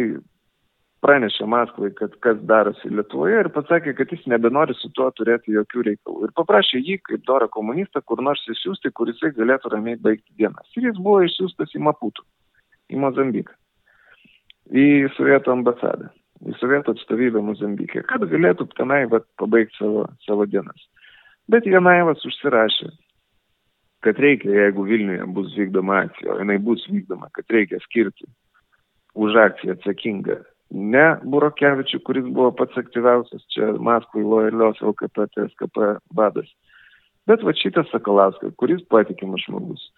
pranešė 1.04 1.46
Maskvai, 1.50 1.90
kad 1.98 2.14
kas 2.24 2.38
darosi 2.50 2.90
Lietuvoje 2.90 3.38
ir 3.42 3.50
pasakė, 3.54 3.94
kad 3.98 4.10
jis 4.12 4.24
nebenori 4.30 4.74
su 4.78 4.90
tuo 4.96 5.08
turėti 5.14 5.54
jokių 5.54 5.84
reikalų. 5.90 6.26
Ir 6.26 6.34
paprašė 6.38 6.82
jį, 6.82 6.98
kaip 7.06 7.24
dorą 7.28 7.48
komunistą, 7.54 8.02
kur 8.02 8.22
nors 8.24 8.42
išsiųsti, 8.50 8.92
kur 8.94 9.10
jisai 9.12 9.30
galėtų 9.36 9.72
ramiai 9.74 9.98
baigti 10.02 10.34
dienas. 10.40 10.66
Ir 10.76 10.90
jis 10.90 10.98
buvo 10.98 11.22
išsiųstas 11.26 11.74
į 11.78 11.82
Maputų, 11.86 12.26
į 12.90 13.02
Mozambiką, 13.04 13.54
į 14.74 14.86
Sovietų 15.16 15.54
ambasadą, 15.54 16.10
į 16.46 16.56
Sovietų 16.58 16.96
atstovybę 16.96 17.42
Mozambikė, 17.46 18.04
kad 18.10 18.26
galėtų 18.30 18.68
tenai 18.78 19.04
vat, 19.12 19.28
pabaigti 19.40 19.78
savo, 19.78 20.08
savo 20.26 20.48
dienas. 20.50 20.88
Bet 21.48 21.66
Janaevas 21.66 22.26
užsirašė, 22.28 22.90
kad 24.08 24.20
reikia, 24.24 24.54
jeigu 24.64 24.88
Vilniuje 24.88 25.30
bus 25.36 25.56
vykdoma 25.56 26.02
akcija, 26.08 26.32
o 26.34 26.42
jinai 26.42 26.58
bus 26.64 26.84
vykdoma, 26.88 27.28
kad 27.36 27.52
reikia 27.52 27.80
skirti 27.84 28.26
už 29.18 29.36
akciją 29.46 29.76
atsakingą 29.76 30.40
ne 30.70 31.04
Burokevičių, 31.24 32.00
kuris 32.04 32.26
buvo 32.28 32.50
pats 32.56 32.76
aktyviausias 32.80 33.44
čia 33.54 33.72
Maskvai 33.80 34.24
lojalios 34.24 34.80
LKP, 34.84 35.28
TSKP 35.32 35.94
vadas, 36.14 36.48
bet 37.28 37.44
va 37.44 37.54
šitas 37.56 37.88
Sakalauskas, 37.92 38.54
kuris 38.60 38.84
patikimas 38.92 39.44
žmogus. 39.46 39.88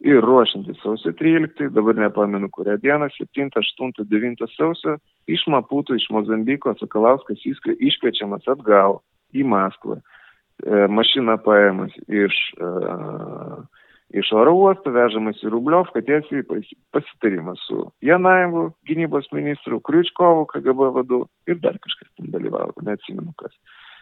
Ir 0.00 0.22
ruošiantis 0.24 0.78
sausio 0.80 1.12
13, 1.12 1.68
dabar 1.76 1.98
nepamenu 1.98 2.48
kurią 2.48 2.78
dieną, 2.80 3.10
7, 3.18 3.50
8, 3.52 4.06
9 4.08 4.46
sausio, 4.56 4.96
iš 5.28 5.44
Maputo, 5.52 5.96
iš 5.96 6.06
Mozambiko 6.12 6.72
Sakalauskas 6.80 7.44
iškviečiamas 7.44 8.48
atgal 8.48 9.02
į 9.36 9.44
Maskvą. 9.44 9.98
Mašiną 10.66 11.38
paėmas 11.44 11.94
iš 12.08 12.36
iš 14.10 14.32
oro 14.34 14.54
uosto 14.58 14.90
vežamas 14.90 15.38
į 15.44 15.52
Rubliovką 15.52 16.02
tiesiai 16.06 16.42
pasitarimą 16.94 17.54
su 17.62 17.84
Janaevu, 18.04 18.70
gynybos 18.88 19.30
ministru, 19.34 19.78
Kriučkovu, 19.86 20.48
KGB 20.50 20.90
vadu 20.96 21.20
ir 21.46 21.60
dar 21.62 21.78
kažkas 21.78 22.10
ten 22.18 22.32
dalyvavo, 22.34 22.74
neatsimenu 22.86 23.32
kas. 23.38 23.54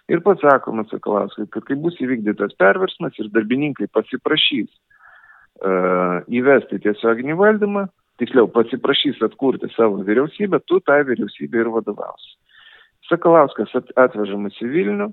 Ir 0.09 0.23
pats 0.25 0.41
sakoma 0.41 0.87
Sakalauskui, 0.89 1.45
kad 1.53 1.67
kai 1.69 1.77
bus 1.77 1.99
įvykdytas 2.01 2.57
perversmas 2.61 3.17
ir 3.21 3.29
darbininkai 3.35 3.91
pasiprašys 3.93 4.71
uh, 4.73 6.25
įvesti 6.33 6.81
tiesioginį 6.87 7.37
valdymą, 7.37 7.85
tiksliau 8.23 8.49
pasiprašys 8.55 9.21
atkurti 9.29 9.69
savo 9.75 10.01
vyriausybę, 10.09 10.63
tu 10.65 10.81
tą 10.81 11.03
vyriausybę 11.05 11.61
ir 11.61 11.73
vadovausi. 11.75 12.37
Sakalauskas 13.11 13.77
atvežamas 13.77 14.57
į 14.65 14.73
Vilnių, 14.73 15.13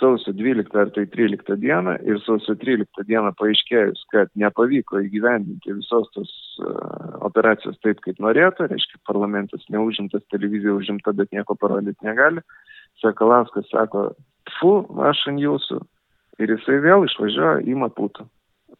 sausio 0.00 0.34
12 0.36 0.78
ar 0.80 0.90
tai 0.94 1.04
13 1.10 1.56
dieną 1.62 1.96
ir 2.08 2.20
sausio 2.24 2.54
13 2.60 3.06
dieną 3.08 3.32
paaiškėjus, 3.38 4.04
kad 4.12 4.30
nepavyko 4.38 5.02
įgyvendinti 5.06 5.76
visos 5.78 6.10
tos 6.16 6.32
uh, 6.62 7.18
operacijos 7.26 7.80
taip, 7.84 8.02
kaip 8.04 8.20
norėtų, 8.22 8.68
reiškia, 8.72 9.02
parlamentas 9.08 9.66
neužimtas, 9.74 10.24
televizija 10.34 10.76
užimta, 10.76 11.14
bet 11.16 11.32
nieko 11.34 11.56
parodyti 11.58 12.06
negali, 12.06 12.44
Sakalauskas 13.02 13.66
sako, 13.72 14.12
fu, 14.58 14.72
aš 15.08 15.24
ant 15.30 15.42
jūsų. 15.42 15.80
Ir 16.42 16.50
jisai 16.56 16.80
vėl 16.82 17.06
išvažiuoja 17.06 17.62
į 17.66 17.76
Maputą. 17.78 18.26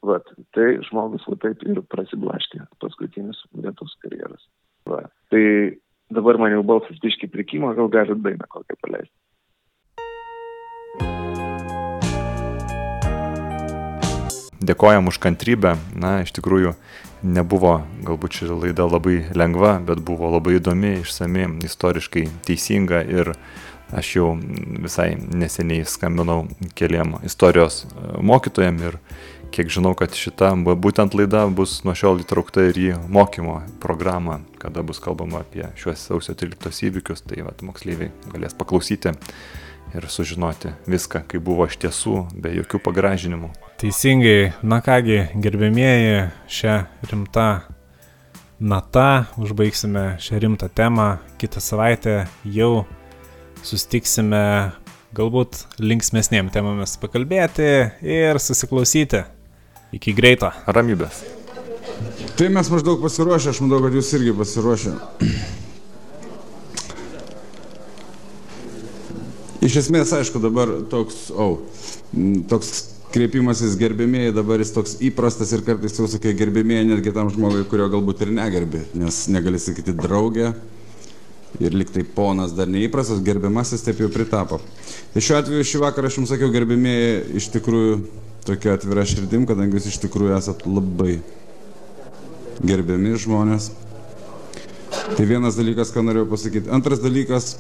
Vat, 0.05 0.27
tai 0.57 0.75
žmogus 0.85 1.25
va 1.31 1.37
taip 1.41 1.63
ir 1.65 1.81
prasiblaškė 1.93 2.65
paskutinius 2.83 3.41
metus 3.57 3.95
karjeros. 4.03 4.43
Va. 4.91 5.05
Tai 5.33 5.45
dabar 6.13 6.39
man 6.43 6.53
jau 6.53 6.65
balsas 6.67 6.99
biški 7.03 7.31
prikimo, 7.33 7.71
gal 7.79 7.89
galit 7.93 8.21
dainą 8.25 8.49
kokią 8.51 8.77
paleisti. 8.83 9.15
Dėkojam 14.65 15.11
už 15.11 15.19
kantrybę. 15.21 15.75
Na, 16.01 16.23
iš 16.25 16.33
tikrųjų, 16.37 16.75
nebuvo 17.25 17.79
galbūt 18.05 18.41
ši 18.41 18.49
laida 18.53 18.87
labai 18.89 19.21
lengva, 19.37 19.77
bet 19.85 20.01
buvo 20.05 20.31
labai 20.33 20.59
įdomi, 20.59 20.99
išsami, 21.03 21.49
istoriškai 21.69 22.27
teisinga 22.47 23.03
ir 23.05 23.35
aš 23.95 24.11
jau 24.17 24.31
visai 24.85 25.13
neseniai 25.17 25.85
skambinau 25.89 26.47
keliam 26.75 27.19
istorijos 27.27 27.85
e, 27.85 28.07
mokytojam 28.25 28.81
ir 28.83 28.97
kiek 29.55 29.69
žinau, 29.71 29.93
kad 29.95 30.17
šita 30.19 30.51
būtent 30.59 31.15
laida 31.15 31.45
bus 31.47 31.77
nuo 31.87 31.95
šiol 31.95 32.25
įtraukta 32.25 32.65
ir 32.71 32.81
į 32.81 32.89
mokymo 33.13 33.61
programą, 33.83 34.41
kada 34.59 34.83
bus 34.83 34.99
kalbama 35.05 35.45
apie 35.45 35.69
šiuos 35.79 36.09
sausio 36.09 36.35
13 36.35 36.89
įvykius, 36.89 37.23
tai 37.29 37.45
vat, 37.47 37.63
moksleiviai 37.63 38.11
galės 38.33 38.57
paklausyti 38.59 39.15
ir 39.93 40.09
sužinoti 40.09 40.73
viską, 40.89 41.25
kaip 41.29 41.45
buvo 41.45 41.69
iš 41.69 41.77
tiesų, 41.85 42.17
be 42.41 42.55
jokių 42.57 42.81
pagražinimų. 42.87 43.53
Teisingai, 43.83 44.55
na 44.63 44.81
kągi, 44.85 45.21
gerbėmieji, 45.45 46.29
šią 46.49 46.77
rimtą 47.11 47.49
natą 48.61 49.25
užbaigsime 49.37 50.17
šią 50.21 50.39
rimtą 50.39 50.69
temą. 50.69 51.17
Kitą 51.39 51.61
savaitę 51.61 52.27
jau 52.45 52.85
sustiksime 53.65 54.73
galbūt 55.15 55.65
linksmėsnėm 55.79 56.51
temomis 56.55 56.97
pakalbėti 57.03 57.71
ir 58.03 58.41
susiklausyti. 58.43 59.25
Iki 59.95 60.15
greito. 60.17 60.51
Ramybės. 60.67 61.23
Tai 62.35 62.49
mes 62.51 62.71
maždaug 62.73 63.03
pasiruošę, 63.05 63.53
aš 63.53 63.61
manau, 63.63 63.79
kad 63.85 63.95
jūs 63.95 64.11
irgi 64.19 64.35
pasiruošę. 64.35 64.97
Iš 69.65 69.79
esmės, 69.81 70.13
aišku, 70.13 70.43
dabar 70.45 70.69
toks, 70.93 71.31
oh, 71.33 71.63
toks 72.51 72.73
kreipimasis 73.15 73.79
gerbėmėjai 73.81 74.35
dabar 74.37 74.61
jis 74.61 74.75
toks 74.75 74.97
įprastas 75.07 75.55
ir 75.55 75.63
kartais 75.65 75.95
jau 75.97 76.09
sakai 76.11 76.35
gerbėmėjai 76.37 76.89
netgi 76.91 77.15
tam 77.15 77.31
žmogui, 77.33 77.63
kurio 77.71 77.87
galbūt 77.93 78.27
ir 78.27 78.33
negerbi, 78.35 78.83
nes 78.99 79.23
negali 79.33 79.61
sakyti 79.63 79.95
draugė 79.97 80.51
ir 81.63 81.77
liktai 81.79 82.03
ponas 82.17 82.53
dar 82.57 82.67
neįprastas, 82.71 83.23
gerbiamasis 83.25 83.85
taip 83.87 84.03
jau 84.03 84.11
pritapo. 84.13 84.59
Tai 85.15 85.23
šiuo 85.23 85.39
atveju 85.39 85.69
šį 85.71 85.83
vakarą 85.85 86.11
aš 86.11 86.19
jums 86.19 86.33
sakiau 86.35 86.51
gerbėmėjai 86.55 87.39
iš 87.39 87.49
tikrųjų 87.55 87.99
tokia 88.45 88.75
atvira 88.75 89.07
širdim, 89.09 89.47
kadangi 89.49 89.79
jūs 89.79 89.93
iš 89.93 90.01
tikrųjų 90.05 90.35
esat 90.37 90.67
labai 90.67 91.21
gerbiami 92.65 93.15
žmonės. 93.23 93.71
Tai 95.15 95.27
vienas 95.29 95.57
dalykas, 95.59 95.93
ką 95.95 96.03
norėjau 96.05 96.27
pasakyti. 96.33 96.71
Antras 96.75 97.01
dalykas, 97.03 97.55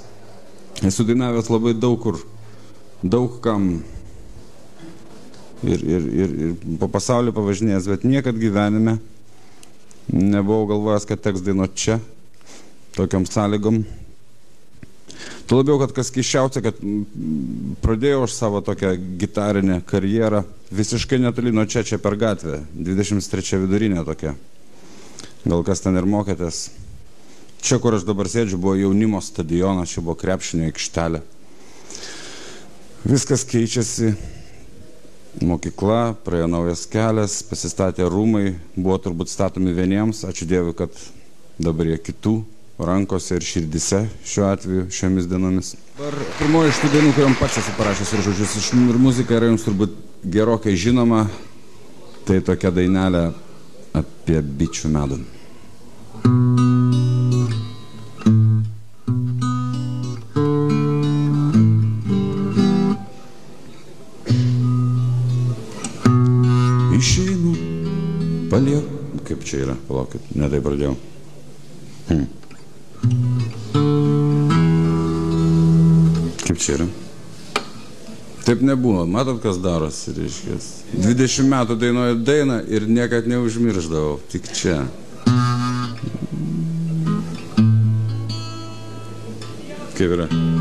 Esu 0.84 1.04
dainavęs 1.08 1.48
labai 1.48 1.72
daug 1.80 1.96
kur, 2.02 2.18
daug 3.00 3.38
kam 3.40 3.68
ir, 5.64 5.80
ir, 5.80 6.08
ir, 6.12 6.34
ir 6.44 6.76
po 6.80 6.90
pasaulį 6.92 7.32
pavažinėjęs, 7.32 7.88
bet 7.88 8.04
niekad 8.04 8.36
gyvenime 8.36 8.98
nebuvau 10.12 10.66
galvojęs, 10.68 11.08
kad 11.08 11.22
teks 11.24 11.44
dainuoti 11.46 11.80
čia, 11.86 11.96
tokiam 12.98 13.24
sąlygom. 13.24 13.80
Tuo 15.48 15.62
labiau, 15.62 15.78
kad 15.80 15.96
kas 15.96 16.12
keščiausia, 16.12 16.60
kad 16.64 16.84
pradėjau 17.84 18.26
aš 18.26 18.36
savo 18.36 18.60
tokią 18.64 18.92
gitarinę 19.20 19.80
karjerą 19.88 20.44
visiškai 20.74 21.22
netoli 21.22 21.52
nuo 21.54 21.64
čia, 21.64 21.84
čia 21.86 22.00
per 22.02 22.18
gatvę, 22.20 22.60
23 22.76 23.64
vidurinė 23.64 24.04
tokia. 24.04 24.36
Gal 25.44 25.64
kas 25.64 25.84
ten 25.84 25.96
ir 25.96 26.08
mokėtės 26.08 26.66
Čia, 27.64 27.78
kur 27.80 27.94
aš 27.96 28.02
dabar 28.04 28.28
sėdžiu, 28.28 28.58
buvo 28.60 28.74
jaunimo 28.76 29.22
stadionas, 29.24 29.88
čia 29.94 30.02
buvo 30.04 30.18
krepšinio 30.20 30.66
aikštelė. 30.68 31.22
Viskas 33.08 33.44
keičiasi. 33.48 34.14
Mokykla, 35.44 36.12
praėjo 36.22 36.46
naujas 36.46 36.84
kelias, 36.86 37.40
pasistatė 37.48 38.04
rūmai, 38.06 38.52
buvo 38.76 38.98
turbūt 39.02 39.32
statomi 39.32 39.72
vieniems, 39.74 40.20
ačiū 40.28 40.46
Dievui, 40.46 40.76
kad 40.78 40.92
dabar 41.58 41.88
jie 41.90 41.96
kitų 42.06 42.34
rankose 42.78 43.40
ir 43.40 43.46
širdise 43.48 44.04
šiuo 44.28 44.46
atveju 44.52 44.84
šiomis 44.94 45.26
dienomis. 45.30 45.72
Dabar 45.98 46.14
pirmoji 46.38 46.70
iš 46.70 46.80
tų 46.84 46.92
dainų, 46.94 47.12
kuriuom 47.16 47.36
pats 47.40 47.58
esu 47.64 47.74
parašęs 47.80 48.14
ir 48.14 48.24
žodžius, 48.28 48.56
iš- 48.60 48.72
ir 48.78 48.98
muzika 49.08 49.34
yra 49.40 49.50
jums 49.50 49.66
turbūt 49.66 49.96
gerokai 50.36 50.76
žinoma, 50.78 51.24
tai 52.28 52.38
tokia 52.44 52.70
dainelė 52.70 53.32
apie 53.94 54.38
bičių 54.42 54.92
medų. 54.94 55.18
Kaip 69.44 69.50
čia 69.52 69.58
yra, 69.60 69.74
palaukit, 69.84 70.28
ne 70.40 70.46
taip 70.48 70.62
pradėjau. 70.64 70.94
Hmm. 72.08 72.22
Kaip 76.46 76.62
čia 76.64 76.78
yra? 76.78 76.86
Taip 78.46 78.64
nebuvo, 78.64 79.04
matot, 79.04 79.42
kas 79.44 79.60
darosi, 79.60 80.16
reiškia. 80.16 80.56
20 80.96 81.52
metų 81.52 81.76
dainuoju 81.84 82.18
dainą 82.24 82.58
ir 82.72 82.88
niekad 82.88 83.28
neužmirždavau, 83.28 84.16
tik 84.32 84.48
čia. 84.56 84.80
Kaip 89.92 90.08
yra? 90.08 90.53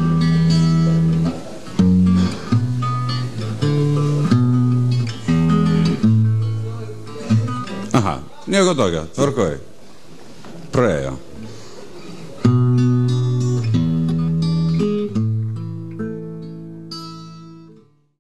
Nieko 8.54 8.76
tokio, 8.78 9.06
tvarkoj. 9.16 9.56
Praėjo. 10.74 11.18